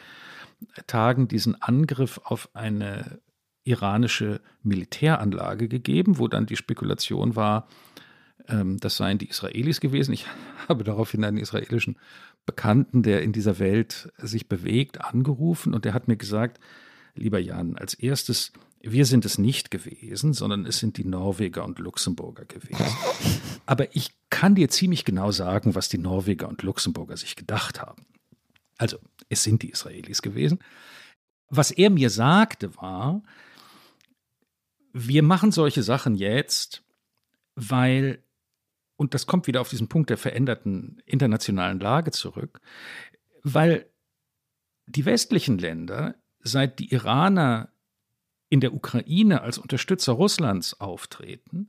Tagen 0.88 1.27
diesen 1.27 1.61
Angriff 1.61 2.19
auf 2.23 2.49
eine 2.53 3.19
iranische 3.63 4.41
Militäranlage 4.63 5.67
gegeben, 5.67 6.19
wo 6.19 6.27
dann 6.27 6.45
die 6.45 6.55
Spekulation 6.55 7.36
war, 7.36 7.67
ähm, 8.47 8.77
das 8.79 8.97
seien 8.97 9.17
die 9.17 9.27
Israelis 9.27 9.81
gewesen. 9.81 10.13
Ich 10.13 10.25
habe 10.67 10.83
daraufhin 10.83 11.23
einen 11.23 11.38
israelischen 11.38 11.97
Bekannten, 12.45 13.03
der 13.03 13.23
in 13.23 13.33
dieser 13.33 13.59
Welt 13.59 14.11
sich 14.17 14.47
bewegt, 14.47 15.01
angerufen 15.01 15.73
und 15.73 15.86
der 15.86 15.93
hat 15.93 16.07
mir 16.07 16.17
gesagt, 16.17 16.59
lieber 17.15 17.39
Jan, 17.39 17.75
als 17.75 17.95
erstes, 17.95 18.53
wir 18.91 19.05
sind 19.05 19.25
es 19.25 19.38
nicht 19.38 19.71
gewesen, 19.71 20.33
sondern 20.33 20.65
es 20.65 20.79
sind 20.79 20.97
die 20.97 21.05
Norweger 21.05 21.63
und 21.65 21.79
Luxemburger 21.79 22.45
gewesen. 22.45 22.86
Aber 23.65 23.95
ich 23.95 24.11
kann 24.29 24.55
dir 24.55 24.69
ziemlich 24.69 25.05
genau 25.05 25.31
sagen, 25.31 25.75
was 25.75 25.89
die 25.89 25.97
Norweger 25.97 26.47
und 26.47 26.61
Luxemburger 26.61 27.17
sich 27.17 27.36
gedacht 27.36 27.81
haben. 27.81 28.05
Also, 28.77 28.97
es 29.29 29.43
sind 29.43 29.63
die 29.63 29.69
Israelis 29.69 30.21
gewesen. 30.21 30.59
Was 31.49 31.71
er 31.71 31.89
mir 31.89 32.09
sagte 32.09 32.75
war, 32.75 33.23
wir 34.93 35.23
machen 35.23 35.51
solche 35.51 35.83
Sachen 35.83 36.15
jetzt, 36.15 36.83
weil, 37.55 38.23
und 38.97 39.13
das 39.13 39.25
kommt 39.25 39.47
wieder 39.47 39.61
auf 39.61 39.69
diesen 39.69 39.89
Punkt 39.89 40.09
der 40.09 40.17
veränderten 40.17 41.01
internationalen 41.05 41.79
Lage 41.79 42.11
zurück, 42.11 42.61
weil 43.43 43.89
die 44.86 45.05
westlichen 45.05 45.57
Länder, 45.57 46.15
seit 46.39 46.79
die 46.79 46.91
Iraner 46.93 47.69
in 48.56 48.62
der 48.62 48.74
Ukraine 48.74 49.41
als 49.41 49.58
Unterstützer 49.58 50.14
Russlands 50.14 50.80
auftreten, 50.80 51.68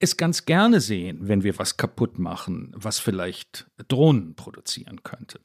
es 0.00 0.16
ganz 0.16 0.46
gerne 0.46 0.80
sehen, 0.80 1.28
wenn 1.28 1.44
wir 1.44 1.58
was 1.58 1.76
kaputt 1.76 2.18
machen, 2.18 2.72
was 2.74 2.98
vielleicht 2.98 3.70
Drohnen 3.86 4.34
produzieren 4.34 5.04
könnte 5.04 5.40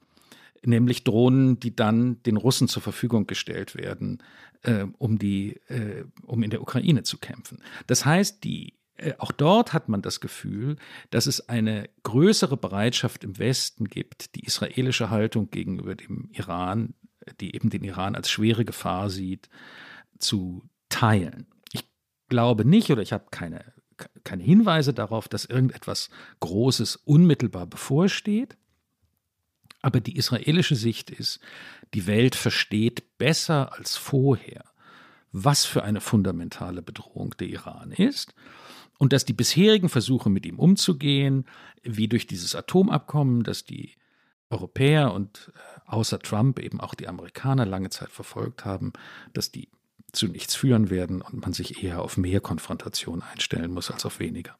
nämlich 0.68 1.04
Drohnen, 1.04 1.60
die 1.60 1.76
dann 1.76 2.24
den 2.24 2.38
Russen 2.38 2.68
zur 2.68 2.82
Verfügung 2.82 3.28
gestellt 3.28 3.76
werden, 3.76 4.24
äh, 4.64 4.86
um, 4.98 5.20
die, 5.20 5.58
äh, 5.68 6.06
um 6.24 6.42
in 6.42 6.50
der 6.50 6.62
Ukraine 6.62 7.04
zu 7.04 7.20
kämpfen. 7.20 7.62
Das 7.86 8.04
heißt, 8.04 8.44
die, 8.44 8.74
äh, 8.98 9.14
auch 9.20 9.32
dort 9.32 9.74
hat 9.74 9.90
man 9.90 10.02
das 10.02 10.22
Gefühl, 10.22 10.78
dass 11.12 11.28
es 11.28 11.50
eine 11.50 11.88
größere 12.02 12.58
Bereitschaft 12.58 13.24
im 13.24 13.38
Westen 13.38 13.86
gibt, 13.86 14.34
die 14.36 14.46
israelische 14.46 15.12
Haltung 15.12 15.52
gegenüber 15.52 15.94
dem 15.94 16.30
Iran, 16.32 16.96
die 17.40 17.56
eben 17.56 17.70
den 17.70 17.84
Iran 17.84 18.16
als 18.16 18.30
schwere 18.30 18.66
Gefahr 18.66 19.10
sieht, 19.10 19.50
zu 20.20 20.68
teilen. 20.90 21.48
Ich 21.72 21.84
glaube 22.30 22.66
nicht 22.66 22.90
oder 22.92 23.02
ich 23.02 23.14
habe 23.14 23.26
keine, 23.32 23.74
keine 24.24 24.44
Hinweise 24.44 24.94
darauf, 24.94 25.28
dass 25.28 25.46
irgendetwas 25.46 26.10
Großes 26.40 26.98
unmittelbar 26.98 27.68
bevorsteht. 27.68 28.58
Aber 29.82 30.00
die 30.00 30.16
israelische 30.16 30.76
Sicht 30.76 31.12
ist, 31.12 31.40
die 31.94 32.08
Welt 32.08 32.36
versteht 32.36 33.18
besser 33.18 33.74
als 33.74 33.96
vorher, 33.96 34.64
was 35.32 35.66
für 35.66 35.84
eine 35.84 36.02
fundamentale 36.02 36.82
Bedrohung 36.82 37.36
der 37.40 37.50
Iran 37.50 37.92
ist 37.92 38.34
und 38.98 39.14
dass 39.14 39.26
die 39.26 39.34
bisherigen 39.34 39.90
Versuche 39.90 40.30
mit 40.30 40.46
ihm 40.46 40.60
umzugehen, 40.60 41.46
wie 41.84 42.08
durch 42.08 42.28
dieses 42.28 42.56
Atomabkommen, 42.56 43.44
das 43.44 43.66
die 43.66 43.96
Europäer 44.50 45.14
und 45.14 45.52
äh, 45.56 45.80
außer 45.88 46.20
Trump 46.20 46.60
eben 46.60 46.80
auch 46.80 46.96
die 46.96 47.08
Amerikaner 47.08 47.66
lange 47.66 47.90
Zeit 47.90 48.12
verfolgt 48.12 48.66
haben, 48.66 48.94
dass 49.34 49.52
die 49.52 49.70
zu 50.16 50.28
nichts 50.28 50.56
führen 50.56 50.90
werden 50.90 51.22
und 51.22 51.42
man 51.42 51.54
sich 51.54 51.84
eher 51.84 52.02
auf 52.02 52.18
mehr 52.18 52.42
Konfrontation 52.42 53.22
einstellen 53.22 53.72
muss 53.72 53.92
als 53.92 54.06
auf 54.06 54.20
weniger. 54.20 54.58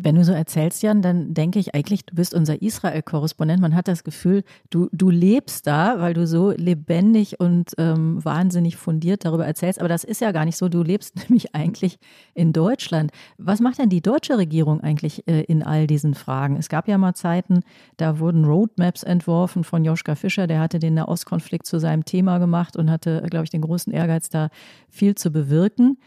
Wenn 0.00 0.14
du 0.14 0.22
so 0.22 0.32
erzählst, 0.32 0.84
Jan, 0.84 1.02
dann 1.02 1.34
denke 1.34 1.58
ich 1.58 1.74
eigentlich, 1.74 2.06
du 2.06 2.14
bist 2.14 2.32
unser 2.32 2.62
Israel-Korrespondent. 2.62 3.60
Man 3.60 3.74
hat 3.74 3.88
das 3.88 4.04
Gefühl, 4.04 4.44
du, 4.70 4.88
du 4.92 5.10
lebst 5.10 5.66
da, 5.66 5.98
weil 5.98 6.14
du 6.14 6.24
so 6.24 6.52
lebendig 6.52 7.40
und 7.40 7.72
ähm, 7.78 8.24
wahnsinnig 8.24 8.76
fundiert 8.76 9.24
darüber 9.24 9.44
erzählst. 9.44 9.80
Aber 9.80 9.88
das 9.88 10.04
ist 10.04 10.20
ja 10.20 10.30
gar 10.30 10.44
nicht 10.44 10.56
so. 10.56 10.68
Du 10.68 10.84
lebst 10.84 11.16
nämlich 11.28 11.52
eigentlich 11.56 11.98
in 12.34 12.52
Deutschland. 12.52 13.10
Was 13.38 13.58
macht 13.58 13.80
denn 13.80 13.88
die 13.88 14.00
deutsche 14.00 14.38
Regierung 14.38 14.80
eigentlich 14.80 15.26
äh, 15.26 15.42
in 15.42 15.64
all 15.64 15.88
diesen 15.88 16.14
Fragen? 16.14 16.56
Es 16.56 16.68
gab 16.68 16.86
ja 16.86 16.96
mal 16.96 17.14
Zeiten, 17.14 17.62
da 17.96 18.20
wurden 18.20 18.44
Roadmaps 18.44 19.02
entworfen 19.02 19.64
von 19.64 19.84
Joschka 19.84 20.14
Fischer. 20.14 20.46
Der 20.46 20.60
hatte 20.60 20.78
den 20.78 20.94
Nahostkonflikt 20.94 21.66
zu 21.66 21.80
seinem 21.80 22.04
Thema 22.04 22.38
gemacht 22.38 22.76
und 22.76 22.88
hatte, 22.88 23.26
glaube 23.28 23.44
ich, 23.44 23.50
den 23.50 23.62
großen 23.62 23.92
Ehrgeiz, 23.92 24.28
da 24.28 24.50
viel 24.88 25.16
zu 25.16 25.32
bewirken. 25.32 25.98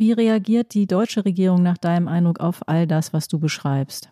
Wie 0.00 0.12
reagiert 0.12 0.72
die 0.72 0.86
deutsche 0.86 1.26
Regierung 1.26 1.62
nach 1.62 1.76
deinem 1.76 2.08
Eindruck 2.08 2.40
auf 2.40 2.66
all 2.66 2.86
das, 2.86 3.12
was 3.12 3.28
du 3.28 3.38
beschreibst? 3.38 4.08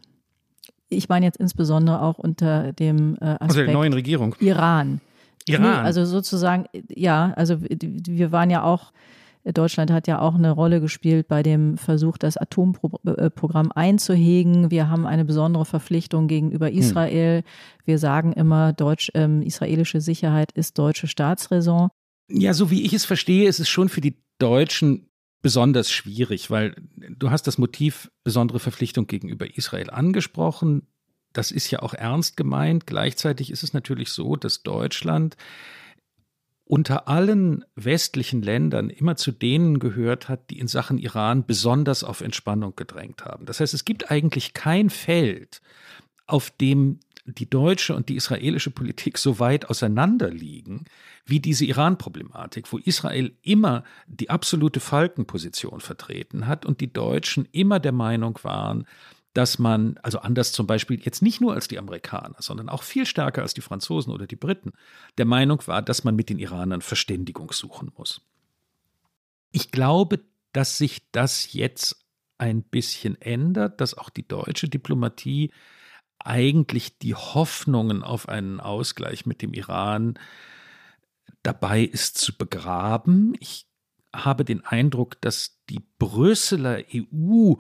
Ich 0.91 1.09
meine 1.09 1.25
jetzt 1.25 1.39
insbesondere 1.39 2.03
auch 2.03 2.19
unter 2.19 2.75
dem 2.75 3.17
äh, 3.23 3.25
Aspekt 3.25 3.43
also 3.43 3.65
der 3.65 3.73
neuen 3.73 3.95
Regierung. 3.95 4.35
Iran. 4.39 5.01
Iran. 5.47 5.87
Also 5.87 6.05
sozusagen, 6.05 6.67
ja, 6.91 7.33
also 7.37 7.57
wir 7.63 8.33
waren 8.33 8.51
ja 8.51 8.65
auch 8.65 8.93
Deutschland 9.45 9.91
hat 9.91 10.07
ja 10.07 10.21
auch 10.21 10.35
eine 10.35 10.51
Rolle 10.51 10.83
gespielt 10.83 11.27
bei 11.27 11.43
dem 11.43 11.79
Versuch, 11.79 12.19
das 12.19 12.37
Atomprogramm 12.37 13.73
einzuhegen. 13.73 14.71
Wir 14.71 14.91
haben 14.91 15.07
eine 15.07 15.25
besondere 15.25 15.65
Verpflichtung 15.65 16.29
gegenüber 16.29 16.69
hm. 16.69 16.77
Israel. 16.77 17.45
Wir 17.87 17.99
sagen 17.99 18.35
immer, 18.35 18.75
deutsch, 18.75 19.11
ähm, 19.15 19.41
israelische 19.41 20.03
Sicherheit 20.03 20.53
ist 20.53 20.79
deutsche 20.79 21.07
Staatsräson. 21.07 21.89
Ja, 22.31 22.53
so 22.53 22.71
wie 22.71 22.83
ich 22.83 22.93
es 22.93 23.07
verstehe, 23.07 23.49
ist 23.49 23.59
es 23.59 23.71
schon 23.71 23.89
für 23.89 24.03
die 24.03 24.19
Deutschen 24.39 25.09
besonders 25.49 25.91
schwierig, 25.91 26.51
weil 26.51 26.75
du 26.95 27.31
hast 27.31 27.47
das 27.47 27.57
Motiv 27.57 28.11
besondere 28.23 28.61
Verpflichtung 28.61 29.07
gegenüber 29.07 29.57
Israel 29.57 29.89
angesprochen. 29.89 30.87
Das 31.33 31.51
ist 31.51 31.71
ja 31.71 31.81
auch 31.81 31.95
ernst 31.95 32.37
gemeint. 32.37 32.87
Gleichzeitig 32.87 33.51
ist 33.51 33.63
es 33.63 33.73
natürlich 33.73 34.13
so, 34.13 34.37
dass 34.37 34.63
Deutschland 34.63 35.39
unter 36.65 37.09
allen 37.09 37.65
westlichen 37.77 38.43
Ländern 38.43 38.91
immer 38.91 39.17
zu 39.17 39.33
denen 39.33 39.79
gehört 39.79 40.29
hat, 40.29 40.51
die 40.51 40.59
in 40.59 40.69
Sachen 40.69 40.99
Iran 40.99 41.47
besonders 41.47 42.05
auf 42.05 42.21
Entspannung 42.21 42.77
gedrängt 42.77 43.25
haben. 43.25 43.47
Das 43.47 43.61
heißt, 43.61 43.73
es 43.73 43.87
gibt 43.87 44.11
eigentlich 44.11 44.53
kein 44.53 44.91
Feld, 44.91 45.63
auf 46.27 46.51
dem 46.51 47.01
die 47.35 47.49
deutsche 47.49 47.95
und 47.95 48.09
die 48.09 48.17
israelische 48.17 48.71
Politik 48.71 49.19
so 49.19 49.39
weit 49.39 49.69
auseinander 49.69 50.31
liegen 50.31 50.85
wie 51.27 51.41
diese 51.41 51.67
Iran-Problematik, 51.67 52.73
wo 52.73 52.79
Israel 52.79 53.37
immer 53.43 53.85
die 54.07 54.31
absolute 54.31 54.81
Falkenposition 54.81 55.81
vertreten 55.81 56.47
hat 56.47 56.65
und 56.65 56.81
die 56.81 56.93
Deutschen 56.93 57.47
immer 57.53 57.81
der 57.81 57.93
Meinung 57.93 58.39
waren, 58.43 58.87
dass 59.35 59.59
man, 59.59 59.99
also 60.03 60.21
anders 60.21 60.53
zum 60.53 60.67
Beispiel 60.67 61.01
jetzt 61.03 61.21
nicht 61.21 61.41
nur 61.41 61.53
als 61.53 61.69
die 61.69 61.79
Amerikaner, 61.79 62.37
sondern 62.39 62.69
auch 62.69 62.83
viel 62.83 63.05
stärker 63.05 63.43
als 63.43 63.53
die 63.53 63.61
Franzosen 63.61 64.13
oder 64.13 64.27
die 64.27 64.37
Briten, 64.37 64.73
der 65.19 65.27
Meinung 65.27 65.63
war, 65.67 65.83
dass 65.83 66.03
man 66.03 66.17
mit 66.17 66.31
den 66.31 66.39
Iranern 66.39 66.81
Verständigung 66.81 67.53
suchen 67.53 67.93
muss. 67.97 68.23
Ich 69.53 69.71
glaube, 69.71 70.21
dass 70.53 70.79
sich 70.79 71.11
das 71.13 71.53
jetzt 71.53 72.05
ein 72.39 72.63
bisschen 72.63 73.21
ändert, 73.21 73.81
dass 73.81 73.97
auch 73.97 74.09
die 74.09 74.27
deutsche 74.27 74.69
Diplomatie 74.69 75.51
eigentlich 76.19 76.99
die 76.99 77.15
Hoffnungen 77.15 78.03
auf 78.03 78.29
einen 78.29 78.61
Ausgleich 78.61 79.27
mit 79.27 79.43
dem 79.43 79.53
Iran 79.53 80.19
dabei 81.43 81.83
ist 81.83 82.19
zu 82.19 82.37
begraben. 82.37 83.35
Ich 83.41 83.67
habe 84.15 84.45
den 84.45 84.65
Eindruck, 84.65 85.21
dass 85.21 85.61
die 85.69 85.83
Brüsseler 85.99 86.83
EU 86.95 87.55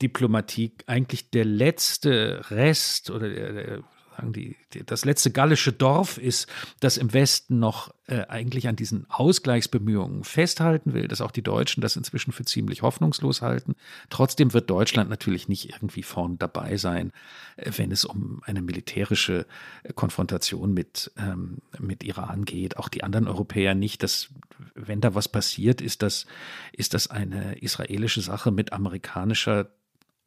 Diplomatie 0.00 0.74
eigentlich 0.86 1.30
der 1.30 1.44
letzte 1.44 2.50
Rest 2.50 3.10
oder 3.10 3.28
der, 3.28 3.52
der, 3.52 3.82
sagen 4.16 4.32
die, 4.32 4.56
das 4.86 5.04
letzte 5.04 5.30
gallische 5.30 5.72
Dorf 5.72 6.18
ist, 6.18 6.48
das 6.80 6.96
im 6.96 7.12
Westen 7.12 7.58
noch 7.58 7.92
äh, 8.06 8.26
eigentlich 8.28 8.68
an 8.68 8.76
diesen 8.76 9.06
Ausgleichsbemühungen 9.08 10.24
festhalten 10.24 10.92
will, 10.92 11.08
dass 11.08 11.20
auch 11.20 11.30
die 11.30 11.42
Deutschen 11.42 11.80
das 11.80 11.96
inzwischen 11.96 12.32
für 12.32 12.44
ziemlich 12.44 12.82
hoffnungslos 12.82 13.42
halten. 13.42 13.74
Trotzdem 14.10 14.52
wird 14.52 14.70
Deutschland 14.70 15.08
natürlich 15.08 15.48
nicht 15.48 15.70
irgendwie 15.70 16.02
vorn 16.02 16.38
dabei 16.38 16.76
sein, 16.76 17.12
äh, 17.56 17.70
wenn 17.76 17.90
es 17.90 18.04
um 18.04 18.42
eine 18.44 18.62
militärische 18.62 19.46
äh, 19.82 19.92
Konfrontation 19.92 20.74
mit, 20.74 21.10
ähm, 21.16 21.58
mit 21.78 22.04
Iran 22.04 22.44
geht. 22.44 22.76
Auch 22.76 22.88
die 22.88 23.02
anderen 23.04 23.28
Europäer 23.28 23.74
nicht. 23.74 24.02
Dass, 24.02 24.28
wenn 24.74 25.00
da 25.00 25.14
was 25.14 25.28
passiert, 25.28 25.80
ist 25.80 26.02
das, 26.02 26.26
ist 26.72 26.94
das 26.94 27.08
eine 27.08 27.58
israelische 27.60 28.20
Sache 28.20 28.50
mit 28.50 28.72
amerikanischer 28.72 29.70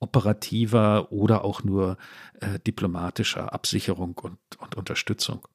operativer 0.05 1.11
oder 1.11 1.43
auch 1.43 1.63
nur 1.63 1.97
äh, 2.39 2.59
diplomatischer 2.65 3.51
Absicherung 3.53 4.15
und, 4.21 4.37
und 4.59 4.75
Unterstützung. 4.75 5.47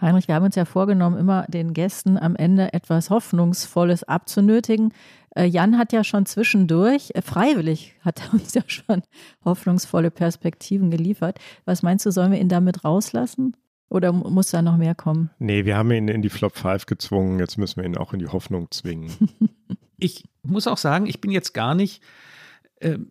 Heinrich, 0.00 0.28
wir 0.28 0.34
haben 0.34 0.46
uns 0.46 0.56
ja 0.56 0.64
vorgenommen, 0.64 1.18
immer 1.18 1.44
den 1.48 1.72
Gästen 1.72 2.18
am 2.18 2.34
Ende 2.34 2.72
etwas 2.72 3.10
Hoffnungsvolles 3.10 4.02
abzunötigen. 4.04 4.92
Äh, 5.36 5.44
Jan 5.44 5.78
hat 5.78 5.92
ja 5.92 6.04
schon 6.04 6.26
zwischendurch, 6.26 7.10
äh, 7.14 7.22
freiwillig 7.22 7.94
hat 8.00 8.22
er 8.22 8.32
uns 8.34 8.54
ja 8.54 8.62
schon 8.66 9.02
hoffnungsvolle 9.44 10.10
Perspektiven 10.10 10.90
geliefert. 10.90 11.38
Was 11.64 11.82
meinst 11.82 12.06
du, 12.06 12.10
sollen 12.10 12.32
wir 12.32 12.40
ihn 12.40 12.48
damit 12.48 12.84
rauslassen? 12.84 13.56
Oder 13.90 14.12
muss 14.12 14.50
da 14.50 14.62
noch 14.62 14.76
mehr 14.76 14.94
kommen? 14.94 15.30
Nee, 15.38 15.64
wir 15.64 15.76
haben 15.76 15.90
ihn 15.90 16.08
in 16.08 16.22
die 16.22 16.28
Flop 16.28 16.56
5 16.56 16.86
gezwungen, 16.86 17.40
jetzt 17.40 17.58
müssen 17.58 17.80
wir 17.80 17.84
ihn 17.84 17.96
auch 17.96 18.12
in 18.12 18.20
die 18.20 18.28
Hoffnung 18.28 18.70
zwingen. 18.70 19.10
ich 19.98 20.24
muss 20.42 20.68
auch 20.68 20.78
sagen, 20.78 21.06
ich 21.06 21.20
bin 21.20 21.32
jetzt 21.32 21.52
gar 21.52 21.74
nicht 21.74 22.00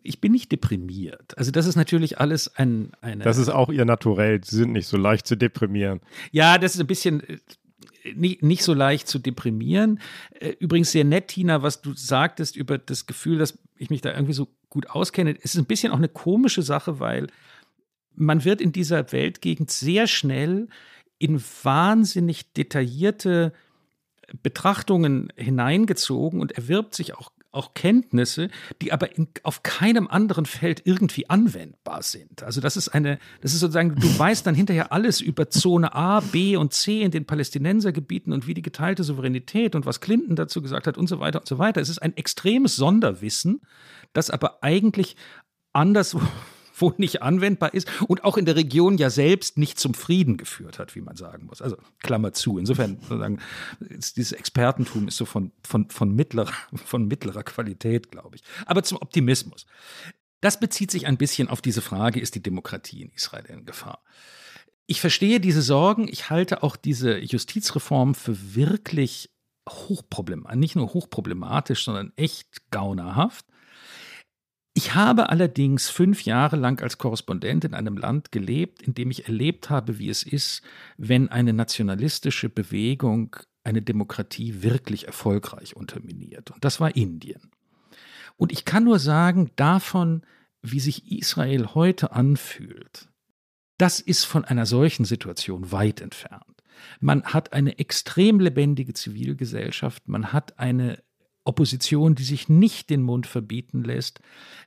ich 0.02 0.20
bin 0.20 0.32
nicht 0.32 0.50
deprimiert. 0.50 1.36
Also 1.38 1.50
das 1.52 1.66
ist 1.66 1.76
natürlich 1.76 2.18
alles 2.18 2.54
ein, 2.56 2.92
eine. 3.00 3.22
Das 3.22 3.38
ist 3.38 3.48
auch 3.48 3.70
ihr 3.70 3.84
Naturell. 3.84 4.42
Sie 4.42 4.56
sind 4.56 4.72
nicht 4.72 4.86
so 4.86 4.96
leicht 4.96 5.26
zu 5.26 5.36
deprimieren. 5.36 6.00
Ja, 6.32 6.58
das 6.58 6.74
ist 6.74 6.80
ein 6.80 6.86
bisschen 6.86 7.20
äh, 7.20 7.38
nicht, 8.14 8.42
nicht 8.42 8.64
so 8.64 8.74
leicht 8.74 9.08
zu 9.08 9.18
deprimieren. 9.18 10.00
Äh, 10.32 10.54
übrigens 10.58 10.90
sehr 10.90 11.04
nett, 11.04 11.28
Tina, 11.28 11.62
was 11.62 11.82
du 11.82 11.94
sagtest 11.94 12.56
über 12.56 12.78
das 12.78 13.06
Gefühl, 13.06 13.38
dass 13.38 13.58
ich 13.76 13.90
mich 13.90 14.00
da 14.00 14.12
irgendwie 14.12 14.32
so 14.32 14.48
gut 14.68 14.90
auskenne. 14.90 15.36
Es 15.36 15.54
ist 15.54 15.60
ein 15.60 15.66
bisschen 15.66 15.92
auch 15.92 15.98
eine 15.98 16.08
komische 16.08 16.62
Sache, 16.62 16.98
weil 17.00 17.28
man 18.14 18.44
wird 18.44 18.60
in 18.60 18.72
dieser 18.72 19.12
Weltgegend 19.12 19.70
sehr 19.70 20.06
schnell 20.06 20.68
in 21.18 21.40
wahnsinnig 21.62 22.52
detaillierte 22.54 23.52
Betrachtungen 24.42 25.32
hineingezogen 25.36 26.40
und 26.40 26.52
erwirbt 26.52 26.94
sich 26.94 27.14
auch 27.14 27.30
auch 27.52 27.74
Kenntnisse, 27.74 28.48
die 28.80 28.92
aber 28.92 29.16
in, 29.16 29.28
auf 29.42 29.62
keinem 29.62 30.08
anderen 30.08 30.46
Feld 30.46 30.82
irgendwie 30.84 31.28
anwendbar 31.28 32.02
sind. 32.02 32.42
Also 32.42 32.60
das 32.60 32.76
ist 32.76 32.88
eine, 32.88 33.18
das 33.40 33.52
ist 33.52 33.60
sozusagen, 33.60 33.96
du 33.96 34.18
weißt 34.18 34.46
dann 34.46 34.54
hinterher 34.54 34.92
alles 34.92 35.20
über 35.20 35.50
Zone 35.50 35.94
A, 35.94 36.20
B 36.20 36.56
und 36.56 36.72
C 36.72 37.02
in 37.02 37.10
den 37.10 37.26
Palästinensergebieten 37.26 38.32
und 38.32 38.46
wie 38.46 38.54
die 38.54 38.62
geteilte 38.62 39.04
Souveränität 39.04 39.74
und 39.74 39.86
was 39.86 40.00
Clinton 40.00 40.36
dazu 40.36 40.62
gesagt 40.62 40.86
hat 40.86 40.96
und 40.96 41.08
so 41.08 41.20
weiter 41.20 41.40
und 41.40 41.48
so 41.48 41.58
weiter. 41.58 41.80
Es 41.80 41.88
ist 41.88 42.00
ein 42.00 42.16
extremes 42.16 42.76
Sonderwissen, 42.76 43.60
das 44.12 44.30
aber 44.30 44.62
eigentlich 44.62 45.16
anderswo 45.72 46.20
wohl 46.80 46.94
nicht 46.98 47.22
anwendbar 47.22 47.74
ist 47.74 47.88
und 48.08 48.24
auch 48.24 48.36
in 48.36 48.44
der 48.44 48.56
Region 48.56 48.98
ja 48.98 49.10
selbst 49.10 49.58
nicht 49.58 49.78
zum 49.78 49.94
Frieden 49.94 50.36
geführt 50.36 50.78
hat, 50.78 50.94
wie 50.94 51.00
man 51.00 51.16
sagen 51.16 51.46
muss. 51.46 51.62
Also 51.62 51.76
Klammer 52.00 52.32
zu. 52.32 52.58
Insofern 52.58 52.98
sozusagen, 53.00 53.38
dieses 53.80 54.32
Expertentum 54.32 55.08
ist 55.08 55.16
so 55.16 55.24
von, 55.24 55.52
von, 55.66 55.88
von, 55.90 56.14
mittlerer, 56.14 56.52
von 56.84 57.06
mittlerer 57.06 57.42
Qualität, 57.42 58.10
glaube 58.10 58.36
ich. 58.36 58.42
Aber 58.66 58.82
zum 58.82 58.98
Optimismus. 58.98 59.66
Das 60.40 60.58
bezieht 60.58 60.90
sich 60.90 61.06
ein 61.06 61.18
bisschen 61.18 61.48
auf 61.48 61.60
diese 61.60 61.82
Frage, 61.82 62.20
ist 62.20 62.34
die 62.34 62.42
Demokratie 62.42 63.02
in 63.02 63.10
Israel 63.10 63.44
in 63.46 63.66
Gefahr? 63.66 64.02
Ich 64.86 65.00
verstehe 65.00 65.38
diese 65.38 65.62
Sorgen. 65.62 66.08
Ich 66.08 66.30
halte 66.30 66.62
auch 66.62 66.76
diese 66.76 67.18
Justizreform 67.18 68.14
für 68.14 68.54
wirklich 68.54 69.30
hochproblematisch, 69.68 70.58
nicht 70.58 70.76
nur 70.76 70.94
hochproblematisch, 70.94 71.84
sondern 71.84 72.12
echt 72.16 72.70
gaunerhaft. 72.70 73.46
Ich 74.82 74.94
habe 74.94 75.28
allerdings 75.28 75.90
fünf 75.90 76.24
Jahre 76.24 76.56
lang 76.56 76.82
als 76.82 76.96
Korrespondent 76.96 77.66
in 77.66 77.74
einem 77.74 77.98
Land 77.98 78.32
gelebt, 78.32 78.80
in 78.80 78.94
dem 78.94 79.10
ich 79.10 79.26
erlebt 79.26 79.68
habe, 79.68 79.98
wie 79.98 80.08
es 80.08 80.22
ist, 80.22 80.62
wenn 80.96 81.28
eine 81.28 81.52
nationalistische 81.52 82.48
Bewegung 82.48 83.36
eine 83.62 83.82
Demokratie 83.82 84.62
wirklich 84.62 85.06
erfolgreich 85.06 85.76
unterminiert. 85.76 86.50
Und 86.50 86.64
das 86.64 86.80
war 86.80 86.96
Indien. 86.96 87.50
Und 88.38 88.52
ich 88.52 88.64
kann 88.64 88.84
nur 88.84 88.98
sagen, 88.98 89.50
davon, 89.54 90.22
wie 90.62 90.80
sich 90.80 91.12
Israel 91.12 91.74
heute 91.74 92.12
anfühlt, 92.12 93.10
das 93.76 94.00
ist 94.00 94.24
von 94.24 94.46
einer 94.46 94.64
solchen 94.64 95.04
Situation 95.04 95.72
weit 95.72 96.00
entfernt. 96.00 96.62
Man 97.00 97.22
hat 97.24 97.52
eine 97.52 97.78
extrem 97.78 98.40
lebendige 98.40 98.94
Zivilgesellschaft, 98.94 100.08
man 100.08 100.32
hat 100.32 100.58
eine 100.58 101.02
Opposition, 101.44 102.14
die 102.14 102.24
sich 102.24 102.48
nicht 102.48 102.90
den 102.90 103.02
Mund 103.02 103.26
verbieten 103.26 103.82
lässt. 103.82 104.20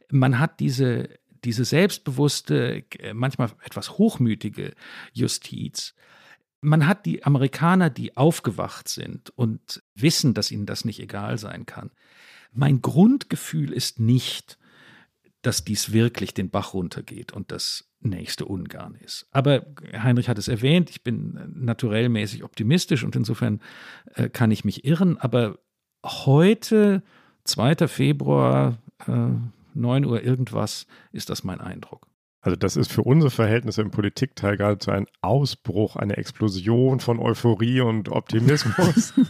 Man 0.10 0.40
hat 0.40 0.60
diese, 0.60 1.10
diese 1.44 1.66
selbstbewusste, 1.66 2.84
manchmal 3.14 3.52
etwas 3.64 3.98
hochmütige 3.98 4.74
Justiz. 5.14 5.94
Man 6.62 6.88
hat 6.88 7.06
die 7.06 7.24
Amerikaner, 7.24 7.90
die 7.90 8.16
aufgewacht 8.18 8.88
sind 8.88 9.30
und 9.32 9.84
wissen, 9.96 10.34
dass 10.34 10.52
ihnen 10.52 10.66
das 10.66 10.86
nicht 10.86 11.00
egal 11.00 11.38
sein 11.38 11.66
kann. 11.66 11.92
Mein 12.52 12.82
Grundgefühl 12.82 13.74
ist 13.74 14.00
nicht, 14.00 14.58
dass 15.42 15.66
dies 15.66 15.92
wirklich 15.92 16.34
den 16.34 16.50
Bach 16.50 16.74
runtergeht 16.74 17.34
und 17.34 17.52
das 17.52 17.90
nächste 18.00 18.46
Ungarn 18.46 18.96
ist. 18.96 19.28
Aber 19.32 19.66
Heinrich 19.92 20.30
hat 20.30 20.38
es 20.38 20.48
erwähnt, 20.48 20.90
ich 20.90 21.04
bin 21.04 21.38
naturellmäßig 21.54 22.44
optimistisch 22.44 23.04
und 23.04 23.16
insofern 23.16 23.62
äh, 24.16 24.30
kann 24.30 24.52
ich 24.52 24.64
mich 24.64 24.86
irren, 24.86 25.18
aber 25.18 25.60
heute, 26.04 27.01
2. 27.45 27.88
Februar, 27.88 28.78
äh, 29.08 29.12
9 29.74 30.06
Uhr 30.06 30.22
irgendwas, 30.22 30.88
ist 31.12 31.30
das 31.30 31.43
mein 31.43 31.62
Eindruck. 31.62 32.08
Also 32.41 32.58
das 32.58 32.76
ist 32.76 32.91
für 32.91 33.04
unsere 33.04 33.32
Verhältnisse 33.32 33.82
im 33.82 33.91
Politikteil 33.91 34.58
geradezu 34.58 34.91
ein 34.91 35.08
Ausbruch, 35.22 35.95
eine 35.95 36.18
Explosion 36.18 36.99
von 36.99 37.20
Euphorie 37.20 37.80
und 37.80 38.10
Optimismus. 38.10 39.14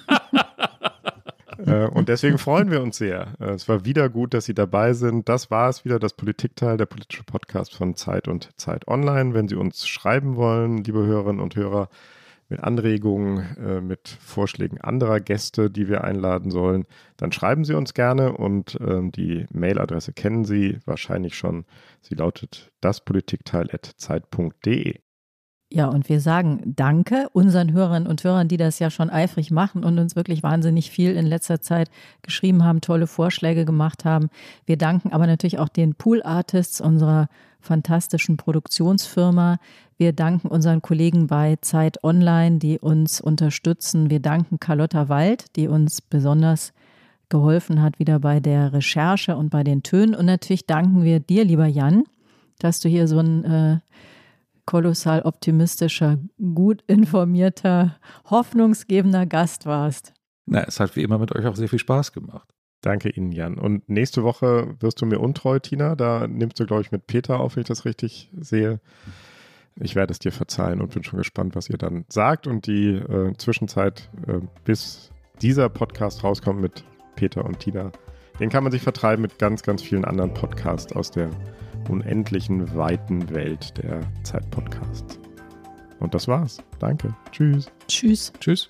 äh, 1.65 1.85
und 1.85 2.09
deswegen 2.09 2.39
freuen 2.39 2.71
wir 2.71 2.81
uns 2.81 2.97
sehr. 2.97 3.33
Äh, 3.39 3.51
es 3.51 3.69
war 3.69 3.85
wieder 3.85 4.09
gut, 4.09 4.33
dass 4.33 4.45
Sie 4.45 4.55
dabei 4.55 4.93
sind. 4.93 5.29
Das 5.29 5.51
war 5.51 5.69
es 5.69 5.85
wieder, 5.85 5.99
das 5.99 6.13
Politikteil, 6.13 6.77
der 6.77 6.87
politische 6.87 7.23
Podcast 7.23 7.75
von 7.75 7.95
Zeit 7.95 8.27
und 8.27 8.49
Zeit 8.59 8.87
Online. 8.87 9.35
Wenn 9.35 9.47
Sie 9.47 9.55
uns 9.55 9.87
schreiben 9.87 10.35
wollen, 10.35 10.83
liebe 10.83 11.05
Hörerinnen 11.05 11.41
und 11.41 11.55
Hörer, 11.55 11.89
mit 12.49 12.63
Anregungen, 12.63 13.55
äh, 13.57 13.81
mit 13.81 14.07
Vorschlägen 14.07 14.81
anderer 14.81 15.19
Gäste, 15.19 15.69
die 15.69 15.87
wir 15.87 16.03
einladen 16.03 16.49
sollen, 16.51 16.85
dann 17.17 17.31
schreiben 17.31 17.65
Sie 17.65 17.73
uns 17.73 17.93
gerne 17.93 18.33
und 18.33 18.77
ähm, 18.81 19.11
die 19.11 19.45
Mailadresse 19.51 20.13
kennen 20.13 20.45
Sie 20.45 20.79
wahrscheinlich 20.85 21.35
schon. 21.35 21.65
Sie 22.01 22.15
lautet 22.15 22.71
daspolitikteil.zeit.de. 22.81 25.03
Ja, 25.75 25.87
und 25.87 26.07
wir 26.07 26.19
sagen 26.19 26.61
Danke 26.67 27.29
unseren 27.33 27.73
Hörerinnen 27.73 28.07
und 28.07 28.23
Hörern, 28.23 28.47
die 28.47 28.57
das 28.57 28.77
ja 28.77 28.91
schon 28.91 29.09
eifrig 29.09 29.49
machen 29.49 29.83
und 29.83 29.97
uns 29.97 30.15
wirklich 30.15 30.43
wahnsinnig 30.43 30.91
viel 30.91 31.15
in 31.15 31.25
letzter 31.25 31.61
Zeit 31.61 31.89
geschrieben 32.21 32.63
haben, 32.63 32.79
tolle 32.79 33.07
Vorschläge 33.07 33.65
gemacht 33.65 34.05
haben. 34.05 34.29
Wir 34.67 34.77
danken 34.77 35.11
aber 35.11 35.25
natürlich 35.25 35.57
auch 35.57 35.69
den 35.69 35.95
Pool 35.95 36.21
Artists 36.21 36.79
unserer 36.79 37.27
fantastischen 37.63 38.37
Produktionsfirma. 38.37 39.57
Wir 39.97 40.13
danken 40.13 40.47
unseren 40.49 40.81
Kollegen 40.81 41.27
bei 41.27 41.57
Zeit 41.61 42.03
Online, 42.03 42.59
die 42.59 42.77
uns 42.79 43.21
unterstützen. 43.21 44.09
Wir 44.09 44.19
danken 44.19 44.59
Carlotta 44.59 45.09
Wald, 45.09 45.55
die 45.55 45.67
uns 45.67 46.01
besonders 46.01 46.73
geholfen 47.29 47.81
hat, 47.81 47.99
wieder 47.99 48.19
bei 48.19 48.39
der 48.39 48.73
Recherche 48.73 49.35
und 49.35 49.49
bei 49.49 49.63
den 49.63 49.81
Tönen. 49.81 50.13
Und 50.13 50.25
natürlich 50.25 50.67
danken 50.67 51.03
wir 51.03 51.19
dir, 51.19 51.45
lieber 51.45 51.65
Jan, 51.65 52.03
dass 52.59 52.79
du 52.79 52.89
hier 52.89 53.07
so 53.07 53.19
ein 53.19 53.43
äh, 53.45 53.79
kolossal 54.65 55.21
optimistischer, 55.21 56.19
gut 56.53 56.83
informierter, 56.87 57.97
hoffnungsgebender 58.29 59.25
Gast 59.25 59.65
warst. 59.65 60.13
Na, 60.45 60.63
es 60.63 60.79
hat 60.79 60.95
wie 60.95 61.03
immer 61.03 61.17
mit 61.17 61.33
euch 61.33 61.45
auch 61.45 61.55
sehr 61.55 61.69
viel 61.69 61.79
Spaß 61.79 62.11
gemacht. 62.11 62.53
Danke 62.83 63.09
Ihnen, 63.09 63.31
Jan. 63.31 63.57
Und 63.57 63.87
nächste 63.87 64.23
Woche 64.23 64.75
wirst 64.81 65.01
du 65.01 65.05
mir 65.05 65.19
untreu, 65.19 65.57
Tina. 65.59 65.95
Da 65.95 66.27
nimmst 66.27 66.59
du, 66.59 66.65
glaube 66.65 66.81
ich, 66.81 66.91
mit 66.91 67.07
Peter 67.07 67.39
auf, 67.39 67.55
wenn 67.55 67.61
ich 67.61 67.67
das 67.67 67.85
richtig 67.85 68.29
sehe. 68.37 68.81
Ich 69.79 69.95
werde 69.95 70.11
es 70.11 70.19
dir 70.19 70.33
verzeihen 70.33 70.81
und 70.81 70.93
bin 70.93 71.01
schon 71.01 71.17
gespannt, 71.17 71.55
was 71.55 71.69
ihr 71.69 71.77
dann 71.77 72.03
sagt. 72.09 72.45
Und 72.45 72.67
die 72.67 72.89
äh, 72.89 73.33
Zwischenzeit, 73.37 74.09
äh, 74.27 74.41
bis 74.65 75.11
dieser 75.41 75.69
Podcast 75.69 76.25
rauskommt 76.25 76.59
mit 76.59 76.83
Peter 77.15 77.45
und 77.45 77.59
Tina, 77.59 77.93
den 78.41 78.49
kann 78.49 78.63
man 78.63 78.73
sich 78.73 78.81
vertreiben 78.81 79.21
mit 79.21 79.39
ganz, 79.39 79.63
ganz 79.63 79.81
vielen 79.81 80.03
anderen 80.03 80.33
Podcasts 80.33 80.91
aus 80.93 81.09
der 81.09 81.29
unendlichen 81.89 82.75
weiten 82.75 83.29
Welt 83.33 83.77
der 83.77 84.01
Zeitpodcasts. 84.23 85.19
Und 86.01 86.13
das 86.13 86.27
war's. 86.27 86.61
Danke. 86.79 87.15
Tschüss. 87.31 87.71
Tschüss. 87.87 88.33
Tschüss. 88.41 88.69